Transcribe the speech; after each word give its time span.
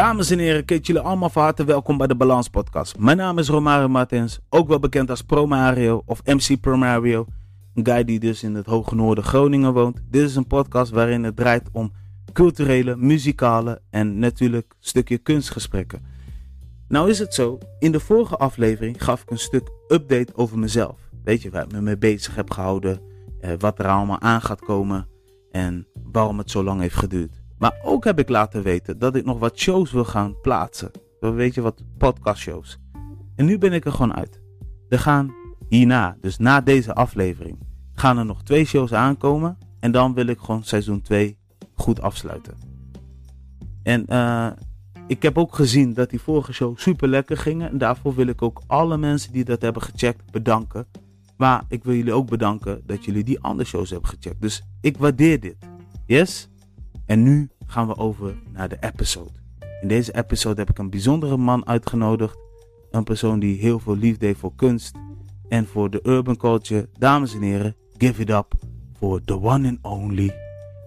Dames 0.00 0.30
en 0.30 0.38
heren, 0.38 0.64
keet 0.64 0.86
jullie 0.86 1.02
allemaal 1.02 1.30
van 1.30 1.42
harte 1.42 1.64
welkom 1.64 1.96
bij 1.96 2.06
de 2.06 2.14
Balans 2.14 2.48
Podcast. 2.48 2.98
Mijn 2.98 3.16
naam 3.16 3.38
is 3.38 3.48
Romario 3.48 3.88
Martins, 3.88 4.38
ook 4.48 4.68
wel 4.68 4.78
bekend 4.78 5.10
als 5.10 5.22
Pro 5.22 5.46
Mario 5.46 6.02
of 6.06 6.24
MC 6.24 6.60
Pro 6.60 6.76
Mario. 6.76 7.26
Een 7.74 7.86
guy 7.86 8.04
die 8.04 8.20
dus 8.20 8.42
in 8.42 8.54
het 8.54 8.66
hoge 8.66 8.94
noorden 8.94 9.24
Groningen 9.24 9.72
woont. 9.72 10.02
Dit 10.10 10.28
is 10.28 10.36
een 10.36 10.46
podcast 10.46 10.90
waarin 10.90 11.24
het 11.24 11.36
draait 11.36 11.68
om 11.72 11.92
culturele, 12.32 12.96
muzikale 12.96 13.80
en 13.90 14.18
natuurlijk 14.18 14.74
stukje 14.78 15.18
kunstgesprekken. 15.18 16.02
Nou 16.88 17.10
is 17.10 17.18
het 17.18 17.34
zo, 17.34 17.58
in 17.78 17.92
de 17.92 18.00
vorige 18.00 18.36
aflevering 18.36 19.04
gaf 19.04 19.22
ik 19.22 19.30
een 19.30 19.38
stuk 19.38 19.70
update 19.88 20.32
over 20.34 20.58
mezelf. 20.58 21.10
Weet 21.24 21.42
je 21.42 21.50
waar 21.50 21.64
ik 21.64 21.72
me 21.72 21.80
mee 21.80 21.98
bezig 21.98 22.34
heb 22.34 22.50
gehouden, 22.50 23.00
eh, 23.40 23.52
wat 23.58 23.78
er 23.78 23.86
allemaal 23.86 24.20
aan 24.20 24.42
gaat 24.42 24.60
komen 24.60 25.08
en 25.50 25.86
waarom 26.12 26.38
het 26.38 26.50
zo 26.50 26.64
lang 26.64 26.80
heeft 26.80 26.96
geduurd. 26.96 27.39
Maar 27.60 27.78
ook 27.82 28.04
heb 28.04 28.18
ik 28.18 28.28
laten 28.28 28.62
weten 28.62 28.98
dat 28.98 29.16
ik 29.16 29.24
nog 29.24 29.38
wat 29.38 29.58
shows 29.58 29.92
wil 29.92 30.04
gaan 30.04 30.40
plaatsen. 30.40 30.90
Weet 31.20 31.54
je 31.54 31.60
wat, 31.60 31.82
podcastshows. 31.98 32.78
En 33.36 33.44
nu 33.44 33.58
ben 33.58 33.72
ik 33.72 33.84
er 33.84 33.92
gewoon 33.92 34.14
uit. 34.14 34.40
Er 34.88 34.98
gaan 34.98 35.34
hierna, 35.68 36.16
dus 36.20 36.38
na 36.38 36.60
deze 36.60 36.94
aflevering, 36.94 37.58
gaan 37.94 38.18
er 38.18 38.24
nog 38.24 38.42
twee 38.42 38.64
shows 38.64 38.92
aankomen. 38.92 39.58
En 39.80 39.92
dan 39.92 40.14
wil 40.14 40.26
ik 40.26 40.38
gewoon 40.38 40.64
seizoen 40.64 41.02
2 41.02 41.38
goed 41.74 42.00
afsluiten. 42.00 42.54
En 43.82 44.04
uh, 44.08 44.50
ik 45.06 45.22
heb 45.22 45.38
ook 45.38 45.54
gezien 45.54 45.94
dat 45.94 46.10
die 46.10 46.20
vorige 46.20 46.52
show 46.52 46.78
super 46.78 47.08
lekker 47.08 47.36
gingen. 47.36 47.70
En 47.70 47.78
daarvoor 47.78 48.14
wil 48.14 48.26
ik 48.26 48.42
ook 48.42 48.62
alle 48.66 48.96
mensen 48.96 49.32
die 49.32 49.44
dat 49.44 49.62
hebben 49.62 49.82
gecheckt 49.82 50.30
bedanken. 50.30 50.86
Maar 51.36 51.64
ik 51.68 51.84
wil 51.84 51.94
jullie 51.94 52.12
ook 52.12 52.28
bedanken 52.28 52.82
dat 52.86 53.04
jullie 53.04 53.24
die 53.24 53.40
andere 53.40 53.68
shows 53.68 53.90
hebben 53.90 54.08
gecheckt. 54.08 54.40
Dus 54.40 54.62
ik 54.80 54.96
waardeer 54.96 55.40
dit. 55.40 55.56
Yes? 56.06 56.50
En 57.10 57.22
nu 57.22 57.50
gaan 57.66 57.86
we 57.86 57.96
over 57.96 58.34
naar 58.52 58.68
de 58.68 58.76
episode. 58.80 59.30
In 59.82 59.88
deze 59.88 60.16
episode 60.16 60.60
heb 60.60 60.70
ik 60.70 60.78
een 60.78 60.90
bijzondere 60.90 61.36
man 61.36 61.66
uitgenodigd. 61.66 62.38
Een 62.90 63.04
persoon 63.04 63.38
die 63.38 63.60
heel 63.60 63.78
veel 63.78 63.96
liefde 63.96 64.26
heeft 64.26 64.38
voor 64.38 64.54
kunst 64.56 64.94
en 65.48 65.66
voor 65.66 65.90
de 65.90 66.00
urban 66.02 66.36
culture. 66.36 66.88
Dames 66.98 67.34
en 67.34 67.42
heren, 67.42 67.76
give 67.98 68.22
it 68.22 68.30
up 68.30 68.54
voor 68.98 69.24
the 69.24 69.42
one 69.42 69.68
and 69.68 69.78
only 69.82 70.34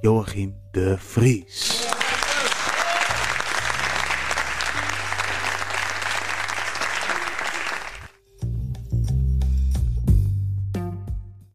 Joachim 0.01 0.55
de 0.71 0.95
Vries. 0.97 1.87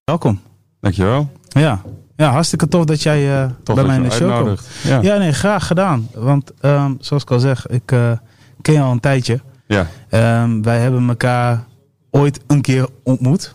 Welkom. 0.04 0.40
Dankjewel. 0.80 1.30
Ja, 1.48 1.82
ja, 2.18 2.30
hartstikke 2.30 2.68
tof 2.68 2.84
dat 2.84 3.02
jij 3.02 3.42
uh, 3.42 3.74
bij 3.74 3.84
mij 3.84 3.96
in 3.96 4.02
de 4.02 4.10
show 4.10 4.46
komt. 4.46 4.68
Ja. 4.82 5.00
ja. 5.02 5.16
nee, 5.16 5.32
graag 5.32 5.66
gedaan. 5.66 6.08
Want 6.14 6.52
um, 6.60 6.96
zoals 7.00 7.22
ik 7.22 7.30
al 7.30 7.38
zeg, 7.38 7.66
ik 7.66 7.92
uh, 7.92 8.12
ken 8.62 8.74
je 8.74 8.80
al 8.80 8.92
een 8.92 9.00
tijdje. 9.00 9.40
Ja. 9.66 9.86
Um, 10.42 10.62
wij 10.62 10.78
hebben 10.78 11.08
elkaar 11.08 11.64
ooit 12.10 12.40
een 12.46 12.60
keer 12.60 12.88
ontmoet. 13.02 13.54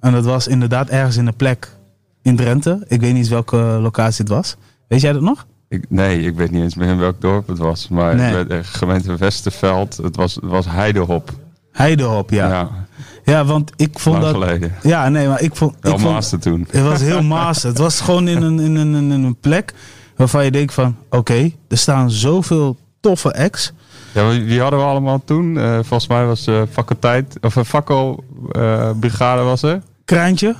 En 0.00 0.12
dat 0.12 0.24
was 0.24 0.46
inderdaad 0.46 0.88
ergens 0.88 1.16
in 1.16 1.26
een 1.26 1.36
plek 1.36 1.76
in 2.22 2.36
Drenthe. 2.36 2.84
Ik 2.88 3.00
weet 3.00 3.10
niet 3.10 3.18
eens 3.18 3.28
welke 3.28 3.56
locatie 3.56 4.24
het 4.24 4.34
was. 4.34 4.56
Weet 4.88 5.00
jij 5.00 5.12
dat 5.12 5.22
nog? 5.22 5.46
Ik, 5.68 5.84
nee, 5.88 6.22
ik 6.22 6.34
weet 6.34 6.50
niet 6.50 6.62
eens 6.62 6.74
meer 6.74 6.88
in 6.88 6.98
welk 6.98 7.20
dorp 7.20 7.48
het 7.48 7.58
was. 7.58 7.88
Maar 7.88 8.14
nee. 8.14 8.34
het 8.34 8.48
werd, 8.48 8.66
gemeente 8.66 9.16
Westerveld. 9.16 9.96
Het 9.96 10.16
was, 10.16 10.34
het 10.34 10.44
was 10.44 10.66
Heidehop. 10.66 11.32
Heidehop, 11.72 12.30
ja. 12.30 12.48
ja. 12.48 12.83
Ja, 13.24 13.44
want 13.44 13.72
ik 13.76 13.98
vond 13.98 14.22
Lang 14.22 14.32
dat. 14.32 14.42
Geleden. 14.42 14.74
Ja, 14.82 15.08
nee, 15.08 15.28
maar 15.28 15.42
ik 15.42 15.56
vond. 15.56 15.74
Heel 15.80 15.92
ik 15.92 15.98
vond, 15.98 16.42
toen. 16.42 16.66
Het 16.70 16.82
was 16.82 17.00
heel 17.00 17.22
master. 17.38 17.68
het 17.68 17.78
was 17.78 18.00
gewoon 18.00 18.28
in 18.28 18.42
een, 18.42 18.60
in 18.60 18.76
een, 18.76 18.94
in 18.94 19.10
een 19.10 19.36
plek 19.40 19.74
waarvan 20.16 20.44
je 20.44 20.50
denkt 20.50 20.74
van, 20.74 20.96
oké, 21.10 21.50
er 21.68 21.78
staan 21.78 22.10
zoveel 22.10 22.76
toffe 23.00 23.34
acts. 23.34 23.72
Ja, 24.12 24.28
wie 24.28 24.60
hadden 24.60 24.78
we 24.78 24.84
allemaal 24.84 25.22
toen? 25.24 25.56
Uh, 25.56 25.74
volgens 25.74 26.06
mij 26.06 26.26
was 26.26 26.46
uh, 26.46 26.62
faculteit, 26.70 27.36
of 27.40 27.56
een 27.56 27.64
fakkel 27.64 28.24
uh, 28.52 28.90
brigade 29.00 29.42
was 29.42 29.62
er. 29.62 29.82
Kraantje. 30.04 30.54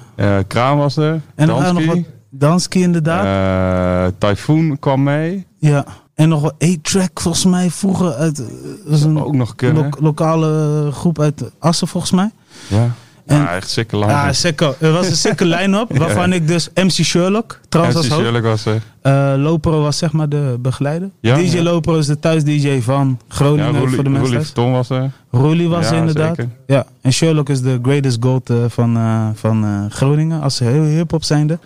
Kraan 0.46 0.76
was 0.76 0.96
er. 0.96 1.20
En 1.34 1.46
dan 1.46 1.74
nog 1.74 1.84
wat 1.86 1.98
Dansky 2.30 2.78
inderdaad. 2.78 4.12
Typhoon 4.18 4.78
kwam 4.78 5.02
mee. 5.02 5.46
Ja. 5.58 5.84
En 6.14 6.28
nog 6.28 6.40
wel 6.40 6.52
A-Track 6.64 7.20
volgens 7.20 7.44
mij 7.44 7.70
vroeger 7.70 8.14
uit. 8.14 8.42
was 8.84 9.02
een 9.02 9.22
ook 9.22 9.34
nog. 9.34 9.54
Lo 9.58 9.88
lokale 10.00 10.88
groep 10.92 11.20
uit 11.20 11.42
Assen 11.58 11.88
volgens 11.88 12.12
mij. 12.12 12.30
Ja. 12.66 12.94
En, 13.26 13.36
ja, 13.36 13.54
echt 13.54 13.70
sikke 13.70 13.96
line-up. 13.96 14.12
Ja, 14.12 14.32
sikke, 14.32 14.74
er 14.80 14.92
was 14.92 15.06
een 15.06 15.16
sikke 15.16 15.44
line-up. 15.56 15.96
waarvan 15.96 16.32
ik 16.32 16.48
dus 16.48 16.68
MC 16.74 16.90
Sherlock 16.90 17.60
trouwens 17.68 17.96
MC 17.96 18.10
als 18.10 18.20
Sherlock 18.20 18.42
was 18.42 18.64
er. 18.64 18.82
Uh, 19.02 19.42
Lopro 19.42 19.82
was 19.82 19.98
zeg 19.98 20.12
maar 20.12 20.28
de 20.28 20.56
begeleider. 20.60 21.10
Ja, 21.20 21.36
DJ 21.36 21.56
ja. 21.56 21.62
Lopro 21.62 21.96
is 21.96 22.06
de 22.06 22.18
thuis-DJ 22.18 22.80
van 22.80 23.20
Groningen 23.28 23.72
Roelie, 23.72 23.94
voor 23.94 24.04
de 24.04 24.10
mensen. 24.10 24.28
Roelie 24.28 24.44
Verton 24.44 24.72
was 24.72 24.90
er. 24.90 25.10
Roelie 25.30 25.68
was 25.68 25.90
er 25.90 25.96
inderdaad. 25.96 26.36
Zeker. 26.36 26.52
Ja, 26.66 26.86
en 27.00 27.12
Sherlock 27.12 27.48
is 27.48 27.60
de 27.60 27.78
greatest 27.82 28.16
gold 28.20 28.50
uh, 28.50 28.64
van, 28.68 28.96
uh, 28.96 29.28
van 29.34 29.86
Groningen. 29.90 30.40
Als 30.40 30.58
heel 30.58 30.82
hip-hop 30.82 31.24
zijnde. 31.24 31.58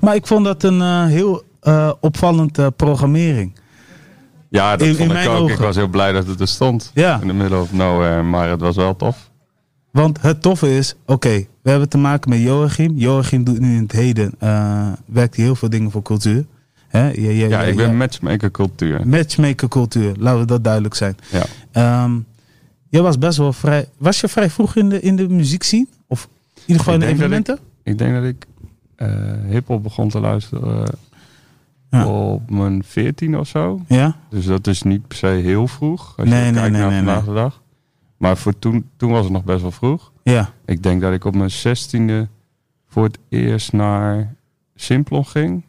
Maar 0.00 0.14
ik 0.14 0.26
vond 0.26 0.44
dat 0.44 0.62
een 0.62 1.06
heel 1.06 1.42
opvallend 2.00 2.76
programmering. 2.76 3.52
Ja, 4.56 4.76
dat 4.76 4.86
In- 4.86 4.94
vond 4.94 5.10
in 5.10 5.16
ik 5.16 5.22
mijn 5.22 5.28
ook. 5.28 5.40
ogen. 5.42 5.54
Ik 5.54 5.60
was 5.60 5.76
heel 5.76 5.88
blij 5.88 6.12
dat 6.12 6.26
het 6.26 6.40
er 6.40 6.48
stond. 6.48 6.90
Ja. 6.94 7.20
In 7.20 7.28
the 7.28 7.34
middle 7.34 7.58
of 7.60 7.72
nowhere. 7.72 8.22
Maar 8.22 8.48
het 8.48 8.60
was 8.60 8.76
wel 8.76 8.96
tof. 8.96 9.30
Want 9.90 10.22
het 10.22 10.42
toffe 10.42 10.76
is, 10.76 10.94
oké, 11.06 11.44
we 11.62 11.70
hebben 11.70 11.88
te 11.88 11.98
maken 11.98 12.30
met 12.30 12.40
Joachim. 12.40 12.92
Joachim 12.96 13.44
doet 13.44 13.60
nu 13.60 13.76
in 13.76 13.82
het 13.82 13.92
heden, 13.92 14.34
uh, 14.42 14.88
werkt 15.06 15.36
hij 15.36 15.44
heel 15.44 15.54
veel 15.54 15.68
dingen 15.70 15.90
voor 15.90 16.02
cultuur. 16.02 16.44
Hè? 16.88 17.10
Je, 17.10 17.36
Ja, 17.36 17.62
je- 17.62 17.70
ik 17.70 17.76
ben 17.76 17.96
matchmaker 17.96 18.50
cultuur. 18.50 19.08
matchmaker 19.08 19.68
cultuur, 19.68 20.14
laten 20.18 20.40
we 20.40 20.46
dat 20.46 20.64
duidelijk 20.64 20.94
zijn. 20.94 21.16
Ja. 21.30 21.44
Ehm, 21.72 22.12
je 22.88 23.00
was 23.02 23.18
best 23.18 23.38
wel 23.38 23.52
vrij, 23.52 23.88
was 23.98 24.20
je 24.20 24.28
vrij 24.28 24.50
vroeg 24.50 24.76
in 24.76 24.88
de, 24.88 25.00
in 25.00 25.16
de 25.16 25.28
muziek 25.28 25.62
zien? 25.62 25.88
Of 26.08 26.28
in 26.54 26.60
ieder 26.60 26.76
geval 26.78 26.94
in 26.94 27.00
de 27.00 27.06
ik- 27.06 27.12
evenementen? 27.12 27.58
Ik 27.82 27.98
denk 27.98 28.14
dat 28.14 28.24
ik 28.24 28.46
eh 28.96 29.08
hip-hop 29.48 29.82
begon 29.82 30.08
te 30.08 30.20
luisteren 30.20 30.82
eh, 30.86 30.88
Ja. 31.96 32.06
op 32.06 32.50
mijn 32.50 32.84
14 32.84 33.38
of 33.38 33.48
zo. 33.48 33.80
Ja? 33.88 34.16
Dus 34.30 34.46
dat 34.46 34.66
is 34.66 34.82
niet 34.82 35.06
per 35.08 35.16
se 35.16 35.26
heel 35.26 35.66
vroeg. 35.68 36.14
Als 36.16 36.28
Nee, 36.28 36.44
je 36.44 36.50
nee, 36.50 36.60
kijkt 36.60 36.76
nee, 36.76 36.82
naar 36.82 36.92
vandaag 36.92 37.24
de 37.24 37.32
dag. 37.32 37.62
Maar 38.16 38.36
voor 38.36 38.58
toen, 38.58 38.90
toen 38.96 39.10
was 39.10 39.24
het 39.24 39.32
nog 39.32 39.44
best 39.44 39.62
wel 39.62 39.70
vroeg. 39.70 40.12
Ja. 40.22 40.50
Ik 40.64 40.82
denk 40.82 41.00
dat 41.00 41.12
ik 41.12 41.24
op 41.24 41.34
mijn 41.34 41.50
16e 41.50 42.28
voor 42.88 43.04
het 43.04 43.18
eerst 43.28 43.72
naar 43.72 44.34
Simplon 44.74 45.26
ging. 45.26 45.64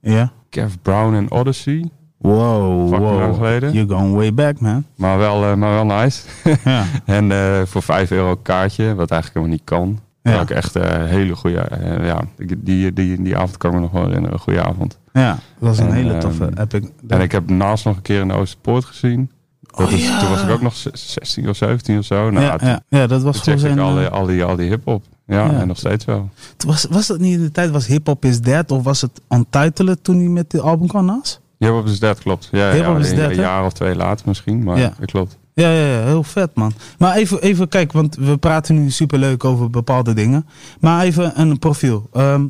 Ja. 0.00 0.32
Kev 0.48 0.72
Brown 0.82 1.14
en 1.14 1.30
Odyssey. 1.30 1.90
Wow, 2.18 2.88
Fucking 2.88 3.10
lang 3.10 3.26
wow. 3.26 3.34
geleden. 3.34 3.72
You're 3.72 3.94
going 3.94 4.14
way 4.14 4.34
back, 4.34 4.60
man. 4.60 4.84
Maar 4.96 5.18
wel, 5.18 5.44
eh, 5.44 5.54
maar 5.54 5.70
wel 5.72 5.96
nice. 5.98 6.22
Ja. 6.64 6.84
En 7.04 7.32
eh, 7.32 7.62
voor 7.64 7.82
5 7.82 8.10
euro 8.10 8.36
kaartje, 8.36 8.94
wat 8.94 9.10
eigenlijk 9.10 9.34
helemaal 9.34 9.56
niet 9.56 9.64
kan. 9.64 10.00
Ja. 10.22 10.40
Ik 10.40 10.50
echt 10.50 10.74
een 10.74 11.06
hele 11.06 11.36
goede, 11.36 11.58
eh, 11.58 12.06
ja, 12.06 12.20
die, 12.58 12.92
die, 12.92 13.22
die 13.22 13.36
avond 13.36 13.56
kan 13.56 13.70
ik 13.70 13.76
me 13.76 13.82
nog 13.82 13.92
wel 13.92 14.02
herinneren. 14.04 14.32
Een 14.32 14.38
goede 14.42 14.62
avond. 14.62 14.98
Ja, 15.12 15.30
dat 15.30 15.38
was 15.68 15.78
een 15.78 15.86
En, 15.86 15.92
hele 15.92 16.10
ehm, 16.12 16.20
toffe 16.20 16.50
epic. 16.60 16.88
En 17.08 17.20
ik 17.20 17.32
heb 17.32 17.50
naast 17.50 17.84
nog 17.84 17.96
een 17.96 18.02
keer 18.02 18.20
in 18.20 18.28
de 18.28 18.34
Oosterpoort 18.34 18.84
gezien. 18.84 19.30
Dat 19.60 19.86
Oh, 19.86 19.92
is, 19.92 20.04
ja. 20.06 20.18
Toen 20.20 20.28
was 20.28 20.42
ik 20.42 20.50
ook 20.50 20.60
nog 20.62 20.74
16 20.92 21.48
of 21.48 21.56
17 21.56 21.98
of 21.98 22.04
zo. 22.04 22.30
Nou, 22.30 22.44
ja, 22.44 22.56
toen, 22.56 22.68
ja, 22.68 22.82
ja, 22.88 23.06
dat 23.06 23.22
was 23.22 23.34
toen 23.34 23.42
gewoon 23.44 23.58
zijn... 23.58 23.72
ik 23.72 23.78
al, 23.80 23.90
eh, 23.90 23.96
die- 23.98 24.08
al 24.08 24.26
die, 24.26 24.44
al 24.44 24.56
die 24.56 24.68
hip-hop. 24.68 25.04
Ja, 25.26 25.44
Ja. 25.44 25.60
en 25.60 25.66
nog 25.66 25.78
steeds 25.78 26.04
wel. 26.04 26.28
was, 26.66 26.86
was 26.90 27.06
dat 27.06 27.18
niet 27.18 27.34
in 27.34 27.42
de 27.42 27.50
tijd, 27.50 27.70
was 27.70 27.86
Hip 27.86 28.06
Hop 28.06 28.24
is 28.24 28.40
Dead? 28.40 28.70
Of 28.70 28.82
was 28.82 29.00
het 29.00 29.20
Untitled 29.28 30.04
toen 30.04 30.16
hij 30.18 30.28
met 30.28 30.50
de 30.50 30.60
album 30.60 30.86
kwam 30.86 31.04
naast? 31.04 31.40
Hip-hop 31.58 31.86
is 31.86 31.98
dat, 31.98 32.18
klopt. 32.18 32.48
Ja, 32.52 32.70
Hip-hop 32.72 32.98
is 32.98 33.10
een, 33.10 33.34
jaar 33.34 33.64
of 33.64 33.72
twee 33.72 33.94
later 33.96 34.28
misschien, 34.28 34.62
maar 34.62 34.78
Ja. 34.78 34.92
dat 34.98 35.10
klopt. 35.10 35.38
Ja, 35.54 35.70
ja, 35.70 35.86
ja, 35.98 36.04
heel 36.04 36.22
vet 36.22 36.54
man. 36.54 36.72
Maar 36.98 37.14
even, 37.16 37.42
even 37.42 37.68
kijk, 37.68 37.92
want 37.92 38.16
we 38.16 38.36
praten 38.36 38.74
nu 38.74 38.90
superleuk 38.90 39.44
over 39.44 39.70
bepaalde 39.70 40.12
dingen. 40.14 40.46
Maar 40.80 41.04
even 41.04 41.40
een 41.40 41.58
profiel. 41.58 42.08
Ehm, 42.12 42.44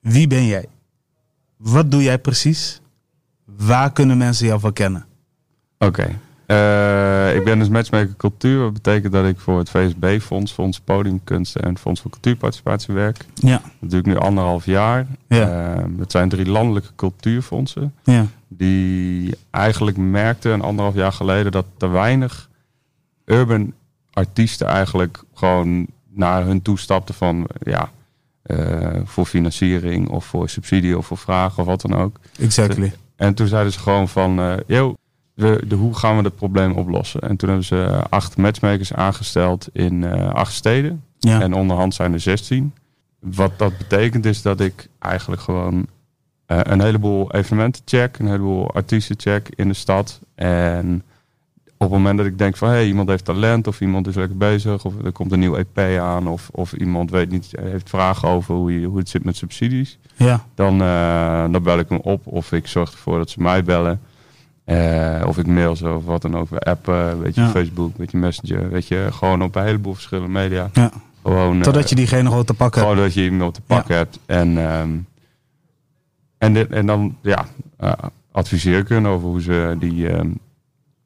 wie 0.00 0.26
ben 0.26 0.46
jij? 0.46 0.64
Wat 1.56 1.90
doe 1.90 2.02
jij 2.02 2.18
precies? 2.18 2.80
Waar 3.44 3.92
kunnen 3.92 4.16
mensen 4.18 4.46
jou 4.46 4.60
van 4.60 4.72
kennen? 4.72 5.06
Oké. 5.78 6.18
Eh, 6.46 7.36
ik 7.36 7.44
ben 7.44 7.58
dus 7.58 7.68
matchmaker 7.68 8.14
cultuur. 8.16 8.60
Dat 8.62 8.72
betekent 8.72 9.12
dat 9.12 9.26
ik 9.26 9.38
voor 9.38 9.58
het 9.58 9.70
VSB-fonds, 9.70 10.52
Fonds 10.52 10.80
Podiumkunsten 10.80 11.62
en 11.62 11.78
Fonds 11.78 12.00
voor 12.00 12.10
Cultuurparticipatie 12.10 12.94
werk. 12.94 13.24
Ja, 13.34 13.60
Dat 13.80 13.90
doe 13.90 13.98
ik 13.98 14.06
nu 14.06 14.16
anderhalf 14.16 14.64
jaar. 14.66 15.06
Ja. 15.28 15.48
Het 15.98 16.10
zijn 16.10 16.28
drie 16.28 16.46
landelijke 16.46 16.90
cultuurfondsen. 16.96 17.94
ja, 18.02 18.26
Die 18.48 19.34
eigenlijk 19.50 19.96
merkten 19.96 20.52
een 20.52 20.62
anderhalf 20.62 20.94
jaar 20.94 21.12
geleden 21.12 21.52
dat 21.52 21.66
te 21.76 21.88
weinig 21.88 22.48
urban 23.24 23.72
artiesten 24.12 24.66
eigenlijk 24.66 25.24
gewoon 25.34 25.86
naar 26.10 26.44
hun 26.44 26.62
toe 26.62 26.78
stapten 26.78 27.14
van 27.14 27.46
ja, 27.60 27.90
voor 29.04 29.26
financiering 29.26 30.08
of 30.08 30.24
voor 30.24 30.48
subsidie 30.48 30.98
of 30.98 31.06
voor 31.06 31.18
vragen 31.18 31.58
of 31.58 31.66
wat 31.66 31.80
dan 31.80 31.94
ook. 31.94 32.20
exactly. 32.38 32.92
En 33.16 33.34
toen 33.34 33.46
zeiden 33.46 33.72
ze 33.72 33.78
gewoon 33.78 34.08
van, 34.08 34.38
eh 34.38 34.56
yo, 34.66 34.94
we, 35.34 35.62
de, 35.66 35.74
hoe 35.74 35.94
gaan 35.96 36.16
we 36.16 36.22
het 36.22 36.36
probleem 36.36 36.72
oplossen? 36.72 37.20
En 37.20 37.36
toen 37.36 37.48
hebben 37.48 37.66
ze 37.66 37.84
eh, 37.84 38.02
acht 38.08 38.36
matchmakers 38.36 38.92
aangesteld 38.92 39.68
in 39.72 40.04
eh, 40.04 40.32
acht 40.32 40.52
steden. 40.52 41.04
Ja, 41.18 41.40
En 41.40 41.54
onderhand 41.54 41.94
zijn 41.94 42.12
er 42.12 42.20
16. 42.20 42.74
Wat 43.18 43.58
dat 43.58 43.78
betekent 43.78 44.26
is 44.26 44.42
dat 44.42 44.60
ik 44.60 44.88
eigenlijk 44.98 45.42
gewoon 45.42 45.86
eh, 46.46 46.58
een 46.62 46.80
heleboel 46.80 47.32
evenementen 47.32 47.82
check, 47.84 48.18
een 48.18 48.26
heleboel 48.26 48.70
artiesten 48.72 49.16
check 49.18 49.48
in 49.54 49.68
de 49.68 49.74
stad. 49.74 50.20
En 50.34 51.02
op 51.84 51.90
het 51.90 51.98
moment 51.98 52.18
dat 52.18 52.26
ik 52.26 52.38
denk 52.38 52.56
van 52.56 52.68
hé, 52.68 52.74
hey, 52.74 52.86
iemand 52.86 53.08
heeft 53.08 53.24
talent 53.24 53.66
of 53.66 53.80
iemand 53.80 54.06
is 54.06 54.14
lekker 54.14 54.36
bezig 54.36 54.84
of 54.84 54.94
er 55.04 55.12
komt 55.12 55.32
een 55.32 55.38
nieuw 55.38 55.56
EP 55.56 55.78
aan 56.00 56.26
of, 56.26 56.48
of 56.52 56.72
iemand 56.72 57.10
weet 57.10 57.30
niet, 57.30 57.52
heeft 57.60 57.88
vragen 57.88 58.28
over 58.28 58.54
hoe, 58.54 58.80
je, 58.80 58.86
hoe 58.86 58.98
het 58.98 59.08
zit 59.08 59.24
met 59.24 59.36
subsidies, 59.36 59.98
Ja, 60.16 60.44
dan, 60.54 60.82
eh, 60.82 61.44
dan 61.50 61.62
bel 61.62 61.78
ik 61.78 61.88
hem 61.88 61.98
op 61.98 62.26
of 62.26 62.52
ik 62.52 62.66
zorg 62.66 62.92
ervoor 62.92 63.18
dat 63.18 63.30
ze 63.30 63.42
mij 63.42 63.62
bellen. 63.64 64.00
Eh, 64.64 65.22
of 65.26 65.38
ik 65.38 65.46
mail 65.46 65.76
ze 65.76 65.88
of 65.88 66.04
wat 66.04 66.22
dan 66.22 66.36
ook, 66.36 66.52
appen, 66.52 67.20
weet 67.20 67.34
je, 67.34 67.40
Ja. 67.40 67.48
Facebook, 67.48 67.96
weet 67.96 68.10
je, 68.10 68.16
Messenger, 68.16 68.70
weet 68.70 68.88
je, 68.88 69.08
gewoon 69.10 69.42
op 69.42 69.54
een 69.56 69.64
heleboel 69.64 69.94
verschillende 69.94 70.30
media. 70.32 70.70
ja. 70.72 70.90
Gewoon, 71.22 71.60
Totdat 71.62 71.82
eh, 71.82 71.88
je 71.88 71.94
diegene 71.94 72.28
gewoon 72.28 72.44
te 72.44 72.54
pakken 72.54 72.80
hebt. 72.80 72.92
gewoon 72.92 73.06
dat 73.08 73.14
je 73.14 73.24
iemand 73.24 73.54
te 73.54 73.60
pakken 73.60 73.96
hebt. 73.96 74.18
En, 74.26 74.58
ehm, 74.58 74.90
en, 76.38 76.52
dit, 76.54 76.70
en 76.70 76.86
dan 76.86 77.16
ja, 77.22 77.46
adviseer 78.32 78.84
hun 78.88 79.06
over 79.06 79.28
hoe 79.28 79.42
ze, 79.42 79.76
die, 79.78 80.08
ehm, 80.08 80.30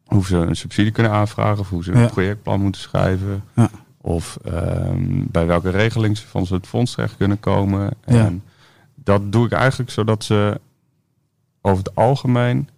hoe 0.09 0.27
ze 0.27 0.37
een 0.37 0.57
subsidie 0.57 0.93
kunnen 0.93 1.13
aanvragen. 1.13 1.59
Of 1.59 1.69
hoe 1.69 1.85
ze 1.85 1.93
een 1.93 2.11
projectplan 2.11 2.61
moeten 2.61 2.81
schrijven. 2.81 3.45
Of 4.01 4.39
ehm, 4.45 5.23
bij 5.31 5.47
welke 5.47 5.71
regeling 5.71 6.17
ze 6.17 6.27
van 6.27 6.47
het 6.49 6.67
fonds 6.67 6.95
terecht 6.95 7.17
kunnen 7.17 7.41
komen. 7.41 7.91
En 8.05 8.43
dat 8.95 9.33
doe 9.33 9.47
ik 9.47 9.53
eigenlijk 9.53 9.91
zodat 9.91 10.25
ze 10.25 10.61
over 11.61 11.85
het 11.85 11.95
algemeen... 11.95 12.69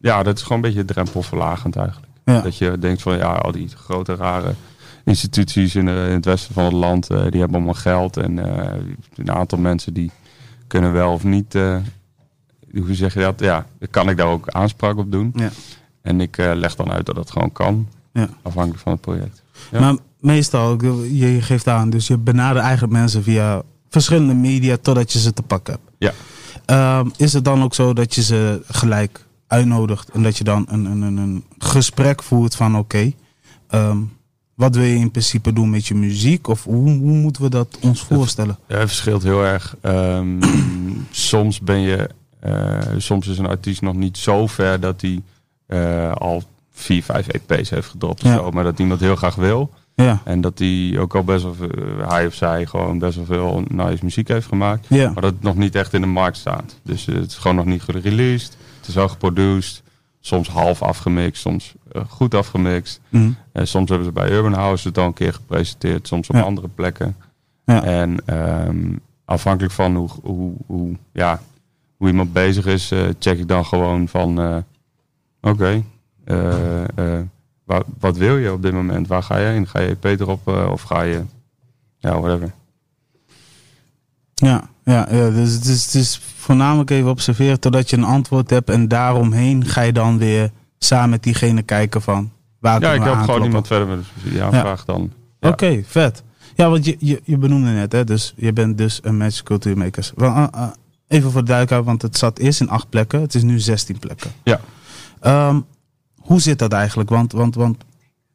Ja, 0.00 0.22
dat 0.22 0.36
is 0.36 0.42
gewoon 0.42 0.56
een 0.56 0.68
beetje 0.68 0.84
drempelverlagend 0.84 1.76
eigenlijk. 1.76 2.12
Ja. 2.24 2.40
Dat 2.40 2.56
je 2.56 2.78
denkt 2.78 3.02
van 3.02 3.16
ja, 3.16 3.32
al 3.32 3.52
die 3.52 3.68
grote 3.68 4.14
rare 4.14 4.54
instituties 5.04 5.74
in, 5.74 5.88
eh, 5.88 6.06
in 6.06 6.14
het 6.14 6.24
westen 6.24 6.54
van 6.54 6.64
het 6.64 6.72
land, 6.72 7.10
eh, 7.10 7.16
die 7.16 7.40
hebben 7.40 7.56
allemaal 7.56 7.74
geld. 7.74 8.16
En 8.16 8.38
eh, 8.38 8.80
een 9.14 9.30
aantal 9.30 9.58
mensen 9.58 9.92
die 9.92 10.10
kunnen 10.66 10.92
wel 10.92 11.12
of 11.12 11.24
niet, 11.24 11.52
hoe 12.72 12.94
zeg 12.94 13.14
je 13.14 13.20
dat? 13.20 13.40
Ja, 13.40 13.66
kan 13.90 14.08
ik 14.08 14.16
daar 14.16 14.26
ook 14.26 14.48
aanspraak 14.48 14.96
op 14.96 15.12
doen. 15.12 15.32
Ja. 15.34 15.50
En 16.02 16.20
ik 16.20 16.38
eh, 16.38 16.50
leg 16.54 16.74
dan 16.74 16.90
uit 16.90 17.06
dat 17.06 17.14
dat 17.14 17.30
gewoon 17.30 17.52
kan, 17.52 17.88
Ja. 18.12 18.28
afhankelijk 18.42 18.82
van 18.82 18.92
het 18.92 19.00
project. 19.00 19.42
Ja. 19.70 19.80
Maar 19.80 19.96
meestal, 20.20 20.84
je 21.12 21.38
geeft 21.42 21.68
aan, 21.68 21.90
dus 21.90 22.06
je 22.06 22.18
benadert 22.18 22.64
eigenlijk 22.64 22.92
mensen 22.92 23.22
via 23.22 23.62
verschillende 23.88 24.34
media 24.34 24.76
totdat 24.76 25.12
je 25.12 25.18
ze 25.18 25.32
te 25.32 25.42
pakken 25.42 25.72
hebt. 25.74 25.94
Ja. 25.98 26.12
Ehm, 26.64 27.08
is 27.16 27.32
het 27.32 27.44
dan 27.44 27.62
ook 27.62 27.74
zo 27.74 27.92
dat 27.92 28.14
je 28.14 28.22
ze 28.22 28.62
gelijk 28.68 29.26
uitnodigt 29.46 30.10
en 30.10 30.22
dat 30.22 30.36
je 30.38 30.44
dan 30.44 30.66
een, 30.68 30.84
een, 30.84 31.02
een, 31.02 31.16
een 31.16 31.44
gesprek 31.58 32.22
voert 32.22 32.54
van 32.54 32.76
oké, 32.76 33.12
ehm, 33.68 33.98
wat 34.54 34.74
wil 34.74 34.84
je 34.84 34.94
in 34.96 35.10
principe 35.10 35.52
doen 35.52 35.70
met 35.70 35.86
je 35.86 35.94
muziek? 35.94 36.48
Of 36.48 36.64
hoe, 36.64 36.90
hoe 36.90 37.16
moeten 37.16 37.42
we 37.42 37.48
dat 37.48 37.78
ons 37.80 38.02
voorstellen? 38.02 38.58
Ja, 38.66 38.76
het 38.78 38.88
verschilt 38.88 39.22
heel 39.22 39.44
erg. 39.44 39.76
Ehm, 39.80 40.42
soms 41.10 41.60
ben 41.60 41.80
je, 41.80 42.10
eh, 42.40 42.78
soms 42.96 43.26
is 43.26 43.38
een 43.38 43.46
artiest 43.46 43.80
nog 43.82 43.94
niet 43.94 44.16
zo 44.18 44.46
ver 44.46 44.80
dat 44.80 45.00
hij 45.00 45.22
eh, 45.68 46.12
al 46.12 46.42
vier, 46.70 47.02
vijf 47.02 47.26
EP's 47.28 47.70
heeft 47.70 47.88
gedropt 47.88 48.24
of 48.24 48.30
zo, 48.30 48.50
maar 48.50 48.64
dat 48.64 48.78
iemand 48.78 49.00
heel 49.00 49.16
graag 49.16 49.34
wil. 49.34 49.70
Ja, 49.94 50.20
En 50.24 50.40
dat 50.40 50.58
hij 50.58 50.96
ook 50.98 51.14
al 51.16 51.24
best 51.24 51.42
wel, 51.42 51.54
veel- 51.54 52.08
hij 52.08 52.26
of 52.26 52.34
zij 52.34 52.66
gewoon 52.66 52.98
best 52.98 53.16
wel 53.16 53.24
veel 53.24 53.62
nice 53.68 54.04
muziek 54.04 54.28
heeft 54.28 54.46
gemaakt. 54.46 54.86
ja, 54.88 55.10
Maar 55.12 55.22
dat 55.22 55.32
het 55.32 55.42
nog 55.42 55.56
niet 55.56 55.74
echt 55.74 55.92
in 55.94 56.00
de 56.00 56.06
markt 56.06 56.36
staat. 56.36 56.80
Dus 56.82 57.06
eh, 57.08 57.14
het 57.14 57.26
is 57.30 57.36
gewoon 57.36 57.56
nog 57.56 57.64
niet 57.66 57.82
gereleased. 57.82 58.56
Het 58.78 58.88
is 58.88 58.94
wel 58.94 59.08
geproduced. 59.08 59.82
Soms 60.20 60.48
half 60.48 60.82
afgemixt, 60.82 61.40
soms 61.42 61.74
eh, 61.92 62.02
goed 62.08 62.34
afgemixt. 62.34 63.00
Mhm. 63.08 63.30
Eh, 63.52 63.64
soms 63.64 63.88
hebben 63.88 64.06
ze 64.06 64.12
bij 64.12 64.30
Urban 64.30 64.52
House 64.52 64.88
het 64.88 64.98
al 64.98 65.06
een 65.06 65.12
keer 65.12 65.32
gepresenteerd. 65.34 66.08
Soms 66.08 66.28
op 66.28 66.34
Ja. 66.34 66.42
andere 66.42 66.68
plekken. 66.68 67.16
Ja. 67.64 67.82
En 67.84 68.16
ehm, 68.26 68.86
afhankelijk 69.24 69.72
van 69.74 69.96
hoe, 69.96 70.08
hoe, 70.22 70.52
hoe, 70.66 70.96
ja, 71.12 71.40
hoe 71.96 72.08
iemand 72.08 72.32
bezig 72.32 72.66
is, 72.66 72.90
eh, 72.90 73.00
check 73.18 73.38
ik 73.38 73.48
dan 73.48 73.64
gewoon 73.64 74.08
van... 74.08 74.64
Oké, 75.40 75.82
eh, 76.24 76.82
eh, 76.84 77.24
wa- 77.64 77.82
wat 77.98 78.16
wil 78.16 78.36
je 78.36 78.52
op 78.52 78.62
dit 78.62 78.72
moment? 78.72 79.06
Waar 79.08 79.22
ga 79.22 79.38
je 79.38 79.46
heen? 79.46 79.66
Ga 79.66 79.80
je 79.80 79.96
EP 80.00 80.04
erop 80.20 80.48
eh, 80.48 80.68
of 80.70 80.82
ga 80.82 81.02
je... 81.02 81.22
Ja, 81.98 82.20
whatever. 82.20 82.52
ja, 84.34 84.68
ja, 84.84 85.06
ja. 85.10 85.30
Dus 85.30 85.52
het 85.54 85.94
is, 85.94 86.20
voornamelijk 86.36 86.90
even 86.90 87.10
observeren 87.10 87.60
totdat 87.60 87.90
je 87.90 87.96
een 87.96 88.04
antwoord 88.04 88.50
hebt 88.50 88.70
en 88.70 88.88
daaromheen 88.88 89.64
ga 89.64 89.80
je 89.80 89.92
dan 89.92 90.18
weer 90.18 90.50
samen 90.78 91.10
met 91.10 91.22
diegene 91.22 91.62
kijken 91.62 92.02
van 92.02 92.30
waar 92.58 92.80
Ja, 92.80 92.92
ik 92.92 93.02
help 93.02 93.18
gewoon 93.18 93.42
iemand 93.44 93.66
verder 93.66 93.86
met 93.88 93.98
een 93.98 94.04
subsidieaanvraag 94.04 94.84
dan. 94.84 95.12
Ja. 95.40 95.48
Oké, 95.48 95.82
vet. 95.86 96.22
Ja, 96.54 96.70
want 96.70 96.84
je, 96.84 96.96
je, 96.98 97.20
je 97.24 97.38
benoemde 97.38 97.70
net, 97.70 97.92
hè, 97.92 98.04
dus 98.04 98.32
je 98.36 98.52
bent 98.52 98.78
dus 98.78 98.98
een 99.02 99.16
Magic 99.16 99.44
Cultuurmakers. 99.44 100.12
Wel, 100.16 100.30
uh, 100.30 100.46
uh, 100.54 100.66
even 101.08 101.30
voor 101.30 101.40
de 101.40 101.46
duidelijkheid, 101.46 101.84
want 101.84 102.02
het 102.02 102.18
zat 102.18 102.38
eerst 102.38 102.60
in 102.60 102.68
acht 102.68 102.88
plekken, 102.88 103.20
het 103.20 103.34
is 103.34 103.42
nu 103.42 103.58
16 103.58 103.98
plekken. 103.98 104.30
Ja. 104.42 104.60
Ehm, 105.20 105.60
hoe 106.18 106.40
zit 106.40 106.58
dat 106.58 106.72
eigenlijk? 106.72 107.10
Want, 107.10 107.32
want, 107.32 107.54
want 107.54 107.84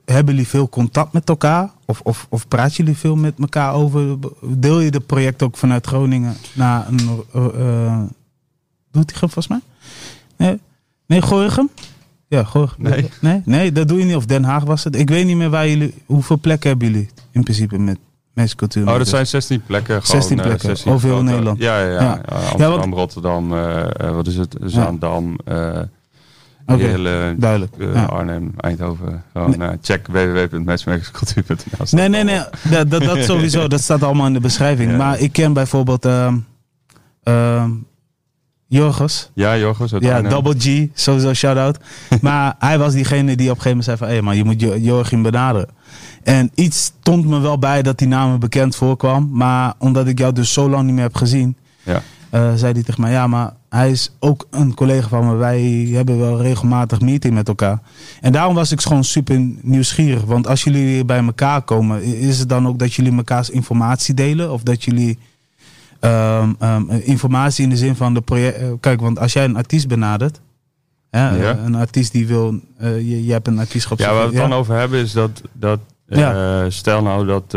hebben 0.06 0.33
jullie 0.33 0.50
veel 0.50 0.69
contact 0.69 1.13
met 1.13 1.30
elkaar? 1.30 1.69
Of, 1.85 2.01
of, 2.01 2.27
of 2.30 2.47
praten 2.47 2.75
jullie 2.75 2.97
veel 2.97 3.15
met 3.15 3.33
elkaar 3.39 3.74
over? 3.74 4.18
Deel 4.41 4.80
je 4.80 4.91
de 4.91 5.00
project 5.00 5.44
ook 5.44 5.57
vanuit 5.57 5.88
Groningen 5.88 6.35
naar 6.53 6.88
een. 6.88 7.06
doet 8.91 9.12
hij 9.12 9.19
hem 9.19 9.30
volgens 9.30 9.47
mij? 9.47 9.59
Nee, 10.38 10.59
nee 11.06 11.21
Gorinchem? 11.21 11.69
Ja, 12.27 12.44
Gorinchem. 12.44 12.83
Nee. 12.83 13.09
nee. 13.21 13.41
Nee, 13.45 13.71
dat 13.71 13.88
doe 13.88 14.00
je 14.00 14.06
niet. 14.06 14.15
Of 14.15 14.25
Den 14.25 14.44
Haag 14.44 14.63
was 14.63 14.83
het. 14.83 14.95
Ik 14.95 15.09
weet 15.09 15.25
niet 15.25 15.38
meer 15.38 15.50
waar 15.50 15.68
jullie. 15.68 15.94
Hoeveel 16.06 16.39
plekken 16.39 16.69
hebben 16.69 16.91
jullie 16.91 17.09
in 17.31 17.44
principe 17.44 17.80
met 17.80 17.97
mensen 18.33 18.57
cultuur? 18.57 18.88
Oh, 18.88 18.97
dat 18.97 19.07
zijn 19.07 19.27
16 19.27 19.62
plekken. 19.62 20.03
Gewoon, 20.03 20.21
16 20.21 20.38
eh, 20.38 20.45
plekken, 20.45 20.68
16 20.69 20.91
over 20.91 21.09
heel 21.09 21.24
Nederland. 21.24 21.59
Ja, 21.59 21.80
ja, 21.80 21.89
ja. 21.89 22.01
Ja. 22.01 22.21
ja. 22.57 22.65
Amsterdam, 22.65 22.94
Rotterdam, 22.94 23.50
wat 24.15 24.27
is 24.27 24.38
het? 24.38 24.56
Zaandam, 24.62 25.38
Heerlen, 26.79 27.39
duidelijk. 27.39 27.73
eh, 27.79 27.93
Ja. 27.93 28.03
Arnhem, 28.03 28.53
Eindhoven. 28.57 29.23
Gewoon 29.33 29.61
eh, 29.61 29.69
check 29.81 30.07
www.matchmakerscultuur.nl. 30.07 31.85
Nee, 31.91 32.09
nee, 32.09 32.23
nee. 32.23 32.41
Dat, 32.69 32.89
dat, 32.89 33.03
dat 33.03 33.23
sowieso. 33.31 33.67
Dat 33.67 33.81
staat 33.81 34.03
allemaal 34.03 34.27
in 34.27 34.33
de 34.33 34.39
beschrijving. 34.39 34.91
Ja. 34.91 34.97
Maar 34.97 35.19
ik 35.19 35.31
ken 35.31 35.53
bijvoorbeeld. 35.53 36.07
Jorgos. 38.67 39.29
Ja, 39.33 39.57
Jorgos 39.57 39.93
uit 39.93 40.03
Ja, 40.03 40.15
Arnhem. 40.15 40.31
Double 40.31 40.55
G, 40.59 40.87
sowieso 40.93 41.33
shout-out. 41.33 41.77
maar 42.21 42.55
hij 42.59 42.77
was 42.77 42.93
diegene 42.93 43.35
die 43.35 43.49
op 43.49 43.55
een 43.55 43.61
gegeven 43.61 43.69
moment 43.69 43.85
zei 43.85 43.97
van... 43.97 44.07
hé, 44.07 44.21
maar 44.21 44.35
je 44.35 44.43
moet 44.43 44.61
Jo- 44.61 44.75
Joachim 44.77 45.21
benaderen. 45.23 45.67
En 46.23 46.51
iets 46.55 46.83
stond 46.83 47.25
me 47.25 47.39
wel 47.39 47.59
bij 47.59 47.81
dat 47.81 47.97
die 47.97 48.07
naam 48.07 48.31
me 48.31 48.37
bekend 48.37 48.75
voorkwam. 48.75 49.29
Maar 49.31 49.73
omdat 49.77 50.07
ik 50.07 50.17
jou 50.19 50.33
dus 50.33 50.53
zo 50.53 50.69
lang 50.69 50.83
niet 50.85 50.93
meer 50.93 51.03
heb 51.03 51.15
gezien... 51.15 51.57
Ja. 51.83 52.01
eh, 52.29 52.53
zei 52.55 52.73
hij 52.73 52.83
tegen 52.83 53.01
mij... 53.01 53.11
ja, 53.11 53.27
maar 53.27 53.53
hij 53.73 53.91
is 53.91 54.11
ook 54.19 54.47
een 54.51 54.73
collega 54.73 55.07
van 55.07 55.25
me. 55.27 55.35
Wij 55.35 55.61
hebben 55.94 56.19
wel 56.19 56.42
regelmatig 56.42 57.01
meeting 57.01 57.33
met 57.33 57.47
elkaar. 57.47 57.80
En 58.21 58.31
daarom 58.31 58.56
was 58.56 58.71
ik 58.71 58.81
gewoon 58.81 59.03
super 59.03 59.51
nieuwsgierig. 59.61 60.23
Want 60.23 60.47
als 60.47 60.63
jullie 60.63 60.85
weer 60.85 61.06
bij 61.06 61.23
elkaar 61.25 61.61
komen... 61.61 62.03
is 62.03 62.39
het 62.39 62.49
dan 62.49 62.68
ook 62.68 62.80
dat 62.80 62.94
jullie 62.94 63.11
mekaars 63.11 63.49
informatie 63.49 64.13
delen? 64.13 64.51
Of 64.51 64.63
dat 64.63 64.83
jullie... 64.83 65.19
ehm, 65.99 66.53
ehm, 66.59 66.89
informatie 66.89 67.63
in 67.63 67.69
de 67.69 67.77
zin 67.77 67.95
van 67.95 68.13
de 68.13 68.21
project. 68.21 68.57
eh, 68.57 68.68
Kijk, 68.80 69.01
want 69.01 69.19
als 69.19 69.33
jij 69.33 69.44
een 69.44 69.56
artiest 69.56 69.87
benadert, 69.87 70.42
hè, 71.09 71.30
Ja. 71.35 71.51
eh, 71.53 71.63
een 71.63 71.75
artiest 71.75 72.11
die 72.11 72.27
wil, 72.27 72.59
eh, 72.77 72.95
je, 72.97 73.25
je 73.25 73.31
hebt 73.31 73.47
een 73.47 73.59
artiest 73.59 73.89
Ja, 73.97 74.06
waar 74.06 74.13
we 74.15 74.21
het 74.25 74.33
ja. 74.33 74.39
dan 74.39 74.53
over 74.53 74.75
hebben 74.75 74.99
is 74.99 75.11
dat, 75.11 75.42
dat 75.53 75.80
stel 76.68 77.01
nou 77.01 77.25
dat 77.25 77.53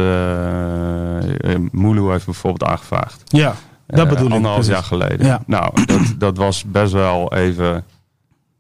Mulu 1.72 2.10
heeft 2.10 2.24
bijvoorbeeld 2.24 2.70
aangevraagd. 2.70 3.22
Ja, 3.24 3.54
dat 3.86 3.98
Eh, 4.04 4.08
bedoel 4.08 4.26
ik. 4.26 4.32
Anderhalf 4.32 4.66
jaar 4.66 4.82
geleden. 4.82 5.26
Ja. 5.26 5.42
Nou, 5.46 5.84
dat, 5.84 6.14
dat 6.18 6.36
was 6.36 6.64
best 6.64 6.92
wel 6.92 7.32
even, 7.34 7.84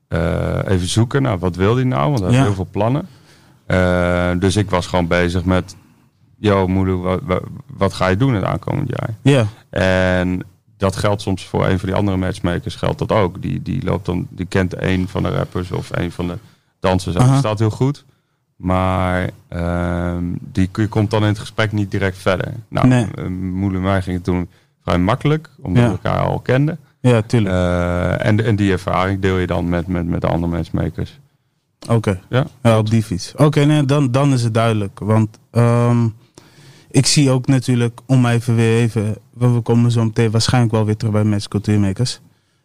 eh, 0.08 0.58
even 0.66 0.86
zoeken 0.88 1.22
naar 1.22 1.38
wat 1.38 1.56
wil 1.56 1.74
hij 1.74 1.84
nou, 1.84 2.06
want 2.08 2.18
hij 2.18 2.28
had 2.28 2.36
Ja. 2.38 2.42
heel 2.44 2.54
veel 2.54 2.68
plannen. 2.70 3.08
Eh, 3.66 4.30
dus 4.38 4.56
ik 4.56 4.70
was 4.70 4.86
gewoon 4.86 5.06
bezig 5.06 5.44
met, 5.44 5.76
yo 6.38 6.66
moeder, 6.66 7.00
wat, 7.00 7.42
wat, 7.66 7.92
ga 7.92 8.06
je 8.06 8.16
doen 8.16 8.34
het 8.34 8.44
aankomend 8.44 8.88
jaar? 8.88 9.14
Ja, 9.22 9.46
En 9.70 10.42
dat 10.76 10.96
geldt 10.96 11.22
soms 11.22 11.44
voor 11.46 11.66
een 11.66 11.78
van 11.78 11.88
die 11.88 11.98
andere 11.98 12.16
matchmakers, 12.16 12.74
geldt 12.74 12.98
dat 12.98 13.12
ook. 13.12 13.42
Die, 13.42 13.62
die, 13.62 13.84
loopt 13.84 14.06
dan, 14.06 14.26
die 14.30 14.46
kent 14.46 14.82
een 14.82 15.08
van 15.08 15.22
de 15.22 15.28
rappers 15.28 15.70
of 15.72 15.88
een 15.92 16.12
van 16.12 16.26
de 16.26 16.38
dansers 16.80 17.14
dat 17.14 17.36
staat 17.38 17.58
heel 17.58 17.70
goed. 17.70 18.04
Maar 18.56 19.30
ehm, 19.48 20.24
die 20.40 20.70
komt 20.88 21.10
dan 21.10 21.22
in 21.22 21.28
het 21.28 21.38
gesprek 21.38 21.72
niet 21.72 21.90
direct 21.90 22.18
verder. 22.18 22.52
Nou, 22.68 22.86
Nee. 22.88 23.28
moeder 23.30 23.78
en 23.78 23.84
mij 23.84 24.02
ging 24.02 24.16
het 24.16 24.24
toen 24.24 24.48
vrij 24.86 24.98
makkelijk, 24.98 25.50
omdat 25.62 25.82
Ja. 25.82 25.88
we 25.88 25.94
elkaar 26.02 26.18
al 26.26 26.38
kenden. 26.40 26.78
ja, 27.00 27.22
tuurlijk. 27.22 27.54
Eh, 27.54 28.26
en, 28.26 28.44
en 28.44 28.56
die 28.56 28.72
ervaring 28.72 29.20
deel 29.20 29.36
je 29.38 29.46
dan 29.46 29.68
met, 29.68 29.86
met, 29.86 30.06
met 30.06 30.20
de 30.20 30.26
andere 30.26 30.52
matchmakers. 30.52 31.18
Oké, 31.88 32.20
Ja, 32.28 32.46
ja, 32.62 32.78
op 32.78 32.90
die 32.90 33.02
fiets. 33.02 33.34
Oké, 33.36 33.64
nee, 33.64 33.84
dan, 33.84 34.10
dan 34.10 34.32
is 34.32 34.42
het 34.42 34.54
duidelijk. 34.54 34.98
Want 34.98 35.38
ehm, 35.50 36.08
ik 36.90 37.06
zie 37.06 37.30
ook 37.30 37.46
natuurlijk, 37.46 38.00
om 38.06 38.26
even 38.26 38.54
weer 38.54 38.78
even, 38.80 39.16
we 39.34 39.48
we 39.52 39.60
komen 39.60 39.90
zo 39.90 40.04
meteen 40.04 40.30
waarschijnlijk 40.30 40.72
wel 40.72 40.84
weer 40.84 40.96
terug 40.96 41.12
bij 41.14 41.24
Mensen 41.24 41.50
Cultuurmakers. 41.50 42.20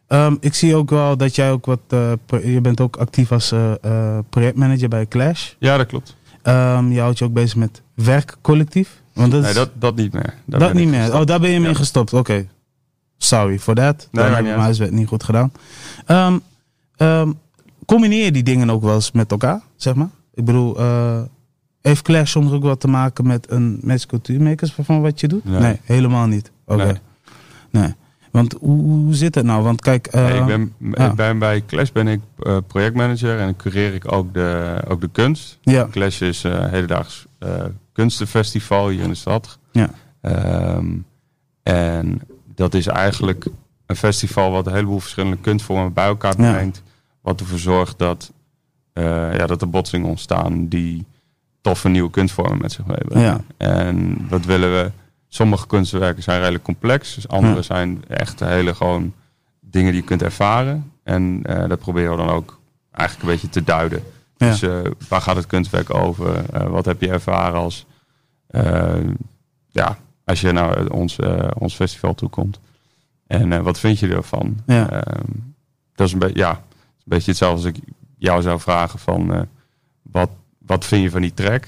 Ehm, 0.06 0.36
ik 0.40 0.54
zie 0.54 0.76
ook 0.76 0.90
wel 0.90 1.16
dat 1.16 1.34
jij 1.34 1.50
ook 1.52 1.66
wat, 1.66 1.80
eh, 1.88 2.12
je 2.54 2.60
bent 2.60 2.80
ook 2.80 2.96
actief 2.96 3.32
als 3.32 3.52
eh, 3.52 4.18
projectmanager 4.30 4.88
bij 4.88 5.06
Clash. 5.08 5.52
ja 5.58 5.76
dat 5.76 5.86
klopt. 5.86 6.16
Ehm, 6.42 6.90
je 6.90 7.00
houdt 7.00 7.18
je 7.18 7.24
ook 7.24 7.32
bezig 7.32 7.56
met 7.56 7.82
werkcollectief. 7.94 9.01
Want 9.12 9.32
dat, 9.32 9.42
Nee, 9.42 9.54
dat, 9.54 9.70
dat 9.74 9.96
niet 9.96 10.12
meer. 10.12 10.34
Daar 10.44 10.60
dat 10.60 10.72
niet 10.72 10.88
meer. 10.88 11.00
gestopt. 11.00 11.20
Oh, 11.20 11.26
daar 11.26 11.40
ben 11.40 11.50
je 11.50 11.60
mee 11.60 11.68
Ja. 11.70 11.74
gestopt. 11.76 12.12
Oké. 12.12 12.46
Sorry 13.16 13.58
for 13.58 13.74
that. 13.74 14.08
Nee, 14.10 14.24
Dan 14.24 14.24
heb 14.24 14.32
ik 14.32 14.36
niet 14.36 14.42
mijn 14.44 14.54
uit. 14.54 14.64
huiswerk 14.64 14.90
niet 14.92 15.08
goed 15.08 15.22
gedaan. 15.24 15.52
Ehm, 16.06 16.38
ehm, 16.96 17.32
combineer 17.86 18.24
je 18.24 18.32
die 18.32 18.42
dingen 18.42 18.70
ook 18.70 18.82
wel 18.82 18.94
eens 18.94 19.12
met 19.12 19.30
elkaar, 19.30 19.60
zeg 19.76 19.94
maar? 19.94 20.08
Ik 20.34 20.44
bedoel, 20.44 20.78
eh, 20.78 21.20
heeft 21.80 22.02
Clash 22.02 22.30
soms 22.30 22.52
ook 22.52 22.62
wat 22.62 22.80
te 22.80 22.88
maken 22.88 23.26
met 23.26 23.50
een 23.50 23.78
met 23.82 24.06
cultuurmakers 24.06 24.74
van 24.80 25.00
wat 25.00 25.20
je 25.20 25.28
doet? 25.28 25.44
Nee. 25.44 25.80
helemaal 25.84 26.26
niet. 26.26 26.50
Oké. 26.66 26.84
Nee. 26.84 26.94
Nee. 27.70 27.94
Want 28.30 28.56
hoe, 28.60 28.82
hoe 28.82 29.14
zit 29.14 29.34
het 29.34 29.44
nou? 29.44 29.62
Want 29.62 29.80
kijk, 29.80 30.06
eh, 30.06 30.24
Nee, 30.26 30.38
ik 30.40 30.46
ben, 30.46 30.72
ja. 30.94 31.10
ik 31.10 31.14
ben 31.14 31.38
bij 31.38 31.62
Clash 31.66 31.90
ben 31.90 32.08
ik 32.08 32.20
eh, 32.38 32.56
projectmanager 32.66 33.38
en 33.38 33.56
cureer 33.56 33.94
ik 33.94 34.12
ook 34.12 34.34
de, 34.34 34.76
ook 34.88 35.00
de 35.00 35.08
kunst. 35.12 35.58
ja, 35.60 35.88
Clash 35.90 36.20
is 36.20 36.42
hedendaags 36.42 37.26
kunstenfestival 37.92 38.88
hier 38.88 39.02
in 39.02 39.08
de 39.08 39.14
stad. 39.14 39.58
Ja. 39.72 39.90
Ehm, 40.20 40.86
en 41.62 42.20
dat 42.54 42.74
is 42.74 42.86
eigenlijk 42.86 43.46
een 43.86 43.96
festival 43.96 44.50
wat 44.50 44.66
een 44.66 44.72
heleboel 44.74 45.00
verschillende 45.00 45.36
kunstvormen 45.36 45.92
bij 45.92 46.06
elkaar 46.06 46.40
Ja. 46.40 46.52
brengt. 46.52 46.82
Wat 47.20 47.40
ervoor 47.40 47.58
zorgt 47.58 47.98
dat, 47.98 48.32
eh, 48.92 49.34
ja, 49.36 49.46
dat 49.46 49.60
er 49.62 49.70
botsingen 49.70 50.08
ontstaan 50.08 50.68
die 50.68 51.06
toffe 51.60 51.88
nieuwe 51.88 52.10
kunstvormen 52.10 52.58
met 52.60 52.72
zich 52.72 52.86
meebrengen. 52.86 53.24
Ja. 53.24 53.40
En 53.56 54.26
wat 54.28 54.44
willen 54.44 54.72
we? 54.72 54.90
Sommige 55.28 55.66
kunstwerken 55.66 56.22
zijn 56.22 56.38
redelijk 56.40 56.64
complex. 56.64 57.14
Dus 57.14 57.28
andere 57.28 57.54
Ja. 57.54 57.62
zijn 57.62 58.04
echt 58.08 58.40
hele 58.40 58.74
gewoon 58.74 59.12
dingen 59.60 59.92
die 59.92 60.00
je 60.00 60.06
kunt 60.06 60.22
ervaren. 60.22 60.92
En 61.02 61.40
eh, 61.42 61.68
dat 61.68 61.78
proberen 61.78 62.10
we 62.10 62.16
dan 62.16 62.30
ook 62.30 62.60
eigenlijk 62.90 63.28
een 63.28 63.34
beetje 63.34 63.48
te 63.48 63.64
duiden. 63.64 64.02
Ja. 64.42 64.50
Dus 64.50 64.62
eh, 64.62 64.90
waar 65.08 65.20
gaat 65.20 65.36
het 65.36 65.46
kunstwerk 65.46 65.94
over? 65.94 66.44
Eh, 66.50 66.66
wat 66.66 66.84
heb 66.84 67.00
je 67.00 67.08
ervaren 67.08 67.60
als, 67.60 67.86
eh, 68.46 68.94
ja, 69.68 69.98
als 70.24 70.40
je 70.40 70.52
naar 70.52 70.86
ons, 70.88 71.18
ons 71.58 71.74
festival 71.74 72.14
toekomt? 72.14 72.60
En 73.26 73.62
wat 73.62 73.78
vind 73.78 73.98
je 73.98 74.08
ervan? 74.08 74.60
Ja. 74.66 74.90
Ehm, 74.90 75.24
dat 75.94 76.06
is 76.06 76.12
een, 76.12 76.18
beetje 76.18 76.38
ja, 76.38 76.50
een 76.50 76.58
beetje 77.04 77.30
hetzelfde 77.30 77.66
als 77.66 77.76
ik 77.76 77.82
jou 78.18 78.42
zou 78.42 78.60
vragen 78.60 78.98
van... 78.98 79.48
wat, 80.02 80.30
wat 80.58 80.84
vind 80.84 81.02
je 81.02 81.10
van 81.10 81.20
die 81.20 81.34
track? 81.34 81.66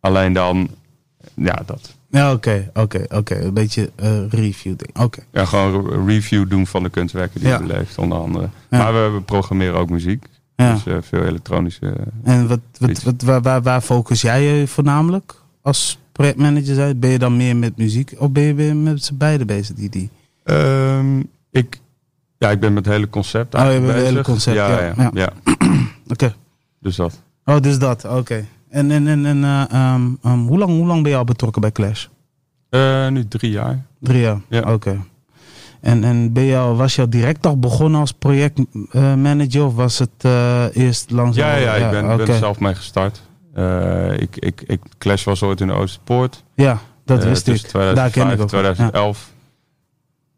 Alleen 0.00 0.32
dan, 0.32 0.68
ja, 1.34 1.62
dat. 1.66 1.94
ja 2.10 2.32
oké, 2.32 2.70
oké, 2.74 3.04
oké. 3.08 3.34
Een 3.34 3.54
beetje 3.54 3.90
eh, 3.96 4.28
review 4.28 4.76
ding. 4.76 4.98
Oké. 4.98 5.22
Ja, 5.32 5.44
gewoon 5.44 5.92
een 5.92 6.06
review 6.06 6.48
doen 6.50 6.66
van 6.66 6.82
de 6.82 6.88
kunstwerken 6.88 7.40
die 7.40 7.48
Ja. 7.48 7.58
je 7.58 7.66
beleeft, 7.66 7.98
onder 7.98 8.18
andere. 8.18 8.48
Ja. 8.70 8.78
Maar 8.78 8.92
we, 8.92 9.10
we 9.14 9.20
programmeren 9.20 9.78
ook 9.78 9.90
muziek. 9.90 10.26
Ja. 10.62 10.72
Dus 10.72 10.86
eh, 10.86 10.96
veel 11.00 11.24
elektronische... 11.24 11.94
En 12.22 12.48
wat, 12.48 12.60
wat, 12.78 13.02
wat, 13.02 13.22
waar, 13.22 13.42
waar, 13.42 13.62
waar 13.62 13.80
focus 13.80 14.20
jij 14.20 14.42
je 14.42 14.66
voornamelijk 14.66 15.34
als 15.62 15.98
projectmanager? 16.12 16.98
Ben 16.98 17.10
je 17.10 17.18
dan 17.18 17.36
meer 17.36 17.56
met 17.56 17.76
muziek 17.76 18.14
of 18.18 18.30
ben 18.30 18.42
je 18.42 18.54
weer 18.54 18.76
met 18.76 19.04
z'n 19.04 19.16
beiden 19.16 19.46
bezig? 19.46 19.74
Die, 19.76 19.88
die? 19.88 20.10
Ehm, 20.44 21.18
ik, 21.50 21.80
ja, 22.38 22.50
ik 22.50 22.60
ben 22.60 22.72
met 22.72 22.84
het 22.84 22.94
hele 22.94 23.08
concept 23.08 23.54
Oh, 23.54 23.60
je 23.60 23.66
bent 23.68 23.80
met 23.80 23.86
het 23.86 23.96
bezig. 23.96 24.10
hele 24.10 24.22
concept, 24.22 24.56
ja. 24.56 24.68
ja, 24.82 24.92
Ja. 24.96 25.10
ja. 25.14 25.32
Oké. 26.12 26.34
Dus 26.80 26.96
dat. 26.96 27.20
Oh, 27.44 27.60
dus 27.60 27.78
dat. 27.78 28.04
Oké. 28.04 28.44
En, 28.68 28.90
en, 28.90 29.06
en, 29.06 29.26
en 29.26 29.44
eh, 29.44 29.62
ehm, 29.70 30.02
ehm, 30.22 30.38
hoe, 30.38 30.58
lang, 30.58 30.70
hoe 30.70 30.86
lang 30.86 31.02
ben 31.02 31.10
je 31.10 31.16
al 31.16 31.24
betrokken 31.24 31.60
bij 31.60 31.72
Clash? 31.72 32.06
Eh, 32.68 33.08
nu 33.08 33.28
drie 33.28 33.50
jaar. 33.50 33.84
Drie 34.00 34.20
jaar? 34.20 34.40
Ja. 34.48 34.72
Oké. 34.72 34.96
En, 35.82 36.04
en 36.04 36.32
ben 36.32 36.42
je 36.42 36.56
al, 36.58 36.76
was 36.76 36.94
je 36.94 37.00
al 37.02 37.10
direct 37.10 37.46
al 37.46 37.58
begonnen 37.58 38.00
als 38.00 38.12
projectmanager 38.12 39.64
of 39.64 39.74
was 39.74 39.98
het 39.98 40.10
eh, 40.18 40.64
eerst 40.76 41.10
langzaam? 41.10 41.46
Ja, 41.48 41.54
ja, 41.56 41.74
ik 41.74 41.90
ben, 41.90 42.04
er 42.28 42.34
zelf 42.38 42.60
mee 42.60 42.74
gestart. 42.74 43.22
Eh, 43.54 44.12
ik, 44.20 44.36
ik, 44.36 44.62
ik, 44.66 44.80
Clash 44.98 45.24
was 45.24 45.42
ooit 45.42 45.60
in 45.60 45.66
de 45.66 45.72
Oosterpoort. 45.72 46.44
Ja, 46.54 46.78
dat 47.04 47.22
Eh, 47.22 47.28
wist 47.28 47.46
ik. 47.48 47.54
tussen 47.56 47.94
Daar 47.94 48.10
ken 48.10 48.30
ik 48.30 48.36
2005 48.36 48.40
ook. 48.40 48.40
en 48.40 48.46
2011. 48.46 49.30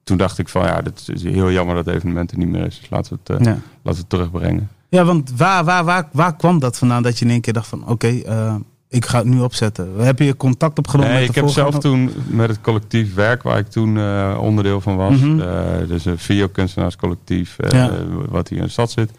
Toen 0.05 0.17
dacht 0.17 0.39
ik 0.39 0.49
van 0.49 0.65
ja, 0.65 0.83
dit 0.83 1.09
is 1.15 1.23
heel 1.23 1.51
jammer 1.51 1.75
dat 1.75 1.87
het 1.87 1.95
evenement 1.95 2.31
er 2.31 2.39
niet 2.39 2.49
meer 2.49 2.67
is. 2.67 2.79
Dus 2.81 2.91
laten 2.91 3.13
we 3.13 3.19
het, 3.33 3.41
eh, 3.41 3.47
Ja. 3.47 3.53
laten 3.53 3.61
we 3.83 3.91
het 3.91 4.09
terugbrengen. 4.09 4.69
Ja, 4.89 5.05
want 5.05 5.33
waar, 5.37 5.65
waar, 5.65 5.85
waar, 5.85 6.09
waar 6.13 6.37
kwam 6.37 6.59
dat 6.59 6.79
vandaan 6.79 7.03
dat 7.03 7.19
je 7.19 7.25
in 7.25 7.31
één 7.31 7.41
keer 7.41 7.53
dacht 7.53 7.67
van 7.69 7.89
oké, 7.89 8.09
eh, 8.09 8.55
ik 8.95 9.07
ga 9.07 9.19
het 9.19 9.27
nu 9.27 9.41
opzetten. 9.41 9.93
Heb 9.99 10.19
je 10.19 10.37
contact 10.37 10.79
opgenomen 10.79 11.11
Nee, 11.13 11.21
met 11.21 11.29
ik 11.29 11.35
de 11.35 11.41
heb 11.41 11.51
zelf 11.51 11.79
toen 11.79 12.11
met 12.27 12.49
het 12.49 12.61
collectief 12.61 13.15
werk 13.15 13.43
waar 13.43 13.59
ik 13.59 13.69
toen 13.69 13.99
eh, 13.99 14.39
onderdeel 14.41 14.81
van 14.81 14.97
was. 14.97 15.19
Mhm. 15.21 15.41
eh, 15.41 15.89
dus 15.89 16.05
een 16.05 16.19
videokunstenaarscollectief 16.19 17.57
Ja. 17.69 17.91
wat 18.29 18.49
hier 18.49 18.59
in 18.59 18.65
de 18.65 18.71
stad 18.71 18.91
zit. 18.91 19.11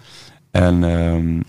En 0.52 0.84
ehm, 0.84 1.40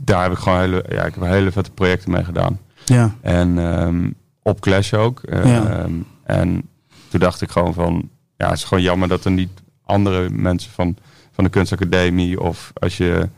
daar 0.00 0.22
heb 0.22 0.32
ik 0.32 0.38
gewoon 0.38 0.58
hele, 0.60 0.84
ja, 0.88 1.04
ik 1.04 1.14
heb 1.14 1.24
hele 1.24 1.52
vette 1.52 1.70
projecten 1.70 2.10
mee 2.10 2.24
gedaan. 2.24 2.58
Ja, 2.84 3.14
En 3.20 3.58
ehm, 3.58 4.10
op 4.42 4.60
Clash 4.60 4.92
ook. 4.92 5.20
Eh, 5.22 5.44
Ja. 5.44 5.66
ehm, 5.68 5.92
en 6.24 6.68
toen 7.08 7.20
dacht 7.20 7.40
ik 7.40 7.50
gewoon 7.50 7.74
van, 7.74 8.08
ja, 8.36 8.48
het 8.48 8.56
is 8.58 8.64
gewoon 8.64 8.82
jammer 8.82 9.08
dat 9.08 9.24
er 9.24 9.30
niet 9.30 9.50
andere 9.84 10.30
mensen 10.30 10.70
van, 10.72 10.96
van 11.32 11.44
de 11.44 11.50
kunstacademie 11.50 12.40
of 12.40 12.72
als 12.74 12.96
je 12.96 13.28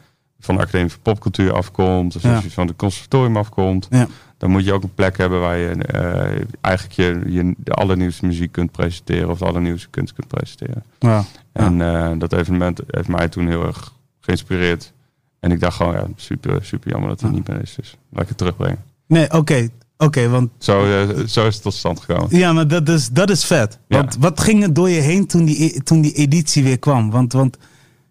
van 0.41 0.55
de 0.57 0.61
Academie 0.63 0.91
voor 0.91 1.01
Popcultuur 1.01 1.53
afkomt, 1.53 2.17
of 2.17 2.23
Ja. 2.23 2.35
als 2.35 2.45
je 2.45 2.51
van 2.51 2.67
het 2.67 2.77
conservatorium 2.77 3.37
afkomt, 3.37 3.87
Ja. 3.91 4.07
dan 4.39 4.51
moet 4.51 4.65
je 4.65 4.73
ook 4.73 4.83
een 4.83 4.95
plek 4.95 5.19
hebben 5.19 5.41
waar 5.41 5.57
je 5.57 5.69
eh, 5.75 6.41
eigenlijk 6.61 6.95
je, 6.97 7.33
je 7.33 7.55
de 7.57 7.73
allernieuwste 7.73 8.27
muziek 8.27 8.53
kunt 8.53 8.71
presenteren 8.73 9.29
of 9.31 9.39
de 9.39 9.45
allernieuwste 9.45 9.89
kunst 9.91 10.13
kunt 10.15 10.29
presenteren. 10.29 10.83
ja. 10.99 11.25
En 11.53 11.81
eh, 11.81 12.11
dat 12.19 12.33
evenement 12.33 12.81
heeft 12.87 13.09
mij 13.09 13.29
toen 13.29 13.47
heel 13.49 13.67
erg 13.67 13.93
geïnspireerd. 14.21 14.93
En 15.41 15.51
ik 15.53 15.61
dacht 15.61 15.77
gewoon, 15.77 15.93
ja, 15.93 16.07
super, 16.17 16.65
super 16.65 16.91
jammer 16.91 17.09
dat 17.09 17.21
het 17.21 17.33
niet 17.33 17.49
meer 17.49 17.63
is. 17.63 17.75
Dus 17.75 17.97
laat 18.11 18.23
ik 18.23 18.29
het 18.29 18.39
terugbrengen. 18.39 18.79
Nee, 19.07 19.33
oké, 19.33 19.69
oké, 19.99 20.29
want 20.29 20.51
Zo, 20.59 20.85
eh, 20.85 21.09
zo 21.27 21.47
is 21.47 21.55
het 21.55 21.63
tot 21.63 21.75
stand 21.75 22.01
gekomen. 22.01 22.37
ja, 22.39 22.53
maar 22.53 22.69
dat 22.69 22.89
is, 22.89 23.09
dat 23.09 23.31
is 23.31 23.45
vet. 23.45 23.79
Want 23.89 24.17
wat 24.21 24.41
ging 24.41 24.63
er 24.63 24.73
door 24.75 24.89
je 24.89 25.01
heen 25.01 25.27
toen 25.27 25.45
die, 25.45 25.83
toen 25.83 26.01
die 26.01 26.13
editie 26.13 26.63
weer 26.65 26.79
kwam? 26.79 27.11
Want, 27.11 27.33
want 27.33 27.57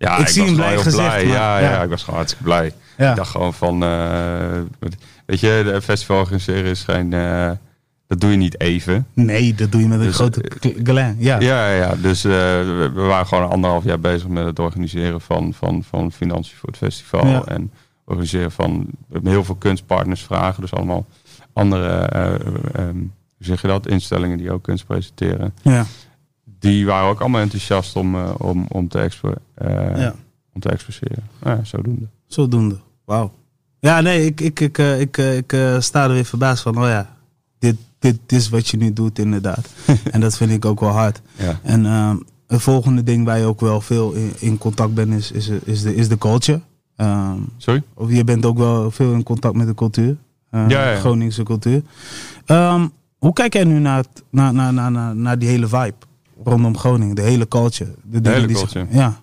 Ja, 0.04 0.18
Ik 0.18 0.28
zie 0.28 0.42
was 0.42 0.52
hem 0.52 0.60
gewoon 0.60 0.84
blij 0.94 1.06
maar- 1.08 1.26
ja, 1.26 1.58
ja. 1.60 1.70
ja. 1.72 1.82
ik 1.84 1.90
was 1.90 2.00
gewoon 2.02 2.16
hartstikke 2.16 2.44
blij. 2.46 2.66
Ik 2.98 3.16
dacht 3.16 3.32
gewoon 3.32 3.54
van, 3.54 3.84
eh, 3.84 4.90
weet 5.26 5.40
je, 5.40 5.62
de 5.66 5.82
festival 5.82 6.20
organiseren 6.20 6.66
is 6.66 6.84
geen, 6.84 7.14
eh, 7.14 7.52
dat 8.08 8.20
doe 8.20 8.32
je 8.32 8.38
niet 8.38 8.60
even. 8.60 9.08
nee, 9.14 9.54
dat 9.56 9.72
doe 9.72 9.82
je 9.82 9.88
met 9.88 10.00
een 10.00 10.06
Dus, 10.06 10.16
grote 10.16 10.42
eh, 10.42 10.72
glen. 10.84 11.16
Ja. 11.20 11.40
Ja, 11.40 11.70
ja, 11.72 11.96
dus 12.02 12.22
we, 12.22 12.92
we 12.94 13.02
waren 13.02 13.26
gewoon 13.28 13.50
anderhalf 13.50 13.84
jaar 13.84 14.00
bezig 14.00 14.28
met 14.28 14.46
het 14.46 14.60
organiseren 14.60 15.22
van, 15.22 15.54
van, 15.54 15.84
van 15.84 16.12
financiën 16.12 16.58
voor 16.58 16.70
het 16.70 16.78
festival. 16.78 17.28
Ja. 17.28 17.44
En 17.46 17.72
organiseren 18.06 18.52
van, 18.52 18.86
heel 19.24 19.44
veel 19.44 19.56
kunstpartners 19.56 20.22
vragen. 20.22 20.62
Dus 20.62 20.74
allemaal 20.74 21.06
andere, 21.54 21.90
eh, 21.90 22.34
ehm, 22.74 22.98
hoe 23.38 23.46
zeg 23.52 23.62
je 23.62 23.68
dat, 23.68 23.88
instellingen 23.88 24.38
die 24.38 24.52
ook 24.52 24.64
kunst 24.64 24.86
presenteren. 24.86 25.54
ja. 25.62 25.86
Die 26.64 26.86
waren 26.86 27.10
ook 27.10 27.20
allemaal 27.20 27.42
enthousiast 27.42 27.96
om, 27.96 28.16
eh, 28.16 28.32
om, 28.38 28.66
om, 28.70 28.88
te, 28.88 29.00
expo 29.00 29.34
eh, 29.54 29.98
ja. 29.98 30.16
om 30.54 30.62
te 30.62 30.70
exposeren. 30.70 31.24
Ja, 31.44 31.64
zodoende. 31.64 32.08
Zodoende. 32.28 32.78
Wauw. 33.06 33.32
Ja, 33.80 34.02
nee, 34.02 34.26
ik, 34.26 34.42
ik, 34.42 34.60
ik, 34.60 34.78
eh, 34.78 35.00
ik, 35.00 35.18
ik 35.18 35.56
sta 35.80 36.04
er 36.04 36.12
weer 36.12 36.26
verbaasd 36.26 36.64
van. 36.64 36.78
Oh 36.78 36.88
ja, 36.88 37.16
dit, 37.60 37.76
dit, 38.00 38.20
dit 38.26 38.40
is 38.40 38.50
wat 38.50 38.68
je 38.68 38.78
nu 38.78 38.94
doet 38.94 39.20
inderdaad. 39.20 39.70
en 40.12 40.22
dat 40.22 40.38
vind 40.38 40.52
ik 40.52 40.66
ook 40.66 40.80
wel 40.80 40.90
hard. 40.90 41.22
Ja. 41.38 41.60
En 41.64 41.86
ehm 41.86 42.18
het 42.54 42.62
volgende 42.62 43.04
ding 43.04 43.26
waar 43.26 43.40
je 43.40 43.46
ook 43.46 43.60
wel 43.60 43.82
veel 43.82 44.12
in, 44.12 44.32
in 44.40 44.58
contact 44.58 44.94
bent 44.94 45.14
is, 45.14 45.32
is, 45.32 45.50
is, 45.50 45.82
de, 45.82 45.96
is 45.96 46.08
de 46.08 46.18
culture. 46.18 46.62
Ehm, 46.96 47.40
Sorry? 47.58 47.84
of 47.94 48.12
je 48.12 48.24
bent 48.24 48.46
ook 48.46 48.58
wel 48.58 48.92
veel 48.92 49.14
in 49.14 49.24
contact 49.24 49.56
met 49.56 49.68
de 49.68 49.76
cultuur. 49.76 50.18
Ja, 50.52 50.68
ja. 50.68 50.96
Groningse 50.96 51.44
cultuur. 51.44 51.82
Ehm, 52.46 52.88
hoe 53.18 53.34
kijk 53.34 53.54
jij 53.54 53.64
nu 53.64 53.80
naar, 53.80 53.98
het, 53.98 54.24
naar, 54.30 54.54
naar, 54.54 54.74
naar, 54.74 54.92
naar, 54.92 55.16
naar 55.16 55.40
die 55.40 55.50
hele 55.50 55.68
vibe 55.68 55.94
rondom 56.44 56.78
Groningen? 56.78 57.16
De 57.16 57.22
hele 57.22 57.48
culture. 57.48 57.92
De, 58.04 58.30
hele 58.30 58.48
die 58.48 58.58
zich-. 58.58 58.86
Ja. 58.90 59.22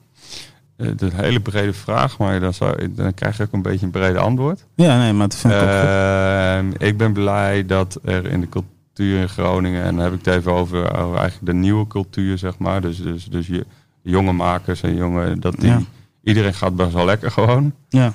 Eh, 0.76 0.86
Het 0.86 1.02
is 1.02 1.12
een 1.12 1.18
hele 1.18 1.40
brede 1.40 1.72
vraag, 1.72 2.18
maar 2.18 2.40
dan, 2.40 2.54
zou, 2.54 2.92
dan 2.94 3.14
krijg 3.14 3.36
je 3.36 3.42
ook 3.42 3.52
een 3.52 3.62
beetje 3.62 3.86
een 3.86 3.92
brede 3.92 4.18
antwoord. 4.18 4.64
ja, 4.74 4.98
nee, 4.98 5.12
maar 5.12 5.28
dat 5.28 5.38
vind 5.38 5.52
ik 5.54 5.60
ook 5.60 5.66
goed. 5.66 5.78
Ehm, 5.88 6.70
ik 6.90 6.96
ben 6.96 7.12
blij 7.12 7.66
dat 7.66 7.98
er 8.04 8.26
in 8.26 8.40
de 8.40 8.48
cultuur 8.48 9.20
in 9.20 9.28
Groningen, 9.28 9.82
en 9.84 9.94
dan 9.94 10.04
heb 10.04 10.12
ik 10.12 10.24
het 10.24 10.34
even 10.34 10.52
over, 10.52 10.98
over 10.98 11.16
eigenlijk 11.18 11.46
de 11.52 11.54
nieuwe 11.58 11.86
cultuur, 11.86 12.38
zeg 12.38 12.58
maar. 12.58 12.80
Dus, 12.80 13.02
dus, 13.02 13.24
dus 13.24 13.46
je, 13.46 13.66
jonge 14.02 14.32
makers 14.32 14.82
en 14.82 14.96
jonge, 14.96 15.38
dat 15.38 15.54
die, 15.60 15.68
Ja. 15.70 15.80
iedereen 16.22 16.54
gaat 16.54 16.76
best 16.76 16.92
wel 16.92 17.04
lekker 17.04 17.30
gewoon. 17.30 17.72
Ja. 17.88 18.12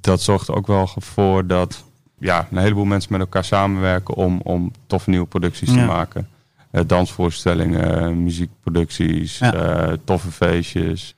Dat 0.00 0.20
zorgt 0.22 0.50
ook 0.50 0.66
wel 0.66 0.88
voor 0.96 1.46
dat 1.46 1.84
ja, 2.18 2.48
een 2.50 2.58
heleboel 2.58 2.84
mensen 2.84 3.12
met 3.12 3.20
elkaar 3.20 3.44
samenwerken 3.44 4.14
om, 4.14 4.40
om 4.42 4.72
toffe 4.86 5.10
nieuwe 5.10 5.26
producties 5.26 5.70
Ja. 5.70 5.74
te 5.80 5.84
maken. 5.86 6.28
Eh, 6.74 6.82
dansvoorstellingen, 6.86 8.22
muziekproducties, 8.22 9.38
Ja. 9.38 9.54
eh, 9.54 9.92
toffe 10.04 10.30
feestjes. 10.30 11.14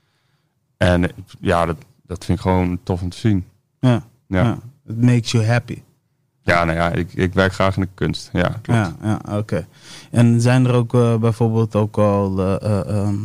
En 0.76 1.10
ja, 1.40 1.66
dat, 1.66 1.76
dat 2.06 2.25
vind 2.25 2.38
ik 2.38 2.44
gewoon 2.44 2.78
tof 2.82 3.02
om 3.02 3.08
te 3.08 3.16
zien. 3.18 3.44
Ja. 3.80 4.02
Ja. 4.28 4.58
It 4.86 5.02
makes 5.02 5.30
you 5.30 5.44
happy. 5.44 5.82
ja 6.42 6.64
nou 6.64 6.78
ja, 6.78 6.92
ik, 6.92 7.12
ik 7.14 7.34
werk 7.34 7.52
graag 7.52 7.76
in 7.76 7.82
de 7.82 7.88
kunst. 7.94 8.30
Ja, 8.32 8.48
klopt. 8.62 8.66
Ja, 8.80 8.94
ja 9.02 9.36
oké. 9.38 9.66
En 10.10 10.40
zijn 10.40 10.66
er 10.66 10.72
ook 10.75 10.94
eh, 10.94 11.16
bijvoorbeeld 11.16 11.75
ook 11.75 11.98
al. 11.98 12.38
eh, 12.40 12.54
eh, 12.70 12.88
ehm, 12.88 13.16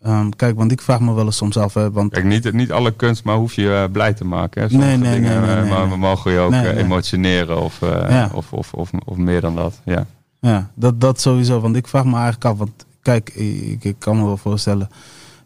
ehm, 0.00 0.28
kijk, 0.30 0.56
want 0.56 0.72
ik 0.72 0.80
vraag 0.80 1.00
me 1.00 1.12
wel 1.14 1.24
eens 1.24 1.36
soms 1.36 1.56
af. 1.56 1.74
Hè, 1.74 1.90
want 1.90 2.12
Kijk, 2.12 2.24
niet, 2.24 2.52
niet 2.52 2.72
alle 2.72 2.90
kunst, 2.92 3.24
maar 3.24 3.36
hoef 3.36 3.54
je 3.54 3.88
blij 3.92 4.12
te 4.12 4.24
maken. 4.24 4.62
Hè. 4.62 4.76
Nee, 4.76 4.96
nee, 4.96 5.20
dingen, 5.20 5.40
nee, 5.42 5.70
maar, 5.70 5.88
maar 5.88 5.98
mogen 5.98 6.32
je 6.32 6.38
ook 6.38 6.52
emotioneren 6.52 7.60
of, 7.60 7.80
Ja. 7.80 8.30
of, 8.34 8.52
of, 8.52 8.72
of, 8.74 8.90
of 9.04 9.16
meer 9.16 9.40
dan 9.40 9.54
dat. 9.56 9.80
Ja. 9.84 10.06
Ja, 10.42 10.70
dat, 10.74 11.00
dat 11.00 11.20
sowieso. 11.20 11.60
Want 11.60 11.76
ik 11.76 11.88
vraag 11.88 12.04
me 12.04 12.12
eigenlijk 12.12 12.44
af. 12.44 12.58
Want 12.58 12.86
kijk, 13.02 13.30
ik, 13.34 13.84
ik 13.84 13.96
kan 13.98 14.16
me 14.16 14.24
wel 14.24 14.36
voorstellen 14.36 14.88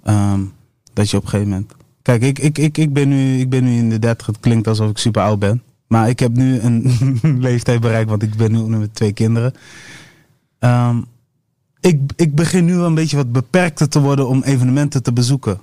ehm, 0.02 0.40
dat 0.92 1.10
je 1.10 1.16
op 1.16 1.22
een 1.22 1.28
gegeven 1.28 1.50
moment. 1.50 1.72
Kijk, 2.02 2.22
ik, 2.22 2.38
ik, 2.38 2.58
ik, 2.58 2.78
ik, 2.78 2.92
ben 2.92 3.08
nu, 3.08 3.38
ik 3.38 3.48
ben 3.50 3.64
nu 3.64 3.76
in 3.76 3.90
de 3.90 3.98
30. 3.98 4.26
Het 4.26 4.40
klinkt 4.40 4.68
alsof 4.68 4.90
ik 4.90 4.98
super 4.98 5.22
oud 5.22 5.38
ben. 5.38 5.62
Maar 5.86 6.08
ik 6.08 6.18
heb 6.18 6.36
nu 6.36 6.60
een 6.60 6.96
leeftijd 7.48 7.80
bereikt, 7.80 8.10
want 8.10 8.22
ik 8.22 8.34
ben 8.34 8.52
nu 8.52 8.76
met 8.76 8.94
twee 8.94 9.12
kinderen. 9.12 9.54
Ehm, 10.58 11.00
ik, 11.80 12.00
ik 12.16 12.34
begin 12.34 12.64
nu 12.64 12.74
een 12.74 12.94
beetje 12.94 13.16
wat 13.16 13.32
beperkter 13.32 13.88
te 13.88 14.00
worden 14.00 14.28
om 14.28 14.42
evenementen 14.42 15.02
te 15.02 15.12
bezoeken. 15.12 15.60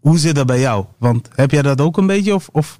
Hoe 0.00 0.18
zit 0.18 0.34
dat 0.34 0.46
bij 0.46 0.60
jou? 0.60 0.84
Want 0.98 1.28
heb 1.34 1.50
jij 1.50 1.62
dat 1.62 1.80
ook 1.80 1.96
een 1.96 2.06
beetje? 2.06 2.34
Of, 2.34 2.48
of 2.52 2.78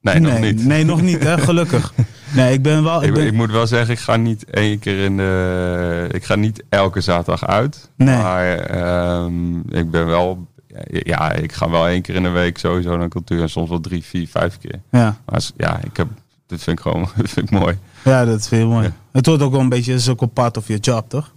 Nee, 0.00 0.18
nog 0.20 0.38
niet. 0.40 0.64
Nee, 0.64 0.84
nog 0.84 1.02
niet, 1.02 1.22
hè? 1.22 1.38
gelukkig. 1.48 1.92
Nee, 2.34 2.52
ik 2.52 2.62
ben 2.62 2.82
wel. 2.82 3.02
Ik, 3.02 3.08
Ik 3.08 3.14
ben, 3.14 3.26
ik 3.26 3.32
moet 3.32 3.50
wel 3.50 3.66
zeggen, 3.66 3.90
ik 3.94 3.98
ga 4.00 4.16
niet 4.16 4.44
één 4.44 4.78
keer 4.78 4.98
in 5.04 5.16
de. 5.16 6.06
Ik 6.10 6.24
ga 6.24 6.34
niet 6.34 6.62
elke 6.68 7.00
zaterdag 7.00 7.46
uit. 7.46 7.90
Nee. 7.96 8.16
Maar 8.16 8.56
ehm, 8.58 9.58
ik 9.58 9.90
ben 9.90 10.06
wel. 10.06 10.48
Ja, 10.90 11.32
ik 11.32 11.52
ga 11.52 11.70
wel 11.70 11.88
één 11.88 12.02
keer 12.02 12.14
in 12.14 12.22
de 12.22 12.28
week 12.28 12.58
sowieso 12.58 12.96
naar 12.96 13.08
cultuur. 13.08 13.40
En 13.42 13.48
soms 13.50 13.68
wel 13.68 13.80
drie, 13.80 14.04
vier, 14.04 14.28
vijf 14.28 14.58
keer. 14.58 14.80
ja. 14.90 15.16
Maar 15.26 15.42
ja, 15.56 15.80
ik 15.84 15.96
heb. 15.96 16.08
Dat 16.46 16.60
vind 16.62 16.78
ik 16.78 16.82
gewoon 16.84 17.08
vind 17.34 17.36
ik 17.36 17.50
mooi. 17.50 17.78
ja, 18.04 18.24
dat 18.24 18.38
is 18.40 18.48
veel 18.48 18.68
mooi. 18.68 18.84
Ja. 18.84 18.92
Het 19.12 19.26
wordt 19.26 19.42
ook 19.42 19.52
wel 19.52 19.60
een 19.60 19.68
beetje, 19.68 19.92
het 19.92 20.00
is 20.00 20.08
ook 20.08 20.20
wel 20.20 20.28
part 20.28 20.56
of 20.56 20.66
your 20.66 20.82
job, 20.82 21.08
toch? 21.08 21.32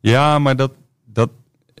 Ja, 0.00 0.38
maar 0.38 0.56
dat. 0.56 0.70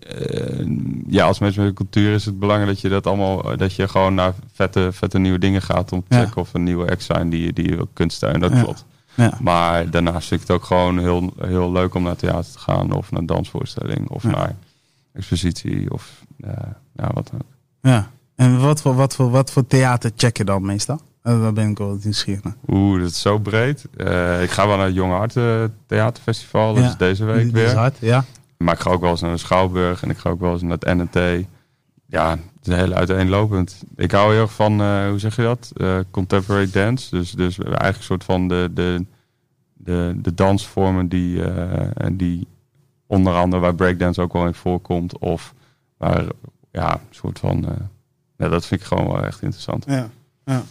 Eh, 0.08 0.66
ja, 1.08 1.24
als 1.26 1.38
mensen 1.38 1.64
met 1.64 1.74
cultuur 1.74 2.12
is 2.12 2.24
het 2.24 2.38
belangrijk 2.38 2.70
dat 2.72 2.80
je 2.80 2.88
dat 2.88 3.06
allemaal. 3.06 3.56
Dat 3.56 3.74
je 3.74 3.88
gewoon 3.88 4.14
naar 4.14 4.34
vette, 4.52 4.88
vette 4.92 5.18
nieuwe 5.18 5.38
dingen 5.38 5.62
gaat 5.62 5.92
om 5.92 6.04
te 6.08 6.16
Ja. 6.16 6.22
checken 6.24 6.40
of 6.40 6.52
er 6.54 6.60
nieuwe 6.60 6.90
acts 6.90 7.06
zijn 7.06 7.28
die, 7.30 7.44
je- 7.44 7.52
die 7.52 7.68
je 7.68 7.88
kunt 7.92 8.12
steunen. 8.12 8.40
Dat 8.40 8.62
klopt. 8.62 8.84
Ja. 9.14 9.38
Maar 9.40 9.90
daarnaast 9.90 10.28
vind 10.28 10.40
ik 10.42 10.46
het 10.48 10.56
ook 10.56 10.64
gewoon 10.64 10.98
heel, 10.98 11.32
heel 11.40 11.72
leuk 11.72 11.94
om 11.94 12.02
naar 12.02 12.16
theater 12.16 12.52
te 12.52 12.58
gaan. 12.58 12.92
Of 12.92 13.10
naar 13.10 13.26
dansvoorstelling. 13.26 14.08
Of 14.10 14.22
Ja. 14.22 14.30
naar 14.30 14.54
expositie. 15.12 15.92
Of 15.92 16.22
eh, 16.40 16.50
ja, 16.96 17.10
wat 17.14 17.28
dan 17.30 17.40
ook. 17.40 17.46
ja. 17.92 18.10
En 18.36 18.60
wat 18.60 18.80
voor, 18.80 18.94
wat, 18.94 19.14
voor, 19.14 19.30
wat 19.30 19.50
voor 19.50 19.66
theater 19.66 20.10
check 20.16 20.36
je 20.36 20.44
dan 20.44 20.64
meestal? 20.66 21.00
Eh, 21.22 21.40
Daar 21.40 21.52
ben 21.52 21.68
ik 21.70 21.78
wel 21.78 21.98
nieuwsgierig 22.02 22.42
naar. 22.42 22.54
Oeh, 22.68 23.00
dat 23.00 23.10
is 23.10 23.20
zo 23.20 23.38
breed. 23.38 23.84
Ik 24.42 24.50
ga 24.50 24.66
wel 24.66 24.76
naar 24.76 24.86
het 24.86 24.94
Jonge 24.94 25.14
Hart 25.14 25.36
Theaterfestival. 25.86 26.74
Dat 26.74 26.82
Ja. 26.84 26.88
is 26.90 26.96
deze 26.96 27.24
week 27.24 27.44
is 27.46 27.50
weer. 27.50 27.74
hard, 27.74 27.96
ja. 28.00 28.24
Maar 28.58 28.74
ik 28.74 28.80
ga 28.80 28.90
ook 28.90 29.00
wel 29.00 29.10
eens 29.10 29.20
naar 29.20 29.32
de 29.32 29.36
Schouwburg. 29.38 30.02
En 30.02 30.10
ik 30.10 30.18
ga 30.18 30.30
ook 30.30 30.40
wel 30.40 30.52
eens 30.52 30.62
naar 30.62 30.76
het 30.78 30.94
NNT. 30.94 31.46
Ja, 32.06 32.30
het 32.30 32.68
is 32.68 32.74
heel 32.74 32.92
uiteenlopend. 32.92 33.82
Ik 33.96 34.10
hou 34.10 34.32
heel 34.32 34.40
erg 34.42 34.52
van, 34.52 34.80
eh, 34.80 35.08
hoe 35.08 35.18
zeg 35.18 35.36
je 35.36 35.42
dat? 35.42 35.72
Eh, 35.76 35.98
contemporary 36.10 36.70
dance. 36.70 37.16
Dus, 37.16 37.30
dus 37.30 37.58
eigenlijk 37.58 37.96
een 37.96 38.02
soort 38.02 38.24
van 38.24 38.48
de, 38.48 38.70
de, 38.74 39.06
de, 39.74 40.12
de 40.16 40.34
dansvormen 40.34 41.08
die, 41.08 41.44
eh, 41.44 42.06
die 42.12 42.46
onder 43.06 43.34
andere 43.34 43.62
waar 43.62 43.74
breakdance 43.74 44.20
ook 44.20 44.32
wel 44.32 44.46
in 44.46 44.54
voorkomt. 44.54 45.18
Of 45.18 45.54
waar, 45.96 46.24
ja, 46.70 46.92
een 46.92 47.00
soort 47.10 47.38
van... 47.38 47.66
ja, 48.36 48.48
dat 48.48 48.66
vind 48.66 48.80
ik 48.80 48.86
gewoon 48.86 49.06
wel 49.06 49.24
echt 49.24 49.42
interessant. 49.42 49.84
Ja, 49.88 50.08
ja. 50.44 50.62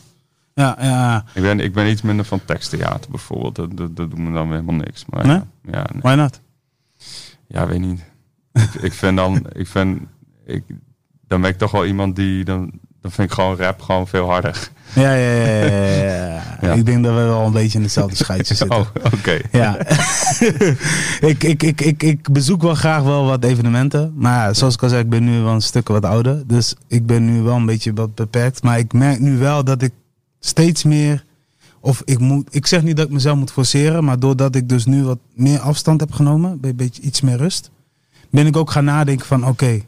Ja, 0.54 0.77
ja. 0.80 1.24
Ik 1.34 1.42
ben, 1.42 1.60
ik 1.60 1.74
ben 1.74 1.89
iets 1.89 2.01
minder 2.01 2.25
van 2.25 2.46
teksttheater 2.46 3.10
bijvoorbeeld. 3.12 3.56
Dat, 3.56 3.77
dat, 3.77 3.96
dat 3.96 4.10
doet 4.10 4.20
me 4.20 4.34
dan 4.34 4.48
weer 4.48 4.60
helemaal 4.60 4.86
niks. 4.86 5.06
Maar 5.06 5.27
Nee? 5.27 5.36
ja, 5.36 5.46
ja, 5.72 5.86
nee. 5.92 6.01
Why 6.01 6.13
not? 6.13 6.42
Ja, 7.48 7.68
weet 7.68 7.80
niet. 7.80 8.04
ik, 8.54 8.74
ik 8.82 8.94
vind 8.94 9.18
dan, 9.18 9.46
ik 9.52 9.68
vind, 9.68 10.02
ik, 10.46 10.64
dan 11.28 11.42
ben 11.42 11.50
ik 11.50 11.58
toch 11.58 11.72
wel 11.72 11.86
iemand 11.86 12.16
die, 12.16 12.44
dan, 12.44 12.72
dan 13.02 13.12
vind 13.12 13.30
ik 13.30 13.34
gewoon 13.34 13.58
rap 13.58 13.82
gewoon 13.82 14.08
veel 14.08 14.30
harder. 14.30 14.70
Ja, 14.94 15.14
ja, 15.14 15.32
ja, 15.32 15.66
ja, 15.66 16.58
ja. 16.62 16.74
Ik 16.74 16.86
denk 16.86 17.04
dat 17.04 17.14
we 17.14 17.22
wel 17.22 17.46
een 17.46 17.52
beetje 17.52 17.78
in 17.78 17.84
hetzelfde 17.84 18.16
scheidje 18.24 18.56
zitten. 18.56 18.78
Oh, 18.78 18.88
oké. 19.14 19.40
Ja. 19.52 19.78
ik, 21.32 21.44
ik, 21.44 21.64
ik, 21.64 21.82
ik, 21.82 22.04
ik 22.04 22.32
bezoek 22.32 22.62
wel 22.62 22.75
graag 22.75 23.04
wel 23.04 23.25
wat 23.25 23.44
evenementen. 23.44 24.14
Maar 24.16 24.48
ja, 24.48 24.54
zoals 24.54 24.74
ik 24.74 24.84
al 24.84 24.90
zei, 24.90 25.02
ik 25.02 25.10
ben 25.10 25.24
nu 25.24 25.40
wel 25.40 25.54
een 25.54 25.62
stuk 25.62 25.88
wat 25.88 26.06
ouder. 26.06 26.48
Dus 26.48 26.75
ik 26.88 27.06
ben 27.06 27.25
nu 27.25 27.42
wel 27.42 27.56
een 27.56 27.66
beetje 27.66 27.94
wat 27.94 28.16
beperkt. 28.16 28.64
Maar 28.64 28.78
ik 28.78 28.93
merk 28.93 29.19
nu 29.19 29.38
wel 29.38 29.63
dat 29.63 29.82
ik 29.82 29.91
steeds 30.39 30.84
meer... 30.84 31.24
Of 31.86 32.02
ik 32.06 32.19
moet... 32.19 32.56
Ik 32.56 32.65
zeg 32.65 32.84
niet 32.84 32.95
dat 32.98 33.06
ik 33.06 33.12
mezelf 33.12 33.38
moet 33.38 33.52
forceren. 33.52 34.04
Maar 34.04 34.19
doordat 34.19 34.56
ik 34.56 34.69
dus 34.69 34.86
nu 34.86 35.04
wat 35.04 35.19
meer 35.34 35.60
afstand 35.60 36.00
heb 36.00 36.12
genomen. 36.12 36.58
Een 36.62 36.76
beetje 36.76 37.02
iets 37.02 37.21
meer 37.21 37.38
rust. 37.38 37.71
Ben 38.30 38.45
ik 38.48 38.58
ook 38.58 38.71
gaan 38.71 38.84
nadenken 38.84 39.26
van... 39.26 39.48
Oké, 39.48 39.82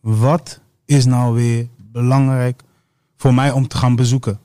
wat 0.00 0.60
is 0.84 1.04
nou 1.04 1.34
weer 1.34 1.68
belangrijk 1.92 2.62
voor 3.16 3.34
mij 3.34 3.50
om 3.50 3.68
te 3.68 3.76
gaan 3.76 3.96
bezoeken? 3.96 4.38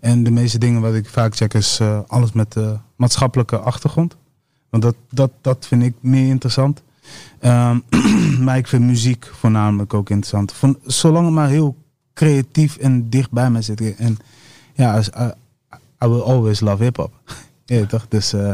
En 0.00 0.22
de 0.22 0.30
meeste 0.30 0.58
dingen 0.58 0.80
wat 0.80 0.94
ik 0.94 1.08
vaak 1.08 1.36
check 1.36 1.54
is 1.54 1.78
eh, 1.80 2.00
alles 2.06 2.32
met 2.32 2.52
de 2.52 2.76
maatschappelijke 2.96 3.58
achtergrond. 3.58 4.16
Want 4.70 4.82
dat, 4.82 4.94
dat, 5.10 5.30
dat 5.40 5.66
vind 5.66 5.82
ik 5.82 5.94
meer 6.00 6.28
interessant. 6.28 6.82
Ehm, 7.38 7.78
maar 8.44 8.56
ik 8.56 8.66
vind 8.66 8.84
muziek 8.84 9.30
voornamelijk 9.32 9.94
ook 9.94 10.10
interessant. 10.10 10.52
Van, 10.52 10.78
zolang 10.82 11.24
het 11.24 11.34
maar 11.34 11.48
heel 11.48 11.76
creatief 12.14 12.76
en 12.76 13.10
dicht 13.10 13.30
bij 13.30 13.50
mij 13.50 13.62
zit. 13.62 13.96
En 13.96 14.16
ja, 14.74 14.94
als- 14.94 15.08
I, 15.08 15.30
I 16.04 16.08
will 16.08 16.22
always 16.22 16.60
love 16.60 16.82
hip-hop. 16.82 17.12
ja, 17.64 17.86
toch? 17.86 18.06
Dus, 18.08 18.32
eh, 18.32 18.52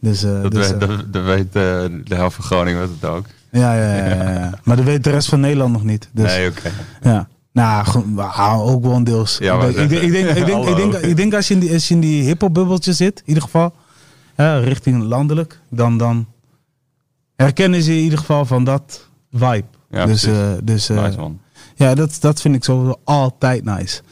dus, 0.00 0.22
eh, 0.22 0.42
Dat, 0.42 0.52
dus, 0.52 0.70
weet, 0.70 0.82
eh, 0.82 0.88
dat, 0.88 1.12
dat 1.12 1.24
weet 1.24 1.52
de 1.52 2.14
helft 2.14 2.34
van 2.34 2.44
Groningen 2.44 2.80
weet 2.80 2.90
het 3.00 3.10
ook. 3.10 3.26
ja, 3.50 3.74
ja, 3.74 4.06
ja, 4.06 4.30
ja. 4.32 4.58
Maar 4.64 4.76
dat 4.76 4.84
weet 4.84 5.04
de 5.04 5.10
rest 5.10 5.28
van 5.28 5.40
Nederland 5.40 5.72
nog 5.72 5.84
niet. 5.84 6.08
Dus, 6.12 6.36
nee, 6.36 6.50
oké. 6.50 6.70
ja. 7.02 7.28
Nou, 7.52 8.60
ook 8.60 8.82
wel 8.82 9.04
deels. 9.04 9.38
Ja, 9.38 9.64
ik, 9.64 9.76
denk, 9.76 9.90
ik, 9.90 10.12
denk, 10.12 10.28
ik, 10.28 10.34
denk, 10.34 10.38
ik, 10.38 10.46
denk, 10.46 10.66
ik, 10.66 10.76
denk, 10.76 10.94
ik 10.94 11.16
denk 11.16 11.34
als 11.34 11.48
je 11.48 11.54
in 11.54 11.60
die, 11.60 11.72
als 11.72 11.88
je 11.88 11.94
in 11.94 12.00
die 12.00 12.36
zit, 12.80 13.18
in 13.18 13.22
ieder 13.24 13.42
geval, 13.42 13.74
hè, 14.34 14.60
richting 14.60 15.02
landelijk, 15.02 15.60
dan, 15.70 15.98
dan 15.98 16.26
herkennen 17.36 17.82
ze 17.82 17.92
in 17.92 18.02
ieder 18.02 18.18
geval 18.18 18.44
van 18.44 18.64
dat 18.64 19.08
vibe. 19.32 19.64
Ja, 19.90 20.06
dus 20.06 20.24
eh, 20.24 20.52
dus 20.62 20.88
nice 20.88 21.18
man. 21.18 21.40
ja, 21.74 21.94
dat, 21.94 22.16
dat 22.20 22.40
vind 22.40 22.54
ik 22.54 22.64
sowieso 22.64 23.00
altijd 23.04 23.64
nice. 23.64 24.02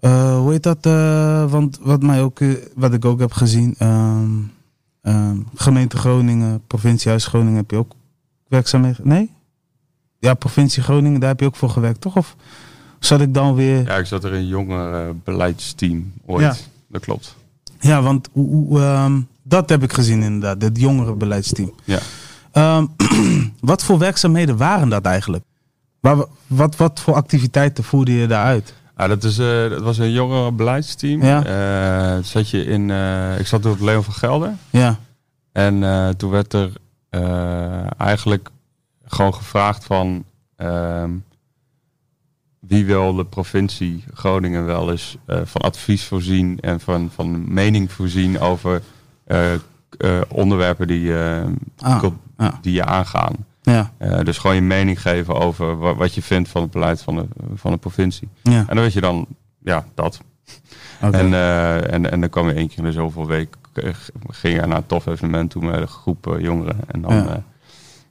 Eh, 0.00 0.38
hoe 0.38 0.50
heet 0.52 0.62
dat? 0.62 0.86
eh, 0.86 1.50
want 1.50 1.78
wat, 1.82 2.02
mij 2.02 2.22
ook, 2.22 2.40
eh, 2.40 2.50
wat 2.74 2.92
ik 2.92 3.04
ook 3.04 3.20
heb 3.20 3.32
gezien, 3.32 3.74
ehm, 3.78 4.30
ehm, 5.02 5.36
gemeente 5.54 5.96
Groningen, 5.96 6.62
provinciehuis 6.66 7.26
Groningen, 7.26 7.56
heb 7.56 7.70
je 7.70 7.76
ook 7.76 7.92
werkzaamheden? 8.48 9.08
Nee? 9.08 9.30
Ja, 10.18 10.34
provincie 10.34 10.82
Groningen, 10.82 11.20
daar 11.20 11.28
heb 11.28 11.40
je 11.40 11.46
ook 11.46 11.56
voor 11.56 11.70
gewerkt, 11.70 12.00
toch? 12.00 12.16
Of 12.16 12.36
zat 12.98 13.20
ik 13.20 13.34
dan 13.34 13.54
weer... 13.54 13.82
Ja, 13.82 13.96
ik 13.96 14.06
zat 14.06 14.24
er 14.24 14.32
in 14.32 14.38
een 14.38 14.46
jonger 14.46 14.94
eh, 14.94 15.14
beleidsteam 15.24 16.12
ooit. 16.26 16.42
Ja. 16.42 16.54
Dat 16.88 17.00
klopt. 17.00 17.36
Ja, 17.80 18.02
want 18.02 18.28
ehm, 18.72 19.20
dat 19.42 19.68
heb 19.68 19.82
ik 19.82 19.92
gezien 19.92 20.22
inderdaad, 20.22 20.62
het 20.62 20.78
jongerenbeleidsteam. 20.78 21.72
Ja. 21.84 22.00
Wat 23.60 23.84
voor 23.84 23.98
werkzaamheden 23.98 24.56
waren 24.56 24.88
dat 24.88 25.04
eigenlijk? 25.04 25.44
Waar, 26.00 26.24
wat, 26.46 26.76
wat 26.76 27.00
voor 27.00 27.14
activiteiten 27.14 27.84
voerde 27.84 28.12
je 28.12 28.26
daaruit? 28.26 28.74
Ah, 29.00 29.08
dat, 29.08 29.24
is, 29.24 29.38
eh, 29.38 29.68
dat 29.70 29.80
was 29.80 29.98
een 29.98 30.12
jongere 30.12 30.52
beleidsteam. 30.52 31.22
Ja. 31.22 31.44
Eh, 31.44 32.24
zat 32.24 32.50
je 32.50 32.64
in, 32.64 32.90
eh, 32.90 33.38
ik 33.38 33.46
zat 33.46 33.66
op 33.66 33.80
Leon 33.80 34.02
van 34.04 34.14
Gelder. 34.14 34.56
Ja, 34.70 34.98
En 35.52 36.14
toen 36.16 36.30
werd 36.30 36.52
er 36.52 36.72
eigenlijk 37.96 38.50
gewoon 39.04 39.34
gevraagd 39.34 39.84
van 39.84 40.24
ehm, 40.56 41.10
wie 42.58 42.84
wil 42.84 43.14
de 43.14 43.24
provincie 43.24 44.04
Groningen 44.14 44.66
wel 44.66 44.90
eens 44.90 45.16
van 45.26 45.60
advies 45.60 46.04
voorzien 46.04 46.58
en 46.60 46.80
van, 46.80 47.10
van 47.14 47.54
mening 47.54 47.92
voorzien 47.92 48.40
over 48.40 48.82
onderwerpen 50.28 50.86
die, 50.86 51.14
Ah, 51.78 52.04
ja. 52.38 52.58
die 52.62 52.72
je 52.72 52.84
aangaan. 52.84 53.34
Ja, 53.72 53.92
Eh, 53.98 54.20
dus 54.24 54.38
gewoon 54.38 54.56
je 54.56 54.62
mening 54.62 55.00
geven 55.02 55.34
over 55.34 55.78
wa- 55.78 55.94
wat 55.94 56.14
je 56.14 56.22
vindt 56.22 56.48
van 56.48 56.62
het 56.62 56.70
beleid 56.70 57.02
van 57.02 57.14
de, 57.16 57.26
van 57.54 57.70
de 57.72 57.76
provincie. 57.78 58.28
ja. 58.42 58.58
En 58.58 58.66
dan 58.74 58.76
weet 58.84 58.92
je 58.92 59.00
dan, 59.00 59.26
ja, 59.62 59.84
dat. 59.94 60.20
En, 61.00 61.34
eh, 61.34 61.92
en, 61.92 62.10
en 62.10 62.20
dan 62.20 62.28
kwam 62.28 62.48
je 62.48 62.54
één 62.54 62.68
keer 62.68 62.78
in 62.78 62.84
de 62.84 62.92
zoveel 62.92 63.26
week, 63.26 63.56
eh, 63.72 63.90
ging 64.28 64.54
je 64.60 64.66
naar 64.66 64.76
een 64.76 64.86
tof 64.86 65.06
evenement 65.06 65.50
toe 65.50 65.62
met 65.64 65.80
een 65.80 65.88
groep 65.88 66.36
jongeren. 66.38 66.76
En 66.86 67.00
dan, 67.00 67.14
Ja. 67.14 67.42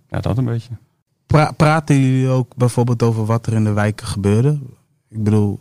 ja. 0.09 0.19
dat 0.19 0.37
een 0.37 0.45
beetje. 0.45 0.71
Pra- 1.27 1.51
praten 1.51 1.99
jullie 1.99 2.27
ook 2.29 2.55
bijvoorbeeld 2.55 3.03
over 3.03 3.25
wat 3.25 3.45
er 3.45 3.53
in 3.53 3.63
de 3.63 3.73
wijken 3.73 4.07
gebeurde? 4.07 4.59
Ik 5.09 5.23
bedoel, 5.23 5.59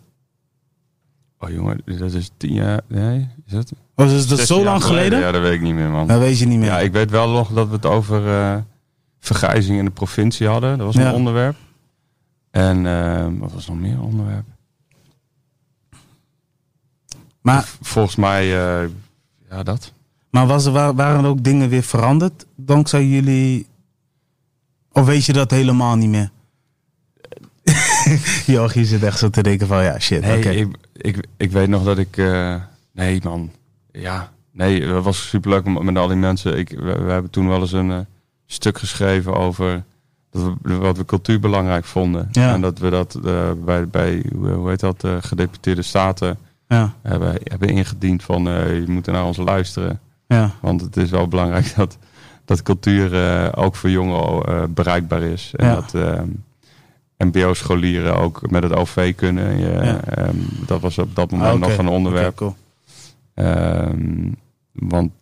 Oh 1.40 1.50
jongen, 1.50 1.80
dat 1.84 2.12
is 2.12 2.30
tien 2.36 2.52
jaar, 2.52 2.80
nee, 2.86 3.28
is 3.46 3.52
dat? 3.52 3.72
was 3.94 4.10
het 4.10 4.28
dat 4.28 4.38
16 4.38 4.56
zo 4.56 4.64
lang 4.64 4.84
geleden? 4.84 5.18
Ja, 5.18 5.32
dat 5.32 5.42
weet 5.42 5.52
ik 5.52 5.60
niet 5.60 5.74
meer 5.74 5.88
man. 5.90 6.06
Dat 6.06 6.18
weet 6.18 6.38
je 6.38 6.46
niet 6.46 6.58
meer. 6.58 6.68
Ja, 6.68 6.78
ik 6.78 6.92
weet 6.92 7.10
wel 7.10 7.30
nog 7.30 7.48
dat 7.52 7.68
we 7.68 7.74
het 7.74 7.86
over 7.86 8.22
vergrijzing 9.34 9.78
in 9.78 9.84
de 9.84 9.90
provincie 9.90 10.46
hadden. 10.48 10.78
Dat 10.78 10.86
was 10.86 10.96
een 10.96 11.02
Ja. 11.02 11.12
onderwerp. 11.12 11.56
En 12.50 12.86
eh, 12.86 13.26
wat 13.38 13.52
was 13.52 13.66
nog 13.68 13.78
meer 13.78 14.02
onderwerp? 14.02 14.44
maar 17.40 17.64
Volgens 17.80 18.16
mij, 18.16 18.42
eh, 18.42 18.88
ja 19.50 19.62
dat. 19.62 19.92
maar 20.30 20.46
was 20.46 20.64
er, 20.66 20.72
wa- 20.72 20.94
waren 20.94 21.24
er 21.24 21.30
ook 21.30 21.44
dingen 21.44 21.68
weer 21.68 21.82
veranderd 21.82 22.46
dankzij 22.56 23.06
jullie? 23.06 23.66
Of 24.92 25.06
weet 25.06 25.24
je 25.24 25.32
dat 25.32 25.50
helemaal 25.50 25.96
niet 25.96 26.08
meer? 26.08 26.30
Joachie 28.46 28.84
zit 28.84 29.02
echt 29.02 29.18
zo 29.18 29.30
te 29.30 29.42
denken 29.42 29.66
van 29.66 29.82
ja, 29.82 29.98
shit, 29.98 30.20
Nee, 30.20 30.36
oké. 30.36 30.48
ik, 30.50 30.76
ik, 30.92 31.26
ik 31.36 31.50
weet 31.52 31.68
nog 31.68 31.84
dat 31.84 31.98
ik... 31.98 32.16
eh, 32.16 32.54
nee, 32.92 33.20
man. 33.24 33.50
Ja. 33.92 34.32
Nee, 34.52 34.82
het 34.86 35.04
was 35.04 35.28
superleuk 35.28 35.64
met 35.82 35.96
al 35.96 36.08
die 36.08 36.16
mensen... 36.16 36.58
Ik, 36.58 36.68
we, 36.70 36.98
we 37.04 37.10
hebben 37.10 37.30
toen 37.30 37.48
wel 37.48 37.60
eens 37.60 37.72
een 37.72 37.90
eh, 37.90 37.98
stuk 38.50 38.78
geschreven 38.78 39.34
over 39.36 39.82
dat 40.30 40.52
we, 40.62 40.76
wat 40.76 40.96
we 40.96 41.04
cultuur 41.04 41.40
belangrijk 41.40 41.84
vonden. 41.84 42.28
Ja. 42.32 42.54
En 42.54 42.60
dat 42.60 42.78
we 42.78 42.90
dat 42.90 43.14
eh, 43.24 43.50
bij, 43.64 43.88
bij 43.88 44.24
hoe 44.34 44.48
hoe 44.50 44.68
heet 44.68 44.80
dat, 44.80 45.04
eh, 45.04 45.16
gedeputeerde 45.20 45.82
staten 45.82 46.38
Ja, 46.68 46.92
hebben, 47.02 47.34
hebben 47.44 47.68
ingediend 47.68 48.22
van 48.22 48.48
eh, 48.48 48.74
je 48.80 48.88
moet 48.88 49.06
naar 49.06 49.24
ons 49.24 49.36
luisteren. 49.36 50.00
ja, 50.26 50.50
Want 50.60 50.80
het 50.80 50.96
is 50.96 51.10
wel 51.10 51.28
belangrijk 51.28 51.74
dat, 51.76 51.98
dat 52.44 52.62
cultuur 52.62 53.14
eh, 53.14 53.48
ook 53.64 53.74
voor 53.76 53.90
jongeren 53.90 54.44
eh, 54.56 54.62
bereikbaar 54.68 55.22
is. 55.22 55.52
En 55.56 55.74
dat 55.74 55.94
mbo-scholieren 57.18 58.16
ook 58.16 58.50
met 58.50 58.62
het 58.62 58.72
OV 58.72 59.14
kunnen. 59.14 59.58
Je, 59.58 59.70
ehm, 59.70 60.36
dat 60.66 60.80
was 60.80 60.98
op 60.98 61.14
dat 61.14 61.30
moment 61.30 61.52
Ah, 61.52 61.60
nog 61.68 61.78
een 61.78 61.88
onderwerp. 61.88 62.36
Cool. 62.36 62.56
Ehm, 63.34 64.30
want 64.72 65.12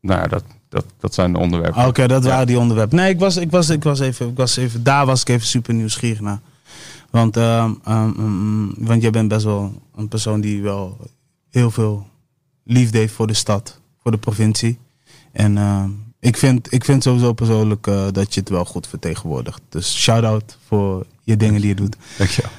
nou 0.00 0.20
ja, 0.20 0.26
dat, 0.26 0.44
dat, 0.74 0.84
dat 1.00 1.14
zijn 1.14 1.32
de 1.32 1.38
onderwerpen. 1.38 1.80
Ah, 1.80 1.88
Oké, 1.88 2.06
dat 2.06 2.24
waren 2.24 2.46
die 2.46 2.58
onderwerpen. 2.58 2.96
Nee, 2.96 3.12
ik 3.12 3.18
was, 3.18 3.36
ik 3.36 3.50
was, 3.50 3.68
ik 3.68 3.82
was 3.82 4.00
even, 4.00 4.28
ik 4.28 4.36
was 4.36 4.56
even, 4.56 4.82
daar 4.82 5.06
was 5.06 5.20
ik 5.20 5.28
even 5.28 5.46
super 5.46 5.74
nieuwsgierig 5.74 6.20
naar. 6.20 6.40
Want, 7.10 7.36
mm, 7.36 8.74
want 8.78 9.02
jij 9.02 9.10
bent 9.10 9.28
best 9.28 9.44
wel 9.44 9.82
een 9.96 10.08
persoon 10.08 10.40
die 10.40 10.62
wel 10.62 10.96
heel 11.50 11.70
veel 11.70 12.06
liefde 12.64 12.98
heeft 12.98 13.14
voor 13.14 13.26
de 13.26 13.34
stad, 13.34 13.80
voor 14.02 14.10
de 14.10 14.18
provincie. 14.18 14.78
En 15.32 15.56
ik, 16.24 16.36
vind, 16.36 16.72
ik 16.72 16.84
vind 16.84 17.02
sowieso 17.02 17.32
persoonlijk 17.32 17.86
eh, 17.86 18.06
dat 18.12 18.34
je 18.34 18.40
het 18.40 18.48
wel 18.48 18.64
goed 18.64 18.86
vertegenwoordigt. 18.86 19.60
Dus 19.68 19.96
shout-out 20.02 20.58
voor 20.66 21.06
je 21.22 21.36
dingen 21.36 21.60
die 21.60 21.68
je 21.68 21.74
doet. 21.74 21.96
Dankjewel. 22.18 22.50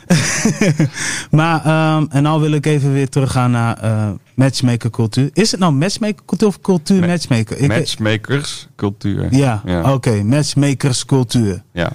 Maar, 1.31 1.65
ehm, 1.65 2.05
en 2.09 2.23
nou 2.23 2.41
wil 2.41 2.51
ik 2.51 2.65
even 2.65 2.93
weer 2.93 3.09
teruggaan 3.09 3.51
naar 3.51 3.77
eh 3.77 4.09
matchmaker 4.35 4.89
cultuur. 4.89 5.29
Is 5.33 5.51
het 5.51 5.59
nou 5.59 5.73
matchmaker 5.73 6.25
cultuur 6.25 6.47
of 6.47 6.61
cultuur 6.61 6.99
Ma- 6.99 7.07
matchmaker? 7.07 7.57
Ik- 7.57 7.67
Matchmakers, 7.67 8.67
cultuur. 8.75 9.33
ja, 9.35 9.61
Ja. 9.65 9.93
oké. 9.93 10.23
Matchmakerscultuur. 10.23 11.63
Ja. 11.71 11.91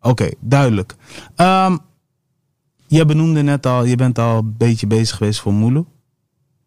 Oké, 0.00 0.28
duidelijk. 0.40 0.94
Ehm, 1.36 1.76
je 2.86 3.04
benoemde 3.04 3.42
net 3.42 3.66
al, 3.66 3.84
je 3.84 3.96
bent 3.96 4.18
al 4.18 4.38
een 4.38 4.54
beetje 4.58 4.86
bezig 4.86 5.16
geweest 5.16 5.40
voor 5.40 5.52
Moelo. 5.52 5.86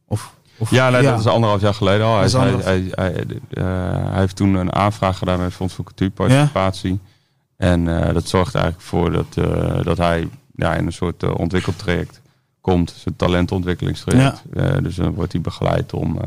Of, 0.07 0.33
of, 0.57 0.71
Ja, 0.71 0.89
nee, 0.89 1.01
dat 1.01 1.19
is 1.19 1.27
anderhalf 1.27 1.61
jaar 1.61 1.73
geleden 1.73 2.05
al. 2.05 2.19
Hij, 2.19 2.29
hij, 2.29 2.53
hij, 2.63 2.91
hij, 2.91 3.25
eh, 3.49 4.09
hij 4.09 4.19
heeft 4.19 4.35
toen 4.35 4.53
een 4.53 4.73
aanvraag 4.73 5.17
gedaan 5.17 5.37
met 5.37 5.45
het 5.45 5.55
Fonds 5.55 5.73
voor 5.73 5.85
Cultuurparticipatie. 5.85 6.99
En 7.57 8.05
eh, 8.05 8.13
dat 8.13 8.27
zorgt 8.27 8.55
eigenlijk 8.55 8.85
voor 8.85 9.11
dat, 9.11 9.37
eh, 9.37 9.83
dat 9.83 9.97
hij 9.97 10.29
ja, 10.55 10.75
in 10.75 10.85
een 10.85 10.93
soort 10.93 11.23
ontwikkeltraject 11.23 12.21
komt. 12.61 12.93
Zijn 12.97 13.15
talentontwikkelingstraject. 13.15 14.43
Dus 14.81 14.95
dan 14.95 15.13
wordt 15.13 15.31
hij 15.31 15.41
begeleid 15.41 15.93
om, 15.93 16.17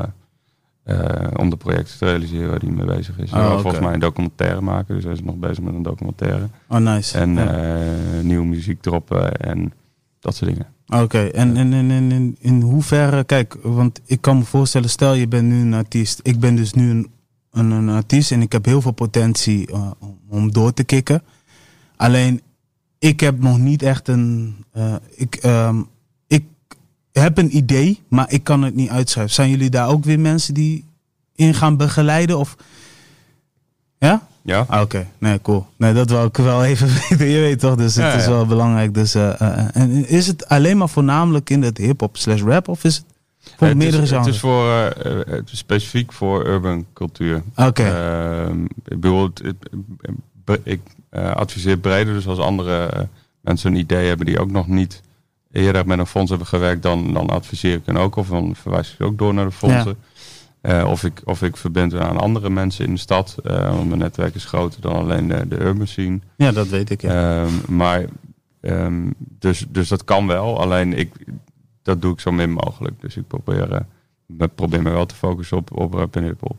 om 1.35 1.49
de 1.49 1.57
projecten 1.57 1.97
te 1.97 2.05
realiseren 2.05 2.49
waar 2.49 2.59
hij 2.59 2.69
mee 2.69 2.85
bezig 2.85 3.17
is. 3.17 3.31
Oh, 3.31 3.59
volgens 3.59 3.83
mij 3.83 3.93
een 3.93 3.99
documentaire 3.99 4.61
maken. 4.61 4.95
Dus 4.95 5.03
hij 5.03 5.13
is 5.13 5.23
nog 5.23 5.35
bezig 5.35 5.63
met 5.63 5.73
een 5.73 5.83
documentaire. 5.83 6.47
Oh, 6.67 6.77
nice. 6.77 7.17
En 7.17 7.33
nieuwe 8.27 8.45
muziek 8.45 8.81
droppen 8.81 9.35
en 9.35 9.73
dat 10.19 10.35
soort 10.35 10.51
dingen. 10.51 10.67
Oké, 10.91 11.19
en, 11.25 11.57
en, 11.57 11.73
en, 11.73 11.91
en 11.91 12.11
in, 12.11 12.37
in 12.39 12.61
hoeverre, 12.61 13.23
kijk, 13.23 13.57
want 13.61 14.01
ik 14.05 14.21
kan 14.21 14.37
me 14.37 14.43
voorstellen, 14.43 14.89
stel 14.89 15.13
je 15.13 15.27
bent 15.27 15.47
nu 15.47 15.61
een 15.61 15.73
artiest. 15.73 16.19
Ik 16.23 16.39
ben 16.39 16.55
dus 16.55 16.73
nu 16.73 16.89
een, 16.89 17.07
een, 17.51 17.71
een 17.71 17.89
artiest 17.89 18.31
en 18.31 18.41
ik 18.41 18.51
heb 18.51 18.65
heel 18.65 18.81
veel 18.81 18.91
potentie 18.91 19.67
eh, 19.71 19.91
om- 20.29 20.51
door 20.51 20.73
te 20.73 20.83
kicken. 20.83 21.23
Alleen, 21.95 22.41
ik 22.99 23.19
heb 23.19 23.39
nog 23.41 23.57
niet 23.59 23.81
echt 23.83 24.07
een. 24.07 24.55
eh, 24.71 24.95
ik, 25.15 25.35
ehm, 25.35 25.81
ik 26.27 26.43
heb 27.11 27.37
een 27.37 27.57
idee, 27.57 27.99
maar 28.07 28.31
ik 28.31 28.43
kan 28.43 28.61
het 28.61 28.75
niet 28.75 28.89
uitschrijven. 28.89 29.33
Zijn 29.33 29.49
jullie 29.49 29.69
daar 29.69 29.87
ook 29.89 30.03
weer 30.03 30.19
mensen 30.19 30.53
die 30.53 30.85
in 31.35 31.53
gaan 31.53 31.77
begeleiden? 31.77 32.37
Of... 32.39 32.55
Ja? 34.01 34.27
Ja? 34.41 34.65
Ah, 34.67 34.81
Oké, 34.81 35.07
nee, 35.17 35.41
cool. 35.41 35.65
Nee, 35.77 35.93
dat 35.93 36.09
wil 36.09 36.25
ik 36.25 36.37
wel 36.37 36.63
even 36.65 36.87
weten. 37.09 37.27
Je 37.27 37.39
weet 37.39 37.59
toch, 37.59 37.75
dus 37.75 37.95
het 37.95 38.03
Ja, 38.05 38.13
is 38.13 38.23
ja. 38.23 38.29
wel 38.29 38.45
belangrijk. 38.45 38.93
Dus, 38.93 39.15
eh, 39.15 39.41
eh, 39.41 39.67
en 39.73 40.07
is 40.07 40.27
het 40.27 40.47
alleen 40.47 40.77
maar 40.77 40.89
voornamelijk 40.89 41.49
in 41.49 41.61
het 41.61 41.77
hip-hop 41.77 42.17
slash 42.17 42.41
rap 42.41 42.67
of 42.67 42.83
is 42.83 42.95
het 42.95 43.05
voor 43.57 43.67
het 43.67 43.77
meerdere 43.77 44.03
is, 44.03 44.09
Het 44.11 44.25
is, 44.25 44.39
voor, 44.39 44.65
eh, 44.69 44.85
eh, 44.87 45.27
het 45.27 45.51
is 45.51 45.57
specifiek 45.57 46.13
voor 46.13 46.45
urban 46.45 46.85
cultuur. 46.93 47.43
Oké, 47.55 47.83
Ehm, 47.83 48.63
ik 48.63 48.99
bedoel, 48.99 49.23
het- 49.23 49.41
het- 50.45 50.59
ik 50.63 50.81
eh, 51.09 51.31
adviseer 51.31 51.77
breder. 51.77 52.13
Dus 52.13 52.27
als 52.27 52.39
andere 52.39 52.85
eh, 52.85 53.01
mensen 53.41 53.71
een 53.71 53.79
idee 53.79 54.07
hebben 54.07 54.25
die 54.25 54.39
ook 54.39 54.51
nog 54.51 54.67
niet 54.67 55.01
eerder 55.51 55.87
met 55.87 55.99
een 55.99 56.05
fonds 56.07 56.29
hebben 56.29 56.47
gewerkt, 56.47 56.83
dan, 56.83 57.13
dan 57.13 57.29
adviseer 57.29 57.75
ik 57.75 57.81
hen 57.85 57.97
ook. 57.97 58.15
Of 58.15 58.27
dan 58.27 58.55
verwijs 58.55 58.89
ik 58.89 58.95
ze 58.97 59.03
ook 59.03 59.17
door 59.17 59.33
naar 59.33 59.45
de 59.45 59.51
fondsen. 59.51 59.97
Eh, 60.61 60.87
of, 60.89 61.03
ik, 61.03 61.21
of 61.23 61.41
ik 61.43 61.57
verbind 61.57 61.93
aan 61.95 62.17
andere 62.17 62.49
mensen 62.49 62.85
in 62.85 62.93
de 62.93 62.99
stad. 62.99 63.37
eh, 63.43 63.69
want 63.75 63.87
mijn 63.87 63.99
netwerk 63.99 64.35
is 64.35 64.45
groter 64.45 64.81
dan 64.81 64.93
alleen 64.93 65.27
de, 65.27 65.47
de 65.47 65.59
urban 65.59 65.87
scene. 65.87 66.19
ja, 66.37 66.51
dat 66.51 66.67
weet 66.67 66.89
ik. 66.89 67.01
Ja. 67.01 67.41
Ehm, 67.43 67.75
maar 67.75 68.05
ehm, 68.61 69.09
dus, 69.17 69.65
dus 69.69 69.87
dat 69.87 70.03
kan 70.03 70.27
wel. 70.27 70.59
Alleen 70.59 70.93
ik, 70.97 71.13
dat 71.81 72.01
doe 72.01 72.13
ik 72.13 72.19
zo 72.19 72.31
min 72.31 72.51
mogelijk. 72.51 73.01
Dus 73.01 73.17
ik 73.17 73.27
probeer, 73.27 73.85
me- 74.25 74.47
probeer 74.47 74.81
me 74.81 74.89
wel 74.89 75.05
te 75.05 75.15
focussen 75.15 75.57
op, 75.57 75.77
op 75.77 75.93
rap 75.93 76.15
en 76.15 76.23
hip-hop. 76.23 76.55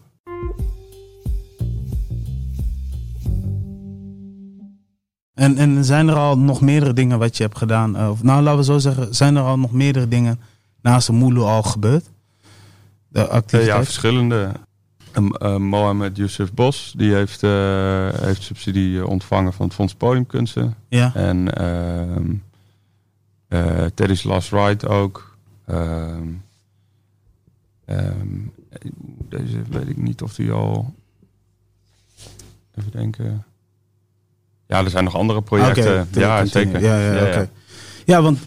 En, 5.34 5.56
en 5.56 5.84
zijn 5.84 6.08
er 6.08 6.14
al 6.14 6.38
nog 6.38 6.60
meerdere 6.60 6.92
dingen 6.92 7.18
wat 7.18 7.36
je 7.36 7.42
hebt 7.42 7.58
gedaan? 7.58 8.08
of, 8.08 8.22
nou, 8.22 8.42
laten 8.42 8.58
we 8.58 8.64
zo 8.64 8.78
zeggen, 8.78 9.14
zijn 9.14 9.36
er 9.36 9.42
al 9.42 9.58
nog 9.58 9.72
meerdere 9.72 10.08
dingen 10.08 10.40
naast 10.82 11.06
de 11.06 11.12
Moelo 11.12 11.44
al 11.46 11.62
gebeurd? 11.62 12.10
Eh, 13.12 13.22
activiteit? 13.22 13.66
ja, 13.66 13.84
verschillende. 13.84 14.52
Um, 15.16 15.34
uh, 15.42 15.56
Mohamed 15.56 16.16
Youssef 16.16 16.52
Bos, 16.52 16.94
die 16.96 17.14
heeft, 17.14 17.42
eh, 17.42 18.08
heeft 18.12 18.42
subsidie 18.42 18.98
eh, 19.00 19.06
ontvangen 19.08 19.52
van 19.52 19.66
het 19.66 19.74
Fonds 19.74 19.94
Podiumkunsten. 19.94 20.74
ja. 20.88 21.14
En 21.14 21.54
ehm 21.54 22.34
eh, 23.52 23.84
Teddy's 23.94 24.22
Last 24.22 24.52
Ride 24.52 24.88
ook. 24.88 25.36
Ehm, 25.66 26.28
ehm, 27.84 28.38
deze 29.28 29.62
weet 29.70 29.88
ik 29.88 29.96
niet 29.96 30.22
of 30.22 30.34
die 30.34 30.50
al... 30.50 30.94
Even 32.74 32.90
denken. 32.90 33.44
Ja, 34.66 34.84
er 34.84 34.90
zijn 34.90 35.04
nog 35.04 35.14
andere 35.14 35.42
projecten. 35.42 36.08
Ja, 36.12 36.44
zeker. 36.44 36.80
Ja, 36.80 37.12
ja, 37.12 37.26
oké. 37.26 37.50
Ja, 38.04 38.22
want 38.22 38.38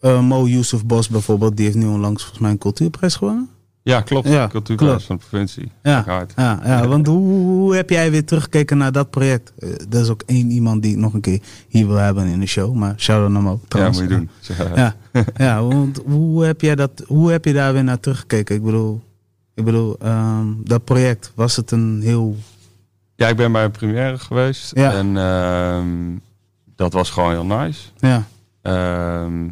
eh, 0.00 0.20
Mo 0.20 0.46
Yusuf 0.46 0.84
Bos 0.84 1.08
bijvoorbeeld, 1.08 1.56
die 1.56 1.64
heeft 1.64 1.78
nu 1.78 1.86
onlangs 1.86 2.20
volgens 2.20 2.42
mij 2.42 2.50
een 2.50 2.58
cultuurprijs 2.58 3.16
gewonnen. 3.16 3.50
Ja, 3.86 4.00
klopt. 4.00 4.28
Ja, 4.28 4.48
van 4.48 5.16
de 5.16 5.22
provincie. 5.28 5.70
Ja. 5.82 6.26
Ja, 6.36 6.60
ja 6.64 6.86
want 6.88 7.06
hoe, 7.06 7.28
hoe 7.42 7.74
heb 7.74 7.90
jij 7.90 8.10
weer 8.10 8.24
teruggekeken 8.24 8.78
naar 8.78 8.92
dat 8.92 9.10
project? 9.10 9.52
Eh, 9.58 9.68
Er 9.90 10.00
is 10.00 10.08
ook 10.08 10.22
één 10.26 10.50
iemand 10.50 10.82
die 10.82 10.92
ik 10.92 10.98
nog 10.98 11.14
een 11.14 11.20
keer 11.20 11.40
hier 11.68 11.86
wil 11.86 11.96
hebben 11.96 12.26
in 12.26 12.40
de 12.40 12.46
show, 12.46 12.74
maar 12.74 12.94
shout-out 12.96 13.32
hem 13.32 13.48
ook 13.48 13.60
Ja, 13.68 13.86
moet 13.86 13.96
je 13.98 14.06
doen. 14.06 14.28
Ja, 14.74 14.94
ja 15.36 15.62
want 15.62 16.00
hoe 16.06 16.44
heb, 16.44 16.60
jij 16.60 16.74
dat, 16.74 16.90
hoe 17.06 17.30
heb 17.30 17.44
je 17.44 17.52
daar 17.52 17.72
weer 17.72 17.84
naar 17.84 18.00
teruggekeken? 18.00 18.54
Ik 18.56 18.62
bedoel, 18.62 19.02
ik 19.54 19.64
bedoel 19.64 19.96
ehm, 19.98 20.46
dat 20.64 20.84
project, 20.84 21.32
was 21.34 21.56
het 21.56 21.70
een 21.70 22.00
heel... 22.02 22.36
Ja, 23.14 23.28
ik 23.28 23.36
ben 23.36 23.52
bij 23.52 23.64
een 23.64 23.70
première 23.70 24.18
geweest. 24.18 24.72
En 24.72 25.16
ehm, 25.16 25.86
dat 26.76 26.92
was 26.92 27.10
gewoon 27.10 27.30
heel 27.30 27.46
nice. 27.46 27.80
Ja, 27.98 28.26
Ehm, 28.62 29.48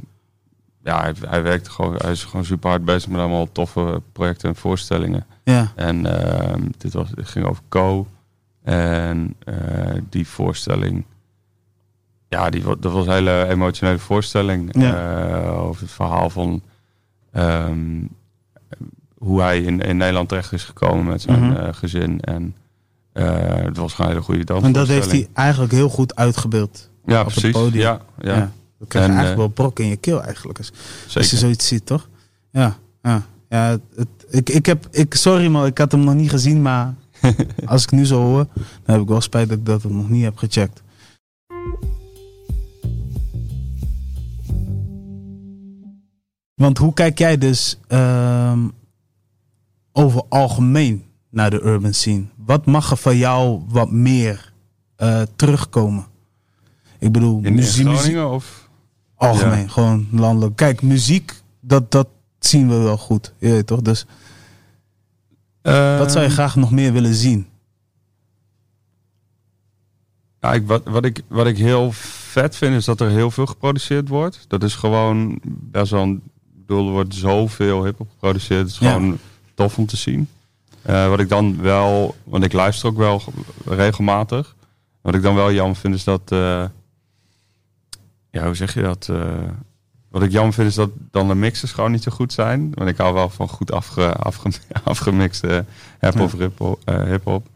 ja, 0.84 1.00
hij, 1.02 1.14
hij 1.28 1.42
werkt 1.42 1.68
gewoon, 1.68 1.94
hij 1.96 2.10
is 2.12 2.24
gewoon 2.24 2.44
super 2.44 2.70
hard 2.70 2.84
bezig 2.84 3.08
met 3.08 3.20
allemaal 3.20 3.52
toffe 3.52 4.02
projecten 4.12 4.48
en 4.48 4.56
voorstellingen. 4.56 5.26
ja, 5.44 5.72
En 5.74 6.06
ehm, 6.06 6.60
dit, 6.78 6.92
was, 6.92 7.10
dit 7.10 7.28
ging 7.28 7.46
over 7.46 7.62
Co. 7.68 8.06
En 8.62 9.34
eh, 9.44 9.54
die 10.08 10.28
voorstelling, 10.28 11.04
ja, 12.28 12.50
die, 12.50 12.62
dat 12.78 12.92
was 12.92 13.06
een 13.06 13.12
hele 13.12 13.46
emotionele 13.48 13.98
voorstelling. 13.98 14.72
eh, 14.74 15.62
over 15.66 15.82
het 15.82 15.90
verhaal 15.90 16.30
van 16.30 16.62
ehm, 17.32 18.02
hoe 19.18 19.40
hij 19.40 19.60
in, 19.60 19.80
in 19.80 19.96
Nederland 19.96 20.28
terecht 20.28 20.52
is 20.52 20.64
gekomen 20.64 21.04
met 21.04 21.22
zijn 21.22 21.40
Mhm. 21.44 21.56
eh, 21.56 21.68
gezin. 21.74 22.20
En 22.20 22.56
het 23.12 23.76
was 23.76 23.92
gewoon 23.94 24.10
een 24.10 24.16
hele 24.16 24.24
goede 24.26 24.40
en 24.40 24.46
dansvoorstelling. 24.46 24.88
dat 25.02 25.10
heeft 25.10 25.10
hij 25.10 25.44
eigenlijk 25.44 25.72
heel 25.72 25.88
goed 25.88 26.14
uitgebeeld. 26.16 26.90
ja, 27.06 27.18
op 27.20 27.24
het 27.26 27.34
precies. 27.34 27.52
podium. 27.52 27.80
Ja, 27.82 28.00
ja, 28.18 28.34
Ja. 28.36 28.50
Dan 28.84 28.92
krijg 28.92 29.04
je 29.04 29.10
En, 29.12 29.18
eigenlijk 29.18 29.48
eh, 29.50 29.54
wel 29.56 29.66
brok 29.66 29.78
in 29.78 29.88
je 29.88 29.96
keel 29.96 30.22
eigenlijk. 30.22 30.58
Als, 30.58 30.72
als 31.16 31.30
je 31.30 31.36
zoiets 31.36 31.66
ziet, 31.66 31.86
toch? 31.86 32.08
Ja, 32.50 32.78
ja. 33.02 33.26
ja 33.48 33.68
het, 33.70 33.80
het- 33.96 34.08
ik, 34.30 34.48
ik 34.50 34.66
heb, 34.66 34.88
ik, 34.90 35.14
sorry 35.14 35.46
man, 35.46 35.66
ik 35.66 35.78
had 35.78 35.92
hem 35.92 36.04
nog 36.04 36.14
niet 36.14 36.30
gezien, 36.30 36.62
maar 36.62 36.94
als 37.66 37.82
ik 37.82 37.90
nu 37.90 38.06
zo 38.06 38.20
hoor, 38.22 38.46
dan 38.54 38.94
heb 38.94 39.00
ik 39.00 39.08
wel 39.08 39.20
spijt 39.20 39.48
dat 39.48 39.58
ik 39.58 39.66
dat 39.66 39.84
nog 39.84 40.08
niet 40.08 40.24
heb 40.24 40.36
gecheckt. 40.36 40.82
Want 46.54 46.78
hoe 46.78 46.94
kijk 46.94 47.18
jij 47.18 47.38
dus 47.38 47.78
ehm, 47.88 48.68
over 49.92 50.22
algemeen 50.28 51.04
naar 51.30 51.50
de 51.50 51.60
urban 51.62 51.94
scene? 51.94 52.24
Wat 52.36 52.66
mag 52.66 52.90
er 52.90 52.96
van 52.96 53.16
jou 53.16 53.62
wat 53.68 53.90
meer 53.90 54.52
eh, 54.96 55.22
terugkomen? 55.36 56.06
Ik 56.98 57.12
bedoel, 57.12 57.40
In, 57.42 57.54
muziek, 57.54 57.86
Groningen 57.86 58.30
of... 58.30 58.63
algemeen, 59.28 59.70
gewoon 59.70 60.08
landelijk. 60.10 60.56
Kijk, 60.56 60.82
muziek, 60.82 61.32
dat, 61.60 61.90
dat 61.90 62.08
zien 62.38 62.68
we 62.68 62.76
wel 62.76 62.96
goed. 62.98 63.32
Je 63.38 63.50
weet 63.50 63.66
toch? 63.66 63.82
Dus 63.82 64.06
wat 65.62 66.10
zou 66.12 66.18
je 66.18 66.20
Ehm, 66.20 66.30
graag 66.30 66.56
nog 66.56 66.70
meer 66.70 66.92
willen 66.92 67.14
zien? 67.14 67.46
Ja, 70.40 70.52
ik, 70.52 70.66
wat, 70.66 70.82
wat, 70.84 71.04
ik, 71.04 71.22
wat 71.28 71.46
ik 71.46 71.58
heel 71.58 71.92
vet 71.92 72.56
vind 72.56 72.74
is 72.76 72.84
dat 72.84 73.00
er 73.00 73.08
heel 73.10 73.30
veel 73.30 73.46
geproduceerd 73.46 74.08
wordt. 74.08 74.44
Dat 74.48 74.62
is 74.62 74.74
gewoon 74.74 75.38
best 75.44 75.90
wel 75.90 76.02
een... 76.02 76.22
Ik 76.56 76.66
bedoel, 76.66 76.86
er 76.86 76.92
wordt 76.92 77.14
zoveel 77.14 77.84
hip-hop 77.84 78.08
geproduceerd. 78.10 78.60
Het 78.60 78.70
is 78.70 78.78
Ja. 78.78 78.92
gewoon 78.92 79.18
tof 79.54 79.78
om 79.78 79.86
te 79.86 79.96
zien. 79.96 80.28
Eh, 80.82 81.08
wat 81.08 81.20
ik 81.20 81.28
dan 81.28 81.60
wel... 81.62 82.14
Want 82.24 82.44
ik 82.44 82.52
luister 82.52 82.88
ook 82.88 82.96
wel 82.96 83.22
regelmatig. 83.64 84.54
Wat 85.00 85.14
ik 85.14 85.22
dan 85.22 85.34
wel 85.34 85.52
jammer 85.52 85.76
vind 85.76 85.94
is 85.94 86.04
dat... 86.04 86.20
eh, 86.32 86.64
ja, 88.34 88.44
hoe 88.44 88.54
zeg 88.54 88.74
je 88.74 88.82
dat? 88.82 89.08
Eh, 89.10 89.18
wat 90.10 90.22
ik 90.22 90.30
jammer 90.30 90.52
vind 90.54 90.68
is 90.68 90.74
dat 90.74 90.90
dan 91.10 91.28
de 91.28 91.34
mixes 91.34 91.72
gewoon 91.72 91.90
niet 91.90 92.02
zo 92.02 92.10
goed 92.10 92.32
zijn. 92.32 92.72
Want 92.74 92.90
ik 92.90 92.96
hou 92.96 93.14
wel 93.14 93.30
van 93.30 93.48
goed 93.48 93.72
afge, 93.72 94.12
afge, 94.12 94.50
afgemixte 94.84 95.64
hip-hop. 96.00 96.32
hip-hop, 96.32 96.80
eh, 96.84 97.02
hip-hop. 97.02 97.46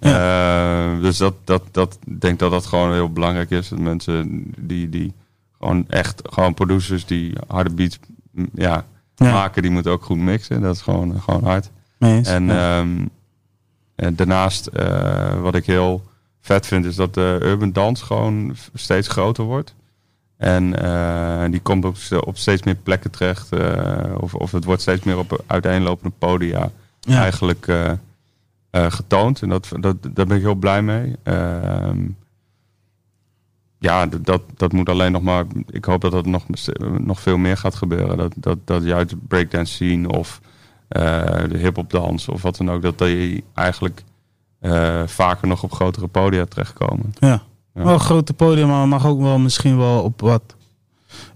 Eh, 0.00 1.00
dus 1.00 1.16
dat, 1.16 1.34
dat, 1.44 1.62
dat, 1.70 1.98
ik 2.06 2.20
denk 2.20 2.38
dat 2.38 2.50
dat 2.50 2.66
gewoon 2.66 2.92
heel 2.92 3.12
belangrijk 3.12 3.50
is. 3.50 3.68
Dat 3.68 3.78
mensen 3.78 4.44
die, 4.58 4.88
die 4.88 5.12
gewoon 5.58 5.84
echt, 5.88 6.22
gewoon 6.24 6.54
producers 6.54 7.06
die 7.06 7.32
harde 7.46 7.74
beats 7.74 7.98
m, 8.30 8.44
ja, 8.54 8.84
Ja. 9.16 9.32
maken, 9.32 9.62
die 9.62 9.70
moeten 9.70 9.92
ook 9.92 10.04
goed 10.04 10.18
mixen. 10.18 10.60
Dat 10.60 10.74
is 10.74 10.82
gewoon, 10.82 11.20
gewoon 11.20 11.44
hard. 11.44 11.70
En, 11.98 12.46
Ja. 12.46 12.78
ehm, 12.80 13.06
en 13.94 14.16
daarnaast, 14.16 14.70
wat 15.40 15.54
ik 15.54 15.66
heel 15.66 16.02
vet 16.40 16.66
vind, 16.66 16.84
is 16.84 16.94
dat 16.96 17.14
de 17.14 17.38
urban 17.42 17.72
dance 17.72 18.04
gewoon 18.04 18.56
steeds 18.74 19.08
groter 19.08 19.44
wordt. 19.44 19.74
En 20.36 20.82
eh, 20.82 21.50
die 21.50 21.60
komt 21.60 21.84
op, 21.84 21.96
op 22.26 22.36
steeds 22.36 22.62
meer 22.62 22.74
plekken 22.74 23.10
terecht. 23.10 23.52
eh, 23.52 24.14
of, 24.20 24.34
of 24.34 24.52
het 24.52 24.64
wordt 24.64 24.82
steeds 24.82 25.04
meer 25.04 25.18
op 25.18 25.42
uiteenlopende 25.46 26.14
podia 26.18 26.70
ja. 27.00 27.20
eigenlijk 27.20 27.66
eh, 27.66 27.92
getoond. 28.70 29.42
En 29.42 29.48
dat, 29.48 29.68
dat, 29.80 29.96
daar 30.02 30.26
ben 30.26 30.36
ik 30.36 30.42
heel 30.42 30.54
blij 30.54 30.82
mee. 30.82 31.16
Ehm, 31.22 32.08
ja, 33.78 34.06
dat, 34.06 34.42
dat 34.56 34.72
moet 34.72 34.88
alleen 34.88 35.12
nog 35.12 35.22
maar. 35.22 35.44
Ik 35.66 35.84
hoop 35.84 36.00
dat 36.00 36.12
dat 36.12 36.26
nog, 36.26 36.44
nog 36.98 37.20
veel 37.20 37.36
meer 37.36 37.56
gaat 37.56 37.74
gebeuren. 37.74 38.16
Dat, 38.16 38.32
dat, 38.36 38.58
dat 38.64 38.84
juist 38.84 39.10
de 39.10 39.16
breakdance 39.28 39.72
scene 39.72 40.08
of 40.08 40.40
de 40.88 41.58
hip-hop 41.58 41.90
dans 41.90 42.28
of 42.28 42.42
wat 42.42 42.56
dan 42.56 42.70
ook, 42.70 42.82
dat 42.82 42.98
die 42.98 43.44
eigenlijk 43.54 44.02
vaker 45.06 45.48
nog 45.48 45.62
op 45.62 45.72
grotere 45.72 46.06
podia 46.06 46.44
terechtkomen. 46.44 47.14
Ja. 47.18 47.42
Wel 47.74 47.92
een 47.92 48.00
grote 48.00 48.32
podium, 48.34 48.68
maar 48.68 48.88
mag 48.88 49.06
ook 49.06 49.20
wel 49.20 49.38
misschien 49.38 49.76
wel 49.76 50.02
op 50.02 50.20
wat. 50.20 50.42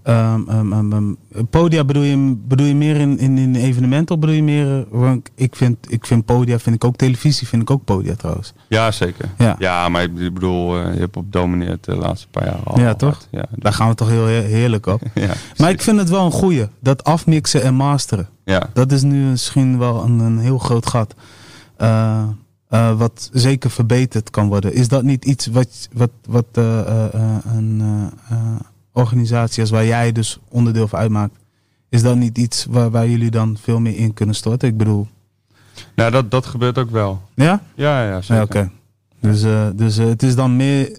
ehm, 0.03 1.13
podia 1.49 1.83
bedoel 1.83 2.03
je, 2.03 2.35
bedoel 2.47 2.65
je 2.67 2.75
meer 2.75 2.95
in, 2.95 3.17
in, 3.19 3.37
in 3.37 3.55
evenementen 3.55 4.15
of 4.15 4.21
bedoel 4.21 4.35
je 4.35 4.43
meer... 4.43 4.85
Want 4.89 5.29
ik 5.35 5.55
vind, 5.55 5.77
ik 5.91 6.05
vind 6.05 6.25
podia, 6.25 6.59
vind 6.59 6.75
ik 6.75 6.83
ook 6.83 6.95
televisie, 6.95 7.47
vind 7.47 7.61
ik 7.61 7.69
ook 7.69 7.83
podia 7.83 8.15
trouwens. 8.15 8.53
Ja, 8.67 8.91
zeker. 8.91 9.29
Ja. 9.37 9.55
Ja, 9.59 9.89
maar 9.89 10.03
ik 10.03 10.33
bedoel, 10.33 10.77
eh, 10.79 10.91
hip-hop 10.91 11.31
domineert 11.31 11.83
de 11.85 11.95
laatste 11.95 12.27
paar 12.27 12.45
jaar 12.45 12.59
al. 12.63 12.79
Ja, 12.79 12.93
toch? 12.93 13.19
Ja, 13.31 13.45
Daar 13.55 13.73
gaan 13.73 13.89
we 13.89 13.95
toch 13.95 14.09
heel 14.09 14.25
heer- 14.25 14.43
heerlijk 14.43 14.85
op. 14.85 15.01
ja, 15.13 15.33
Maar 15.57 15.69
ik 15.69 15.81
vind 15.81 15.97
het 15.99 16.09
wel 16.09 16.25
een 16.25 16.31
goeie, 16.31 16.67
dat 16.79 17.03
afmixen 17.03 17.61
en 17.63 17.73
masteren. 17.75 18.29
ja. 18.45 18.69
Dat 18.73 18.91
is 18.91 19.01
nu 19.01 19.23
misschien 19.23 19.77
wel 19.77 20.03
een, 20.03 20.19
een 20.19 20.39
heel 20.39 20.57
groot 20.57 20.87
gat. 20.87 21.13
Eh, 21.77 22.23
eh, 22.69 22.97
wat 22.97 23.29
zeker 23.33 23.69
verbeterd 23.69 24.29
kan 24.29 24.47
worden. 24.47 24.73
Is 24.73 24.87
dat 24.87 25.03
niet 25.03 25.25
iets 25.25 25.47
wat, 25.47 25.89
wat, 25.93 26.11
wat 26.27 26.45
eh, 26.51 26.79
eh, 27.13 27.35
een 27.43 27.81
organisatie 28.93 29.61
als 29.61 29.69
waar 29.69 29.85
jij 29.85 30.11
dus 30.11 30.39
onderdeel 30.49 30.87
van 30.87 30.99
uitmaakt. 30.99 31.33
Is 31.89 32.01
dat 32.01 32.15
niet 32.15 32.37
iets 32.37 32.65
waar, 32.69 32.89
waar 32.89 33.07
jullie 33.07 33.31
dan 33.31 33.57
veel 33.61 33.79
meer 33.79 33.95
in 33.97 34.13
kunnen 34.13 34.35
storten? 34.35 34.67
Ik 34.67 34.77
bedoel, 34.77 35.07
Nou, 35.95 36.11
dat, 36.11 36.31
dat 36.31 36.45
gebeurt 36.45 36.77
ook 36.77 36.89
wel. 36.89 37.21
ja? 37.35 37.61
Ja, 37.75 38.03
ja, 38.05 38.21
zeker. 38.21 38.35
Ja, 38.35 38.43
oké. 38.43 38.71
Dus, 39.21 39.41
dus 39.75 39.95
het 39.95 40.23
is 40.23 40.35
dan 40.35 40.55
meer. 40.55 40.97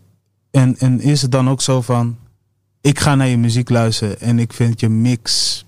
En, 0.50 0.76
en 0.78 1.00
is 1.00 1.22
het 1.22 1.32
dan 1.32 1.48
ook 1.48 1.60
zo 1.60 1.80
van. 1.80 2.16
Ik 2.80 2.98
ga 2.98 3.14
naar 3.14 3.26
je 3.26 3.38
muziek 3.38 3.68
luisteren 3.68 4.20
en 4.20 4.38
ik 4.38 4.52
vind 4.52 4.80
je 4.80 4.88
mix. 4.88 5.64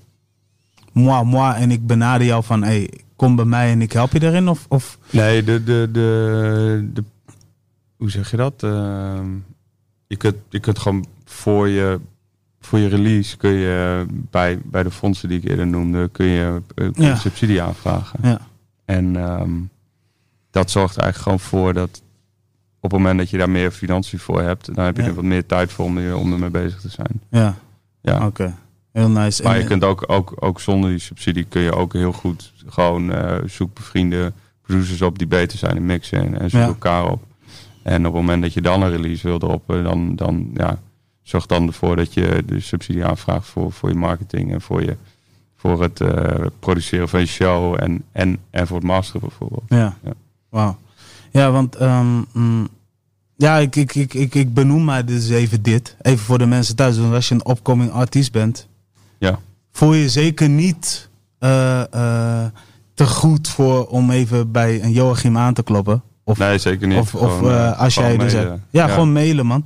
Moi, 0.92 1.24
moi. 1.24 1.54
En 1.54 1.70
ik 1.70 1.86
benader 1.86 2.26
jou 2.26 2.44
van. 2.44 2.62
Hey, 2.62 2.90
kom 3.22 3.36
bij 3.36 3.44
mij 3.44 3.70
en 3.70 3.82
ik 3.82 3.92
help 3.92 4.12
je 4.12 4.18
daarin. 4.20 4.48
Of, 4.48 4.66
of 4.68 4.98
Nee, 5.10 5.42
de, 5.44 5.64
de, 5.64 5.88
de, 5.92 6.90
de 6.92 7.04
hoe 7.96 8.10
zeg 8.10 8.30
je 8.30 8.36
dat? 8.36 8.62
Ehm, 8.62 9.26
je, 10.06 10.16
kunt, 10.16 10.36
je 10.48 10.60
kunt 10.60 10.78
gewoon 10.78 11.04
voor 11.24 11.68
je, 11.68 12.00
voor 12.60 12.78
je 12.78 12.88
release 12.88 13.36
kun 13.36 13.50
je 13.50 14.06
bij, 14.30 14.58
bij 14.64 14.82
de 14.82 14.90
fondsen 14.90 15.28
die 15.28 15.38
ik 15.38 15.48
eerder 15.48 15.66
noemde, 15.66 16.08
kun 16.08 16.26
je 16.26 16.60
eh, 16.74 16.92
kun 16.92 17.04
je 17.04 17.10
Ja. 17.10 17.16
subsidie 17.16 17.62
aanvragen. 17.62 18.18
Ja. 18.22 18.40
En 18.84 19.16
ehm, 19.16 19.50
dat 20.50 20.70
zorgt 20.70 20.96
er 20.96 21.02
eigenlijk 21.02 21.40
gewoon 21.42 21.48
voor 21.62 21.72
dat 21.72 22.02
op 22.80 22.90
het 22.90 23.00
moment 23.00 23.18
dat 23.18 23.30
je 23.30 23.38
daar 23.38 23.50
meer 23.50 23.70
financiën 23.70 24.18
voor 24.18 24.42
hebt, 24.42 24.74
dan 24.74 24.84
heb 24.84 24.96
je 24.96 25.02
Ja. 25.02 25.08
er 25.08 25.14
wat 25.14 25.24
meer 25.24 25.46
tijd 25.46 25.72
voor 25.72 25.84
om, 25.84 26.12
om 26.12 26.32
ermee 26.32 26.50
bezig 26.50 26.80
te 26.80 26.88
zijn. 26.88 27.20
ja, 27.30 27.54
Ja. 28.00 28.26
oké. 28.26 28.54
Heel 28.92 29.08
nice. 29.08 29.42
Maar 29.42 29.54
En- 29.54 29.60
je 29.60 29.66
kunt 29.66 29.84
ook, 29.84 30.04
ook, 30.06 30.32
ook 30.38 30.60
zonder 30.60 30.90
die 30.90 30.98
subsidie 30.98 31.44
kun 31.44 31.62
je 31.62 31.74
ook 31.74 31.92
heel 31.92 32.12
goed 32.12 32.52
gewoon 32.66 33.12
eh 33.12 33.38
zoek 33.46 33.74
bevriende 33.74 34.32
producers 34.62 35.02
op 35.02 35.18
die 35.18 35.26
beter 35.26 35.58
zijn 35.58 35.76
in 35.76 35.86
mixen 35.86 36.18
en, 36.18 36.40
en 36.40 36.50
zoek 36.50 36.60
Ja. 36.60 36.66
elkaar 36.66 37.10
op. 37.10 37.22
En 37.82 38.06
op 38.06 38.12
het 38.12 38.22
moment 38.22 38.42
dat 38.42 38.52
je 38.52 38.60
dan 38.60 38.82
een 38.82 38.90
release 38.90 39.26
wil 39.26 39.38
erop, 39.42 39.62
dan, 39.66 40.16
dan 40.16 40.50
ja, 40.54 40.78
zorg 41.22 41.46
dan 41.46 41.66
ervoor 41.66 41.96
dat 41.96 42.14
je 42.14 42.42
de 42.46 42.60
subsidie 42.60 43.04
aanvraagt 43.04 43.46
voor, 43.46 43.72
voor 43.72 43.88
je 43.88 43.94
marketing 43.94 44.52
en 44.52 44.60
voor, 44.60 44.82
je, 44.82 44.96
voor 45.56 45.82
het 45.82 46.00
eh, 46.00 46.46
produceren 46.58 47.08
van 47.08 47.20
je 47.20 47.26
show 47.26 47.76
en, 47.82 48.02
en, 48.12 48.38
en 48.50 48.66
voor 48.66 48.76
het 48.76 48.86
masteren 48.86 49.20
bijvoorbeeld. 49.20 49.64
Ja. 49.68 49.96
Ja. 50.04 50.12
Wauw. 50.48 50.76
Ja, 51.30 51.50
want 51.50 51.76
ehm, 51.76 52.20
mm, 52.32 52.68
ja, 53.36 53.58
ik, 53.58 53.76
ik, 53.76 53.94
ik, 53.94 54.14
ik, 54.14 54.34
ik 54.34 54.54
benoem 54.54 54.84
maar 54.84 55.04
dus 55.04 55.28
even 55.28 55.62
dit. 55.62 55.96
Even 56.02 56.24
voor 56.24 56.38
de 56.38 56.46
mensen 56.46 56.76
thuis. 56.76 56.98
Want 56.98 57.14
als 57.14 57.28
je 57.28 57.34
een 57.34 57.44
opkoming 57.44 57.90
artiest 57.90 58.32
bent, 58.32 58.68
Ja. 59.28 59.38
voel 59.72 59.92
je 59.92 60.08
zeker 60.08 60.48
niet 60.48 61.08
eh, 61.38 61.80
eh, 61.80 62.44
te 62.94 63.06
goed 63.06 63.48
voor 63.48 63.86
om 63.86 64.10
even 64.10 64.50
bij 64.52 64.82
een 64.82 64.92
Joachim 64.92 65.38
aan 65.38 65.54
te 65.54 65.62
kloppen. 65.62 66.02
Of, 66.24 66.38
Nee, 66.38 66.58
zeker 66.58 66.86
niet. 66.86 66.98
of, 66.98 67.10
Gewoon, 67.10 67.50
eh, 67.50 67.80
als 67.80 67.94
jij 67.94 68.16
dus 68.16 68.32
hebt. 68.32 68.58
Ja, 68.70 68.88
gewoon 68.88 69.12
mailen, 69.12 69.46
man. 69.46 69.64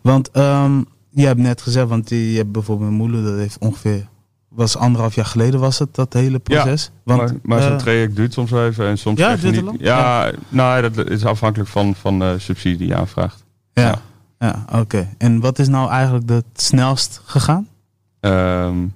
Want 0.00 0.30
ehm, 0.30 0.82
je 1.10 1.26
hebt 1.26 1.40
net 1.40 1.62
gezegd, 1.62 1.88
want 1.88 2.08
je 2.08 2.16
hebt 2.16 2.52
bijvoorbeeld 2.52 2.88
mijn 2.90 3.00
moeder, 3.02 3.22
dat 3.30 3.38
heeft 3.38 3.58
ongeveer, 3.58 4.06
was 4.48 4.76
anderhalf 4.76 5.14
jaar 5.14 5.24
geleden 5.26 5.60
was 5.60 5.78
het, 5.78 5.94
dat 5.94 6.12
hele 6.12 6.38
proces. 6.38 6.90
want, 7.02 7.20
maar 7.20 7.32
maar 7.42 7.62
zo'n 7.62 7.78
traject 7.78 8.16
duurt 8.16 8.32
soms 8.32 8.50
even 8.50 8.86
en 8.86 8.98
soms 8.98 9.18
Ja, 9.18 9.30
niet. 9.30 9.42
het 9.42 9.60
lang? 9.60 9.76
Ja, 9.80 10.30
nou, 10.48 10.90
dat 10.90 11.10
is 11.10 11.24
afhankelijk 11.24 11.70
van, 11.70 11.94
van 11.94 12.18
de 12.18 12.34
subsidie 12.38 12.78
die 12.78 12.86
je 12.88 12.94
aanvraagt. 12.96 13.44
Ja, 13.72 14.00
ja 14.38 14.64
oké. 14.72 15.08
En 15.18 15.40
wat 15.40 15.58
is 15.58 15.68
nou 15.68 15.90
eigenlijk 15.90 16.28
het 16.28 16.44
snelst 16.54 17.20
gegaan? 17.24 17.68
Ehm, 18.24 18.86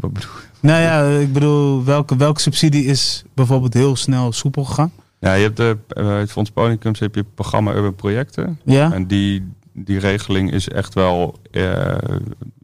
wat 0.00 0.12
bedoel 0.12 0.30
je? 0.40 0.46
Nou 0.60 0.80
ja, 0.82 1.18
ik 1.20 1.32
bedoel, 1.32 1.84
welke, 1.84 2.16
welke 2.16 2.40
subsidie 2.40 2.84
is 2.84 3.24
bijvoorbeeld 3.34 3.74
heel 3.74 3.96
snel 3.96 4.32
soepel 4.32 4.64
gegaan? 4.64 4.92
Ja, 5.20 5.34
je 5.34 5.42
hebt 5.42 5.56
de, 5.56 5.76
eh, 5.88 6.18
het 6.18 6.30
Fonds 6.32 6.50
Polycums 6.50 6.98
heb 6.98 7.14
je 7.14 7.20
het 7.20 7.34
programma 7.34 7.72
Urban 7.74 7.94
Projecten. 7.94 8.60
Ja? 8.64 8.92
En 8.92 9.06
die, 9.06 9.52
die 9.72 9.98
regeling 9.98 10.52
is 10.52 10.68
echt 10.68 10.94
wel, 10.94 11.38
eh, 11.50 11.94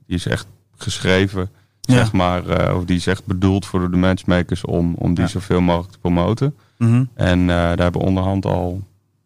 die 0.06 0.16
is 0.16 0.26
echt 0.26 0.46
geschreven, 0.76 1.50
Ja. 1.80 1.94
zeg 1.94 2.12
maar, 2.12 2.46
eh, 2.48 2.76
of 2.76 2.84
die 2.84 2.96
is 2.96 3.06
echt 3.06 3.26
bedoeld 3.26 3.66
voor 3.66 3.90
de 3.90 3.96
matchmakers 3.96 4.64
om, 4.64 4.94
om 4.94 5.14
die 5.14 5.24
Ja. 5.24 5.30
zoveel 5.30 5.60
mogelijk 5.60 5.92
te 5.92 5.98
promoten. 5.98 6.54
Mhm. 6.78 7.04
En 7.14 7.40
eh, 7.40 7.46
daar 7.46 7.78
hebben 7.78 8.00
onderhand 8.00 8.46
al 8.46 8.82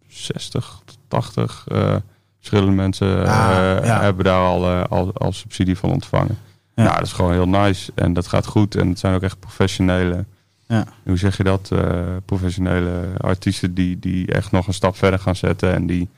60 0.07 0.81
tot 0.85 0.99
80 1.09 1.65
eh, 1.69 1.97
verschillende 2.39 2.73
mensen 2.73 3.25
eh, 3.25 3.49
Ah, 3.79 3.85
ja. 3.85 4.01
hebben 4.01 4.25
daar 4.25 4.41
al, 4.47 4.65
eh, 4.67 4.85
al, 4.89 5.13
al 5.15 5.33
subsidie 5.33 5.79
van 5.79 5.91
ontvangen. 5.91 6.39
Ja. 6.75 6.83
Nou, 6.83 6.97
dat 6.97 7.07
is 7.07 7.13
gewoon 7.13 7.33
heel 7.33 7.49
nice 7.49 7.93
en 7.95 8.13
dat 8.13 8.27
gaat 8.27 8.47
goed 8.47 8.75
en 8.75 8.89
het 8.89 8.99
zijn 8.99 9.15
ook 9.15 9.23
echt 9.23 9.41
professionele, 9.41 10.25
Ja. 10.67 10.85
hoe 11.05 11.17
zeg 11.17 11.37
je 11.37 11.43
dat, 11.45 11.71
eh, 11.73 12.01
professionele 12.25 13.01
artiesten 13.19 13.75
die, 13.75 13.99
die 13.99 14.33
echt 14.33 14.51
nog 14.53 14.67
een 14.67 14.75
stap 14.75 14.97
verder 14.97 15.19
gaan 15.19 15.37
zetten 15.37 15.75
en 15.75 15.87
die 15.87 16.09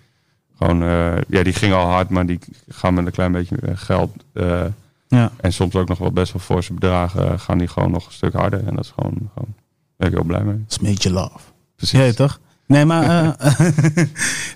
gewoon, 0.59 0.83
eh, 0.83 1.17
ja, 1.29 1.43
die 1.43 1.53
gingen 1.53 1.77
al 1.77 1.87
hard, 1.87 2.09
maar 2.09 2.27
die 2.27 2.39
gaan 2.69 2.95
met 2.95 3.07
een 3.07 3.13
klein 3.13 3.33
beetje 3.33 3.57
eh, 3.57 3.71
geld 3.75 4.13
eh, 4.33 4.65
Ja. 5.09 5.31
en 5.41 5.53
soms 5.53 5.75
ook 5.75 5.89
nog 5.89 5.99
wel 5.99 6.13
best 6.13 6.33
wel 6.33 6.43
forse 6.43 6.73
bedragen, 6.73 7.33
eh, 7.33 7.39
gaan 7.39 7.59
die 7.59 7.69
gewoon 7.69 7.91
nog 7.91 8.07
een 8.07 8.13
stuk 8.13 8.33
harder 8.33 8.67
en 8.67 8.75
dat 8.75 8.85
is 8.85 8.93
gewoon, 8.95 9.13
gewoon 9.35 9.55
daar 9.55 9.55
ben 9.97 10.09
ik 10.09 10.15
heel 10.15 10.25
blij 10.25 10.43
mee. 10.45 10.65
Smetje 10.67 11.11
love. 11.13 11.39
Precies. 11.77 11.99
Ja, 11.99 12.13
toch? 12.13 12.41
Nee, 12.71 12.85
maar... 12.85 13.37
eh, 13.39 13.55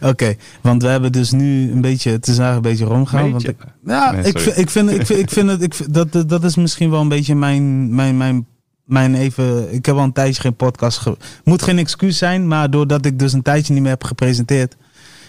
Oké, 0.11 0.35
want 0.61 0.83
we 0.83 0.88
hebben 0.88 1.12
dus 1.12 1.31
nu 1.31 1.70
een 1.72 1.81
beetje... 1.81 2.11
Het 2.11 2.27
is 2.27 2.38
eigenlijk 2.38 2.66
een 2.66 2.70
beetje. 2.87 2.94
Want 3.33 3.48
ik, 3.48 3.57
ja, 3.87 4.11
Nee, 4.11 4.22
ik, 4.22 4.38
ik, 4.38 4.70
vind, 4.70 4.90
ik, 4.90 5.07
vind, 5.07 5.20
ik 5.20 5.31
vind 5.31 5.50
het... 5.50 5.62
Ik 5.62 5.74
vind, 5.74 5.94
dat, 5.94 6.12
dat, 6.12 6.29
dat 6.29 6.44
is 6.44 6.57
misschien 6.57 6.90
wel 6.90 7.00
een 7.00 7.09
beetje 7.09 7.35
mijn, 7.35 7.94
mijn, 7.94 8.16
mijn, 8.16 8.46
mijn 8.85 9.14
even... 9.14 9.74
Ik 9.74 9.87
heb 9.87 9.96
al 9.96 10.03
een 10.03 10.12
tijdje 10.12 10.40
geen 10.40 10.55
podcast... 10.57 10.98
Ge, 10.98 11.16
moet 11.44 11.62
geen 11.62 11.79
excuus 11.79 12.18
zijn, 12.18 12.48
maar 12.48 12.70
doordat 12.70 13.05
ik 13.05 13.18
dus 13.18 13.33
een 13.33 13.42
tijdje 13.42 13.72
niet 13.72 13.83
meer 13.83 13.90
heb 13.90 14.05
gepresenteerd... 14.05 14.77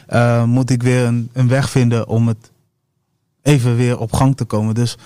eh, 0.08 0.44
moet 0.44 0.70
ik 0.70 0.84
weer 0.84 1.06
een, 1.06 1.30
een 1.34 1.48
weg 1.48 1.70
vinden 1.70 2.08
om 2.08 2.28
het 2.28 2.52
even 3.42 3.76
weer 3.76 4.00
op 4.00 4.14
gang 4.14 4.38
te 4.38 4.46
komen. 4.46 4.76
Dus 4.76 4.98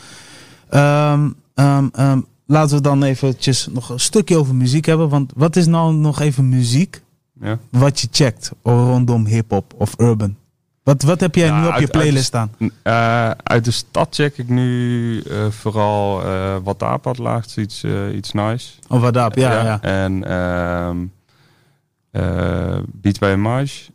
ehm, 0.69 1.29
ehm, 1.55 1.87
ehm, 1.93 2.19
laten 2.45 2.75
we 2.75 2.81
dan 2.81 3.03
eventjes 3.03 3.67
nog 3.71 3.89
een 3.89 3.99
stukje 3.99 4.37
over 4.37 4.55
muziek 4.55 4.85
hebben. 4.85 5.09
Want 5.09 5.31
wat 5.35 5.55
is 5.55 5.65
nou 5.65 5.93
nog 5.93 6.19
even 6.19 6.49
muziek 6.49 7.01
Ja. 7.41 7.57
wat 7.69 7.99
je 7.99 8.07
checkt 8.11 8.51
rondom 8.63 9.25
hip-hop 9.25 9.73
of 9.77 9.93
urban? 9.99 10.35
Wat, 10.83 11.01
wat 11.03 11.19
heb 11.19 11.35
jij 11.35 11.45
Ja, 11.47 11.59
nu 11.61 11.65
op 11.67 11.71
uit- 11.71 11.79
je 11.81 11.87
uit 11.87 11.91
playlist 11.91 12.25
staan? 12.25 12.51
Eh, 12.83 13.29
uit 13.43 13.65
de 13.65 13.71
stad 13.71 14.15
check 14.15 14.37
ik 14.37 14.49
nu 14.49 15.19
eh, 15.21 15.45
vooral 15.49 16.23
eh 16.25 16.55
wat 16.63 16.83
Aapad 16.83 17.17
laagt, 17.17 17.57
iets, 17.57 17.83
iets 18.13 18.31
nice. 18.31 18.73
Of 18.87 19.01
wat 19.01 19.13
daarop? 19.13 19.35
Ja, 19.35 19.63
ja. 19.63 19.81
En 19.81 20.23
eh 20.23 20.89
Beats 22.91 23.19
by 23.19 23.35
Marge. 23.37 23.91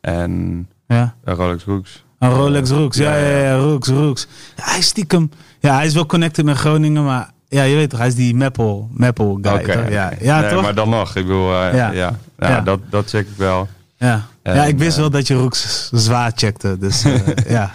en 0.00 0.68
ja. 0.86 1.14
Rolex 1.24 1.64
Rooks. 1.64 2.04
Een 2.18 2.30
Rolex 2.30 2.70
Rooks, 2.70 2.96
ja, 2.96 3.16
Ja, 3.16 3.26
ja, 3.26 3.36
ja. 3.38 3.44
ja, 3.44 3.56
Rooks, 3.56 3.88
Rooks. 3.88 4.28
Ja, 4.56 4.64
hij 4.64 4.78
is 4.78 4.86
stiekem, 4.86 5.30
ja, 5.60 5.74
hij 5.74 5.86
is 5.86 5.94
wel 5.94 6.06
connected 6.06 6.44
met 6.44 6.56
Groningen, 6.56 7.04
maar 7.04 7.30
ja, 7.48 7.62
je 7.62 7.74
weet 7.74 7.90
toch, 7.90 7.98
hij 7.98 8.08
is 8.08 8.14
die 8.14 8.34
Maple, 8.34 8.84
Maple 8.90 9.38
guy, 9.42 9.64
toch? 9.64 9.88
Ja, 9.88 10.12
ja 10.20 10.40
nee, 10.40 10.50
toch? 10.50 10.62
maar 10.62 10.74
dan 10.74 10.88
nog. 10.88 11.16
Ik 11.16 11.26
bedoel, 11.26 11.52
eh, 11.62 11.74
Ja. 11.74 11.90
ja. 11.90 12.18
Ja, 12.38 12.48
Ja. 12.48 12.60
Dat, 12.60 12.80
dat 12.90 13.08
check 13.08 13.28
ik 13.28 13.36
wel. 13.36 13.68
Ja. 13.96 14.26
En, 14.42 14.54
ja, 14.54 14.64
ik 14.64 14.78
wist 14.78 14.92
eh, 14.94 15.00
wel 15.00 15.10
dat 15.10 15.26
je 15.26 15.34
Rooks 15.34 15.88
zwaar 15.92 16.32
checkte, 16.34 16.78
dus 16.78 17.04
eh, 17.04 17.26
ja. 17.56 17.72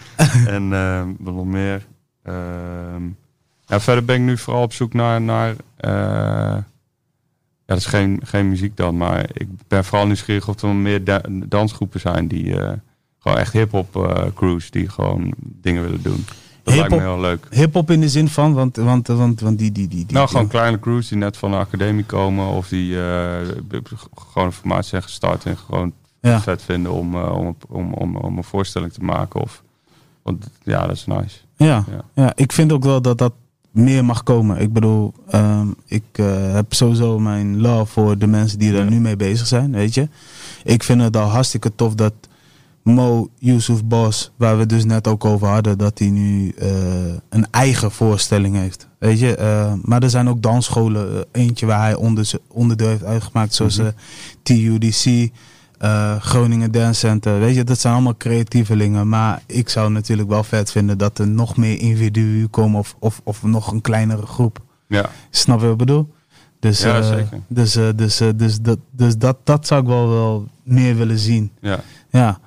En 0.47 0.73
ehm, 0.73 1.07
wat 1.19 1.33
nog 1.33 1.45
meer. 1.45 1.85
Ehm, 2.23 3.03
ja, 3.65 3.79
verder 3.79 4.05
ben 4.05 4.15
ik 4.15 4.21
nu 4.21 4.37
vooral 4.37 4.63
op 4.63 4.73
zoek 4.73 4.93
naar. 4.93 5.21
naar 5.21 5.55
ja, 5.77 6.63
dat 7.65 7.77
is 7.77 7.85
geen, 7.85 8.21
geen 8.23 8.49
muziek 8.49 8.77
dan, 8.77 8.97
maar 8.97 9.25
ik 9.33 9.47
ben 9.67 9.85
vooral 9.85 10.05
nieuwsgierig 10.05 10.47
of 10.47 10.61
er 10.61 10.69
meer 10.69 11.03
da- 11.03 11.21
dansgroepen 11.29 11.99
zijn 11.99 12.27
die 12.27 12.55
gewoon 13.19 13.37
echt 13.37 13.53
hip-hop 13.53 14.13
crews 14.35 14.71
die 14.71 14.89
gewoon 14.89 15.33
dingen 15.37 15.81
willen 15.83 16.01
doen. 16.01 16.25
Dat 16.77 16.89
lijkt 16.89 17.03
me 17.03 17.09
heel 17.11 17.19
leuk. 17.19 17.47
Hip-hop 17.49 17.91
in 17.91 18.01
de 18.01 18.09
zin 18.09 18.27
van, 18.27 18.53
want, 18.53 18.75
want, 18.75 19.07
want, 19.07 19.39
want 19.39 19.57
die, 19.57 19.71
die, 19.71 19.87
die, 19.87 20.05
die 20.05 20.15
Nou, 20.15 20.27
gewoon 20.27 20.47
kleine 20.47 20.79
crews 20.79 21.07
die 21.07 21.17
net 21.17 21.37
van 21.37 21.51
de 21.51 21.57
academie 21.57 22.03
komen 22.03 22.47
of 22.47 22.67
die 22.67 23.01
eh, 23.01 23.37
gewoon 24.15 24.47
een 24.47 24.51
formatie 24.53 24.89
zijn 24.89 25.03
gestart 25.03 25.45
en 25.45 25.57
gewoon 25.57 25.93
ja. 26.21 26.41
vet 26.41 26.61
vinden 26.61 26.91
om, 26.91 27.15
eh, 27.15 27.37
om, 27.37 27.55
om, 27.69 27.93
om, 27.93 28.15
om 28.15 28.37
een 28.37 28.43
voorstelling 28.43 28.93
te 28.93 29.03
maken. 29.03 29.41
Of, 29.41 29.63
want 30.23 30.47
ja, 30.63 30.87
dat 30.87 30.95
is 30.95 31.05
nice. 31.05 31.37
Ja, 31.55 31.83
Ja. 31.91 32.03
ja, 32.13 32.31
ik 32.35 32.51
vind 32.51 32.71
ook 32.71 32.83
wel 32.83 33.01
dat 33.01 33.17
dat 33.17 33.33
meer 33.71 34.05
mag 34.05 34.23
komen. 34.23 34.57
Ik 34.59 34.73
bedoel, 34.73 35.13
ehm, 35.29 35.67
ik 35.85 36.03
eh, 36.11 36.53
heb 36.53 36.73
sowieso 36.73 37.19
mijn 37.19 37.61
love 37.61 37.85
voor 37.91 38.17
de 38.17 38.27
mensen 38.27 38.59
die 38.59 38.73
er 38.73 38.83
Ja. 38.83 38.89
nu 38.89 38.99
mee 38.99 39.15
bezig 39.15 39.47
zijn, 39.47 39.71
weet 39.71 39.93
je. 39.93 40.07
Ik 40.63 40.83
vind 40.83 41.01
het 41.01 41.17
al 41.17 41.27
hartstikke 41.27 41.75
tof 41.75 41.95
dat 41.95 42.13
Mo 42.83 43.29
Yusuf 43.37 43.83
Bos, 43.83 44.31
waar 44.37 44.57
we 44.57 44.65
dus 44.65 44.85
net 44.85 45.07
ook 45.07 45.25
over 45.25 45.47
hadden, 45.47 45.77
dat 45.77 45.99
hij 45.99 46.09
nu 46.09 46.49
eh, 46.49 46.67
een 47.29 47.47
eigen 47.51 47.91
voorstelling 47.91 48.55
heeft. 48.55 48.87
Weet 48.99 49.19
je, 49.19 49.35
Eh, 49.35 49.73
maar 49.81 50.03
er 50.03 50.09
zijn 50.09 50.29
ook 50.29 50.41
dansscholen, 50.41 51.13
eh, 51.13 51.41
eentje 51.41 51.65
waar 51.65 51.79
hij 51.81 51.95
onder, 51.95 52.31
onderdeel 52.47 52.87
heeft 52.87 53.03
uitgemaakt, 53.03 53.53
zoals 53.53 53.77
Mhm. 53.77 53.87
eh, 53.87 53.93
TUDC, 54.43 55.31
eh, 55.77 56.15
Groningen 56.21 56.71
Dance 56.71 56.99
Center. 56.99 57.39
Weet 57.39 57.55
je, 57.55 57.63
dat 57.63 57.79
zijn 57.79 57.93
allemaal 57.93 58.17
creatievelingen. 58.17 59.09
Maar 59.09 59.41
ik 59.45 59.69
zou 59.69 59.91
natuurlijk 59.91 60.29
wel 60.29 60.43
vet 60.43 60.71
vinden 60.71 60.97
dat 60.97 61.17
er 61.19 61.27
nog 61.27 61.57
meer 61.57 61.79
individuen 61.79 62.49
komen 62.49 62.79
of, 62.79 62.95
of, 62.99 63.21
of 63.23 63.43
nog 63.43 63.71
een 63.71 63.81
kleinere 63.81 64.25
groep. 64.25 64.59
Ja, 64.87 65.09
Snap 65.29 65.57
je 65.59 65.63
wat 65.63 65.71
ik 65.71 65.77
bedoel? 65.77 66.13
Dus, 66.59 66.81
Ja, 66.81 67.01
zeker. 67.01 67.39
dus, 67.47 67.71
dus, 67.95 68.19
eh, 68.19 68.27
dus, 68.35 68.59
dat, 68.61 68.77
dus 68.91 69.17
dat, 69.17 69.37
dat 69.43 69.67
zou 69.67 69.81
ik 69.81 69.87
wel, 69.87 70.09
wel 70.09 70.47
meer 70.63 70.95
willen 70.95 71.19
zien. 71.19 71.51
ja. 71.61 71.79
Ja. 72.09 72.39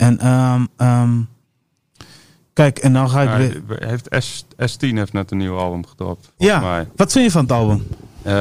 En 0.00 0.18
ehm, 0.18 0.66
ehm, 0.76 1.20
kijk, 2.52 2.78
en 2.78 2.92
dan 2.92 3.10
ga 3.10 3.22
ik 3.22 3.62
weer. 3.66 3.78
Heeft 3.88 4.08
S, 4.18 4.44
S10 4.44 4.94
heeft 4.94 5.12
net 5.12 5.30
een 5.30 5.38
nieuw 5.38 5.56
album 5.56 5.86
gedropt. 5.86 6.32
Ja, 6.36 6.60
mij. 6.60 6.88
wat 6.96 7.12
vind 7.12 7.24
je 7.24 7.30
van 7.30 7.42
het 7.42 7.52
album? 7.52 7.86
Eh, 8.22 8.32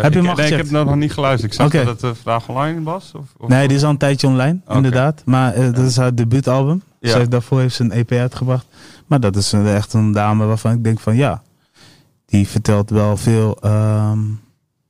Heb 0.00 0.12
je 0.12 0.18
ik, 0.18 0.24
hem 0.24 0.26
al 0.26 0.34
nee, 0.34 0.50
ik 0.50 0.56
heb 0.56 0.70
nog 0.70 0.96
niet 0.96 1.12
geluisterd. 1.12 1.52
Ik 1.52 1.60
zag 1.60 1.70
dat 1.70 1.86
het 1.86 2.02
eh, 2.02 2.10
vandaag 2.22 2.48
online 2.48 2.82
was. 2.82 3.12
Of, 3.14 3.24
of 3.36 3.48
Nee, 3.48 3.68
die 3.68 3.76
is 3.76 3.84
al 3.84 3.90
een 3.90 3.96
tijdje 3.96 4.26
online, 4.26 4.60
inderdaad. 4.68 5.22
Maar 5.24 5.54
eh, 5.54 5.64
dat 5.64 5.84
is 5.84 5.96
haar 5.96 6.14
debuutalbum. 6.14 6.82
Ja. 7.00 7.10
Zij 7.10 7.28
daarvoor 7.28 7.60
heeft 7.60 7.74
ze 7.74 7.82
een 7.82 7.92
EP 7.92 8.12
uitgebracht. 8.12 8.66
Maar 9.06 9.20
dat 9.20 9.36
is 9.36 9.52
echt 9.52 9.92
een 9.92 10.12
dame 10.12 10.44
waarvan 10.44 10.72
ik 10.72 10.84
denk 10.84 11.00
van 11.00 11.16
ja, 11.16 11.42
die 12.26 12.48
vertelt 12.48 12.90
wel 12.90 13.16
veel 13.16 13.58
ehm, 13.60 14.18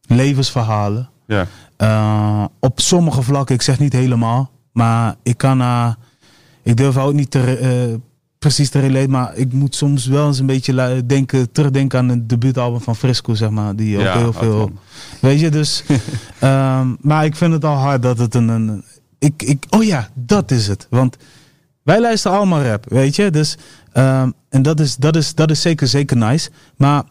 levensverhalen. 0.06 1.08
Ja, 1.26 2.50
op 2.60 2.80
sommige 2.80 3.22
vlakken, 3.22 3.54
ik 3.54 3.62
zeg 3.62 3.78
niet 3.78 3.92
helemaal, 3.92 4.50
maar 4.72 5.16
ik 5.22 5.36
kan 5.36 5.60
haar, 5.60 5.96
ik 6.62 6.76
durf 6.76 6.96
ook 6.96 7.12
niet 7.12 7.30
te, 7.30 7.56
eh, 7.56 7.94
precies 8.38 8.70
te 8.70 8.78
relaten, 8.78 9.10
maar 9.10 9.36
ik 9.36 9.52
moet 9.52 9.74
soms 9.74 10.06
wel 10.06 10.26
eens 10.26 10.38
een 10.38 10.46
beetje 10.46 11.06
denken, 11.06 11.52
terugdenken 11.52 11.98
aan 11.98 12.08
het 12.08 12.28
debuutalbum 12.28 12.80
van 12.80 12.96
Frisco, 12.96 13.34
zeg 13.34 13.50
maar, 13.50 13.76
die 13.76 13.96
ook 13.96 14.02
ja, 14.02 14.18
heel 14.18 14.32
veel, 14.32 14.70
weet 15.20 15.40
je, 15.40 15.50
dus, 15.50 15.84
ehm, 16.38 16.94
maar 17.00 17.24
ik 17.24 17.36
vind 17.36 17.52
het 17.52 17.64
al 17.64 17.76
hard 17.76 18.02
dat 18.02 18.18
het 18.18 18.34
een, 18.34 18.48
een 18.48 18.84
ik, 19.18 19.42
ik, 19.42 19.64
oh 19.70 19.84
ja, 19.84 20.08
dat 20.14 20.50
is 20.50 20.66
het, 20.68 20.86
want 20.90 21.16
wij 21.82 22.00
luisteren 22.00 22.36
allemaal 22.36 22.62
rap, 22.62 22.84
weet 22.88 23.16
je, 23.16 23.30
dus, 23.30 23.56
ehm, 23.92 24.30
en 24.48 24.62
dat 24.62 24.80
is, 24.80 24.96
dat 24.96 25.16
is, 25.16 25.34
dat 25.34 25.50
is 25.50 25.60
zeker, 25.60 25.86
zeker 25.86 26.16
nice, 26.16 26.50
maar 26.76 27.02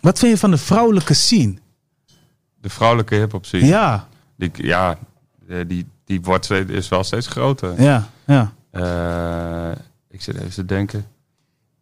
wat 0.00 0.18
vind 0.18 0.32
je 0.32 0.38
van 0.38 0.50
de 0.50 0.58
vrouwelijke 0.58 1.14
scene? 1.14 1.54
De 2.60 2.68
vrouwelijke 2.68 3.14
hip-hop 3.14 3.44
scene. 3.44 3.66
Ja, 3.66 4.08
Die, 4.36 4.50
ja, 4.54 4.98
eh, 5.48 5.58
die, 5.66 5.86
die 6.04 6.20
wordt 6.22 6.44
steeds, 6.44 6.70
is 6.70 6.88
wel 6.88 7.04
steeds 7.04 7.26
groter. 7.26 7.82
ja, 7.82 8.08
ja. 8.26 8.52
Eh, 8.70 9.76
ik 10.10 10.22
zit 10.22 10.36
even 10.36 10.50
te 10.50 10.64
denken. 10.64 11.06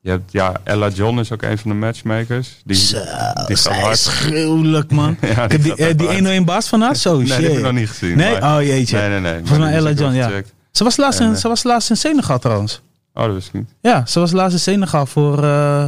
Je 0.00 0.11
hebt, 0.11 0.32
ja, 0.32 0.52
Ella 0.64 0.88
John 0.88 1.18
is 1.18 1.32
ook 1.32 1.42
een 1.42 1.58
van 1.58 1.70
de 1.70 1.76
matchmakers. 1.76 2.61
Die, 2.64 2.76
Zo, 2.76 2.96
die 2.98 3.04
gaat 3.06 3.58
zij 3.58 3.80
hard. 3.80 3.94
is 3.94 4.06
gruwelijk, 4.06 4.90
man. 4.90 5.16
Ja, 5.20 5.44
ik 5.44 5.52
heb 5.52 5.62
die, 5.62 5.72
eh, 5.74 5.87
die 5.96 6.06
hard. 6.06 6.12
101 6.18 6.44
baas 6.44 6.68
van 6.68 6.80
haar? 6.80 6.96
Zo, 6.96 7.16
Nee, 7.16 7.24
die 7.24 7.32
heb 7.35 7.42
shit. 7.44 7.56
ik 7.56 7.62
nog 7.62 7.72
niet 7.72 7.88
gezien. 7.88 8.16
Nee? 8.16 8.40
maar- 8.40 8.56
Oh 8.58 8.62
jeetje. 8.62 8.98
nee, 8.98 9.08
nee, 9.08 9.20
nee. 9.20 9.32
Volgens 9.38 9.58
mij 9.58 9.68
die 9.68 9.76
Ella 9.78 9.90
John, 9.90 10.14
ja. 10.14 10.42
Ze, 10.70 10.85
was 10.85 10.96
laatst 10.96 11.20
in, 11.20 11.30
eh, 11.30 11.37
ze 11.37 11.48
was 11.48 11.62
laatst 11.62 11.90
in 11.90 11.96
Senegal 11.96 12.38
trouwens. 12.38 12.80
Oh, 13.14 13.24
dat 13.24 13.32
wist 13.35 13.46
ik 13.46 13.52
niet. 13.52 13.68
Ja, 13.80 14.06
ze 14.06 14.20
was 14.20 14.32
laatst 14.32 14.52
in 14.52 14.61
Senegal 14.61 15.06
voor... 15.06 15.44
eh 15.44 15.87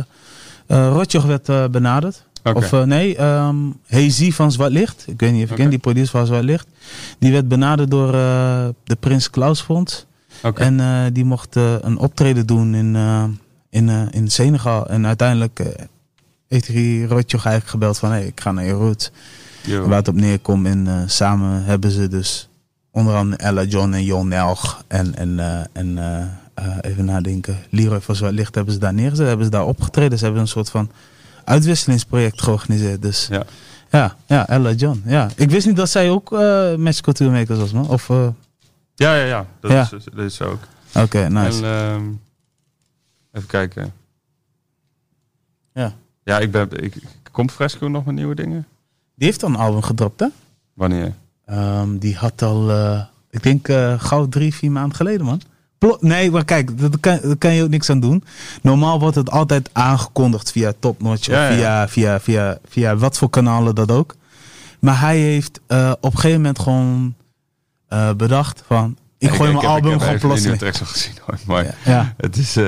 Rotjoch 0.66 1.24
werd 1.24 1.70
benaderd. 1.70 2.24
Of 2.52 2.72
eh, 2.72 2.82
nee, 2.82 3.18
Hazy 3.88 4.32
van 4.32 4.52
Zwart 4.52 4.72
Licht. 4.72 5.04
Ik 5.06 5.20
weet 5.20 5.32
niet 5.32 5.42
of 5.44 5.48
je 5.48 5.54
kent 5.54 5.70
die 5.70 5.78
producer 5.78 6.18
van 6.18 6.26
Zwart 6.26 6.44
Licht. 6.44 6.66
Die 7.18 7.32
werd 7.32 7.48
benaderd 7.48 7.90
door 7.90 8.14
eh, 8.14 8.66
de 8.84 8.96
Prins 9.00 9.30
Klaus 9.30 9.60
Fonds. 9.60 10.06
En 10.54 10.80
eh, 10.80 11.04
die 11.12 11.24
mocht 11.24 11.56
een 11.56 11.98
optreden 11.98 12.46
doen 12.46 12.74
in, 12.74 12.96
in, 13.70 14.10
in 14.10 14.30
Senegal. 14.30 14.86
En 14.86 15.06
uiteindelijk 15.06 15.62
heeft 16.48 16.66
hij 16.66 17.02
Rotjoch 17.08 17.44
eigenlijk 17.44 17.70
gebeld 17.70 17.98
van... 17.98 18.10
Hey, 18.10 18.26
ik 18.26 18.40
ga 18.40 18.52
naar 18.52 18.64
je. 18.64 18.96
Yo. 19.62 19.88
Waar 19.88 19.98
het 19.98 20.08
op 20.08 20.14
neerkomt. 20.14 20.66
En 20.66 21.04
samen 21.06 21.64
hebben 21.64 21.90
ze 21.90 22.08
dus 22.08 22.48
onder 22.90 23.14
andere 23.14 23.42
Ella 23.42 23.62
John 23.62 23.92
en 23.92 24.04
Jon 24.04 24.28
Nelg. 24.28 24.84
En, 24.86 25.14
en, 25.14 25.68
en 25.72 25.98
even 26.80 27.04
nadenken. 27.04 27.58
Leroy 27.70 28.00
van 28.00 28.16
Zwart 28.16 28.34
Licht 28.34 28.54
hebben 28.54 28.74
ze 28.74 28.80
daar 28.80 28.94
neergezet. 28.94 29.26
Hebben 29.26 29.44
ze 29.44 29.50
daar 29.50 29.66
opgetreden. 29.66 30.18
Ze 30.18 30.24
hebben 30.24 30.42
een 30.42 30.48
soort 30.48 30.70
van 30.70 30.90
uitwisselingsproject 31.44 32.42
georganiseerd. 32.42 33.02
Dus 33.02 33.26
Ja. 33.30 33.44
ja, 33.90 34.16
ja 34.26 34.48
Ella 34.48 34.72
John. 34.72 35.02
Ja. 35.06 35.28
Ik 35.36 35.50
wist 35.50 35.66
niet 35.66 35.76
dat 35.76 35.90
zij 35.90 36.10
ook 36.10 36.32
uh, 36.32 36.74
match 36.74 37.00
cultuurmakers 37.00 37.58
was, 37.58 37.72
man. 37.72 37.88
Of, 37.88 38.10
eh, 38.10 38.28
Ja, 38.94 39.14
ja, 39.14 39.24
ja. 39.24 39.46
Dat, 39.60 39.70
Ja. 39.70 39.80
Is, 39.80 39.88
dat 39.90 40.24
is 40.24 40.42
ook. 40.42 40.58
Oké, 40.94 41.28
nice. 41.28 41.66
En, 41.66 41.94
ehm, 41.94 42.04
even 43.32 43.48
kijken. 43.48 43.92
Ja. 45.72 45.92
Ja, 46.24 46.38
ik 46.38 46.50
ben... 46.50 46.68
Ik, 46.84 46.94
komt 47.30 47.52
Fresco 47.52 47.88
nog 47.88 48.04
met 48.04 48.14
nieuwe 48.14 48.34
dingen? 48.34 48.66
Die 49.14 49.26
heeft 49.26 49.42
al 49.42 49.48
een 49.48 49.56
album 49.56 49.82
gedropt, 49.82 50.20
hè? 50.20 50.26
Wanneer? 50.74 51.12
Ehm, 51.44 51.98
die 51.98 52.16
had 52.16 52.42
al, 52.42 52.70
eh, 52.70 53.04
ik 53.30 53.42
denk, 53.42 53.68
eh 53.68 54.00
gauw 54.00 54.28
drie, 54.28 54.54
vier 54.54 54.70
maanden 54.70 54.96
geleden, 54.96 55.26
man. 55.26 55.40
Nee, 56.00 56.30
maar 56.30 56.44
kijk, 56.44 56.78
daar 56.80 56.90
kan, 57.00 57.18
daar 57.22 57.36
kan 57.36 57.54
je 57.54 57.62
ook 57.62 57.68
niks 57.68 57.90
aan 57.90 58.00
doen. 58.00 58.24
Normaal 58.62 59.00
wordt 59.00 59.16
het 59.16 59.30
altijd 59.30 59.70
aangekondigd 59.72 60.50
via 60.52 60.72
Topnotch 60.78 61.26
Ja, 61.26 61.48
of 61.50 61.56
ja. 61.58 61.88
via, 61.88 61.88
via, 61.88 62.20
via, 62.20 62.58
via 62.68 62.96
wat 62.96 63.18
voor 63.18 63.30
kanalen 63.30 63.74
dat 63.74 63.90
ook. 63.90 64.14
Maar 64.80 65.00
hij 65.00 65.18
heeft 65.18 65.60
eh, 65.66 65.92
op 66.00 66.12
een 66.12 66.18
gegeven 66.18 66.36
moment 66.40 66.58
gewoon 66.58 67.14
eh, 67.88 68.12
bedacht 68.12 68.62
van, 68.66 68.96
ik 69.18 69.28
gooi 69.30 69.40
mijn 69.52 69.54
heb- 69.64 69.70
album 69.70 69.98
heb 70.00 70.20
gewoon 70.20 70.40
nieuwe 70.40 70.56
tracks 70.56 70.80
al 70.80 70.86
gezien 70.86 71.12
hoor. 71.26 71.38
Maar 71.46 71.76
het 72.16 72.36
is... 72.36 72.56
eh, 72.56 72.64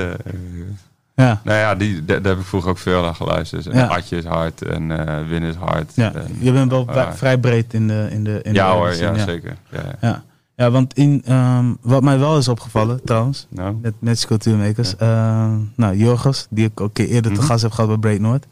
ja. 1.15 1.41
nou 1.43 1.57
ja, 1.57 1.75
die, 1.75 2.05
daar, 2.05 2.21
heb 2.23 2.37
ik 2.39 2.45
vroeger 2.45 2.69
ook 2.69 2.77
veel 2.77 3.01
naar 3.01 3.15
geluisterd. 3.15 3.67
En 3.67 3.77
Ja. 3.77 3.85
Atje 3.87 4.17
is 4.17 4.23
hard 4.25 4.61
en 4.61 5.07
eh 5.07 5.27
Win 5.27 5.43
is 5.43 5.55
hard. 5.55 5.91
ja. 5.95 6.13
En, 6.13 6.37
Je 6.39 6.51
bent 6.51 6.71
wel 6.71 6.87
vrij 7.15 7.37
breed 7.37 7.73
in 7.73 7.87
de 7.87 8.07
in 8.11 8.23
de 8.23 8.39
in 8.43 8.53
ja 8.53 8.69
de 8.71 8.75
hoor, 8.77 8.95
ja, 8.95 9.25
zeker. 9.25 9.57
Ja, 9.71 9.81
ja. 10.01 10.23
Ja. 10.57 10.71
want 10.71 10.93
in, 10.93 11.21
ehm, 11.25 11.73
wat 11.81 12.03
mij 12.03 12.19
wel 12.19 12.37
is 12.37 12.47
opgevallen 12.47 13.03
trouwens, 13.05 13.47
Nou, 13.49 13.75
met, 13.81 13.93
met 13.99 14.25
cultuurmakers. 14.25 14.95
Ehm, 14.95 15.57
nou, 15.75 15.95
Jorgos, 15.95 16.47
die 16.49 16.65
ik 16.65 16.81
ook 16.81 16.93
keer 16.93 17.07
eerder 17.07 17.31
te 17.33 17.37
Mhm. 17.37 17.47
gast 17.47 17.61
heb 17.61 17.71
gehad 17.71 17.89
bij 17.89 17.97
Break 17.99 18.19
Noord. 18.19 18.45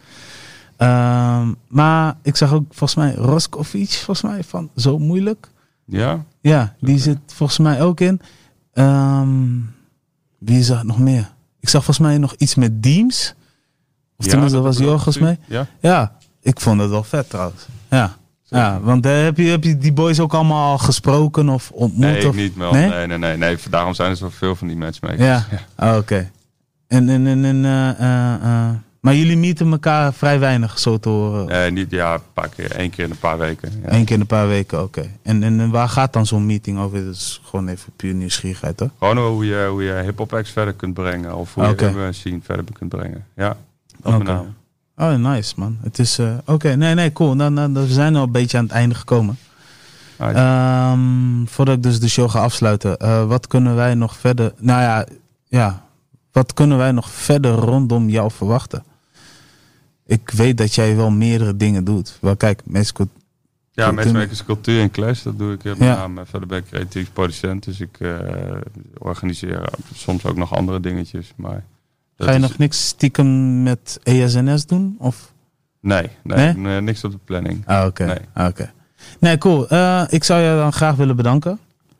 Ehm, 0.77 1.53
maar 1.67 2.17
ik 2.21 2.35
zag 2.35 2.53
ook 2.53 2.63
volgens 2.69 2.95
mij 2.95 3.13
Roskovic, 3.15 3.89
volgens 3.89 4.21
mij, 4.31 4.43
van 4.43 4.69
Zo 4.75 4.97
Moeilijk. 4.99 5.49
ja? 5.85 6.23
Ja, 6.41 6.75
die 6.79 6.99
zit 6.99 7.17
volgens 7.25 7.59
mij 7.59 7.81
ook 7.81 7.99
in. 7.99 8.21
Wie 10.39 10.63
zag 10.63 10.83
nog 10.83 10.99
meer? 10.99 11.33
Ik 11.59 11.69
zag 11.69 11.83
volgens 11.83 12.07
mij 12.07 12.17
nog 12.17 12.33
iets 12.37 12.55
met 12.55 12.83
Deems. 12.83 13.33
Of 14.17 14.25
Ja, 14.25 14.31
tenminste, 14.31 14.57
dat 14.57 14.65
was 14.65 14.77
Jorgos 14.77 15.17
mee. 15.19 15.39
Ja, 15.47 15.67
Ja, 15.81 16.17
ik 16.41 16.59
vond 16.59 16.81
het 16.81 16.89
wel 16.89 17.03
vet 17.03 17.29
trouwens. 17.29 17.65
Ja, 17.89 18.15
Ja, 18.55 18.79
want 18.81 19.05
uh, 19.05 19.23
heb, 19.23 19.37
je, 19.37 19.43
heb 19.43 19.63
je 19.63 19.77
die 19.77 19.93
boys 19.93 20.19
ook 20.19 20.33
allemaal 20.33 20.71
al 20.71 20.77
gesproken 20.77 21.49
of 21.49 21.71
ontmoet? 21.71 22.05
Nee, 22.05 22.27
of? 22.27 22.35
niet, 22.35 22.55
man. 22.55 22.73
Nee? 22.73 22.89
nee? 22.89 23.07
Nee, 23.07 23.17
nee, 23.17 23.37
nee, 23.37 23.57
Daarom 23.69 23.93
zijn 23.93 24.09
er 24.09 24.17
zoveel 24.17 24.55
van 24.55 24.67
die 24.67 24.77
matchmakers. 24.77 25.21
Ja, 25.21 25.45
ja. 25.77 25.91
Oh, 25.91 25.97
oké. 25.97 26.31
En, 26.87 27.09
en, 27.09 27.27
en, 27.27 27.45
en 27.45 27.63
uh, 28.01 28.69
maar 29.05 29.15
jullie 29.15 29.37
meeten 29.37 29.71
elkaar 29.71 30.13
vrij 30.13 30.39
weinig, 30.39 30.79
zo 30.79 30.97
te 30.97 31.09
horen? 31.09 31.45
Nee, 31.45 31.71
niet, 31.71 31.91
ja, 31.91 32.13
een 32.13 32.19
paar 32.33 32.49
keer. 32.49 32.71
één 32.71 32.89
keer 32.89 33.03
in 33.03 33.11
een 33.11 33.17
paar 33.17 33.37
weken. 33.37 33.71
Ja. 33.83 33.93
Eén 33.93 34.05
keer 34.05 34.15
in 34.15 34.21
een 34.21 34.27
paar 34.27 34.47
weken, 34.47 34.83
oké. 34.83 35.09
En, 35.23 35.43
en, 35.43 35.69
waar 35.69 35.89
gaat 35.89 36.13
dan 36.13 36.25
zo'n 36.25 36.45
meeting 36.45 36.79
over? 36.79 37.05
Dat 37.05 37.13
is 37.13 37.41
gewoon 37.43 37.67
even 37.67 37.93
puur 37.95 38.13
nieuwsgierigheid, 38.13 38.77
toch? 38.77 38.89
Gewoon 38.99 39.17
hoe 39.17 39.45
je, 39.45 39.67
hoe 39.69 39.83
je 39.83 40.01
hip-hop 40.03 40.33
acts 40.33 40.51
verder 40.51 40.73
kunt 40.73 40.93
brengen. 40.93 41.35
Of 41.35 41.53
hoe 41.53 41.67
okay. 41.67 41.89
je 41.89 41.99
een 41.99 42.13
scene 42.13 42.39
verder 42.43 42.65
kunt 42.73 42.89
brengen. 42.89 43.25
Ja, 43.35 43.57
oké. 44.03 44.15
Okay. 44.15 44.45
Oh, 44.97 45.15
nice, 45.15 45.53
man. 45.57 45.77
Het 45.81 45.99
is, 45.99 46.19
uh, 46.19 46.37
oké, 46.45 46.75
nee, 46.75 46.93
nee, 46.93 47.11
cool. 47.11 47.35
Dan, 47.35 47.55
dan, 47.55 47.73
we 47.73 47.87
zijn 47.87 48.15
al 48.15 48.23
een 48.23 48.31
beetje 48.31 48.57
aan 48.57 48.63
het 48.63 48.73
einde 48.73 48.95
gekomen. 48.95 49.37
Um, 50.19 51.47
voordat 51.47 51.75
ik 51.75 51.83
dus 51.83 51.99
de 51.99 52.09
show 52.09 52.29
ga 52.29 52.39
afsluiten. 52.39 52.97
Uh, 53.01 53.25
wat 53.25 53.47
kunnen 53.47 53.75
wij 53.75 53.95
nog 53.95 54.17
verder... 54.17 54.53
Nou 54.59 54.81
ja, 54.81 55.05
ja. 55.47 55.83
Wat 56.31 56.53
kunnen 56.53 56.77
wij 56.77 56.91
nog 56.91 57.09
verder 57.09 57.51
rondom 57.51 58.09
jou 58.09 58.31
verwachten? 58.31 58.83
ik 60.05 60.29
weet 60.29 60.57
dat 60.57 60.75
jij 60.75 60.95
wel 60.95 61.11
meerdere 61.11 61.55
dingen 61.55 61.83
doet. 61.83 62.17
Wel, 62.21 62.35
kijk, 62.35 62.61
mensen 62.65 63.09
ja, 63.71 63.91
matchmakers 63.91 64.45
cultuur 64.45 64.81
en 64.81 64.91
clash, 64.91 65.23
dat 65.23 65.37
doe 65.37 65.53
ik 65.53 65.63
met 65.63 65.77
ja. 65.77 65.95
name. 65.95 66.25
Verder 66.25 66.47
ben 66.47 66.57
ik 66.57 66.65
creatief 66.65 67.13
producent, 67.13 67.63
dus 67.63 67.79
ik 67.79 67.99
uh, 67.99 68.19
organiseer 68.97 69.69
soms 69.93 70.25
ook 70.25 70.35
nog 70.35 70.55
andere 70.55 70.79
dingetjes. 70.79 71.33
Maar 71.35 71.63
Ga 72.17 72.31
je 72.31 72.39
nog 72.39 72.57
niks 72.57 72.87
stiekem 72.87 73.63
met 73.63 73.99
ESNS 74.03 74.65
doen? 74.65 74.95
Of? 74.99 75.33
Nee, 75.81 76.09
nee, 76.23 76.53
nee? 76.53 76.81
niks 76.81 77.03
op 77.03 77.11
de 77.11 77.19
planning. 77.25 77.63
Ah, 77.65 77.85
oké. 77.85 77.87
Okay. 77.87 78.07
Nee. 78.33 78.47
Okay. 78.47 78.71
nee, 79.19 79.37
cool. 79.37 79.73
Uh, 79.73 80.03
ik 80.09 80.23
zou 80.23 80.41
je 80.41 80.55
dan 80.55 80.73
graag 80.73 80.95
willen 80.95 81.15
bedanken. 81.15 81.59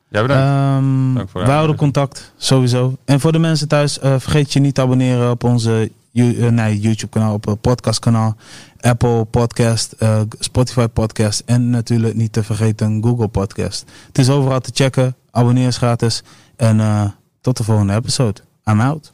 Ja, 0.09 0.21
bedankt. 0.21 0.83
Um, 0.83 1.13
Dank 1.13 1.29
voor 1.29 1.45
wij 1.45 1.55
houden 1.55 1.75
contact, 1.75 2.33
sowieso. 2.37 2.97
En 3.05 3.19
voor 3.19 3.31
de 3.31 3.39
mensen 3.39 3.67
thuis, 3.67 3.99
uh, 3.99 4.15
vergeet 4.17 4.53
je 4.53 4.59
niet 4.59 4.75
te 4.75 4.81
abonneren 4.81 5.31
op 5.31 5.43
onze 5.43 5.91
uh, 6.13 6.49
nee, 6.49 6.79
YouTube 6.79 7.11
kanaal, 7.11 7.33
op 7.33 7.47
een 7.47 7.59
podcast 7.59 7.99
kanaal, 7.99 8.35
Apple 8.79 9.25
Podcast, 9.25 9.95
Spotify 10.39 10.87
Podcast 10.87 11.43
en 11.45 11.69
natuurlijk 11.69 12.15
niet 12.15 12.33
te 12.33 12.43
vergeten 12.43 13.03
Google 13.03 13.27
Podcast. 13.27 13.85
Het 14.07 14.17
is 14.17 14.29
overal 14.29 14.59
te 14.59 14.71
checken. 14.73 15.15
Abonneer 15.31 15.67
is 15.67 15.77
gratis. 15.77 16.23
En 16.55 17.13
tot 17.41 17.57
de 17.57 17.63
volgende 17.63 17.93
episode. 17.93 18.41
I'm 18.65 18.81
out. 18.81 19.09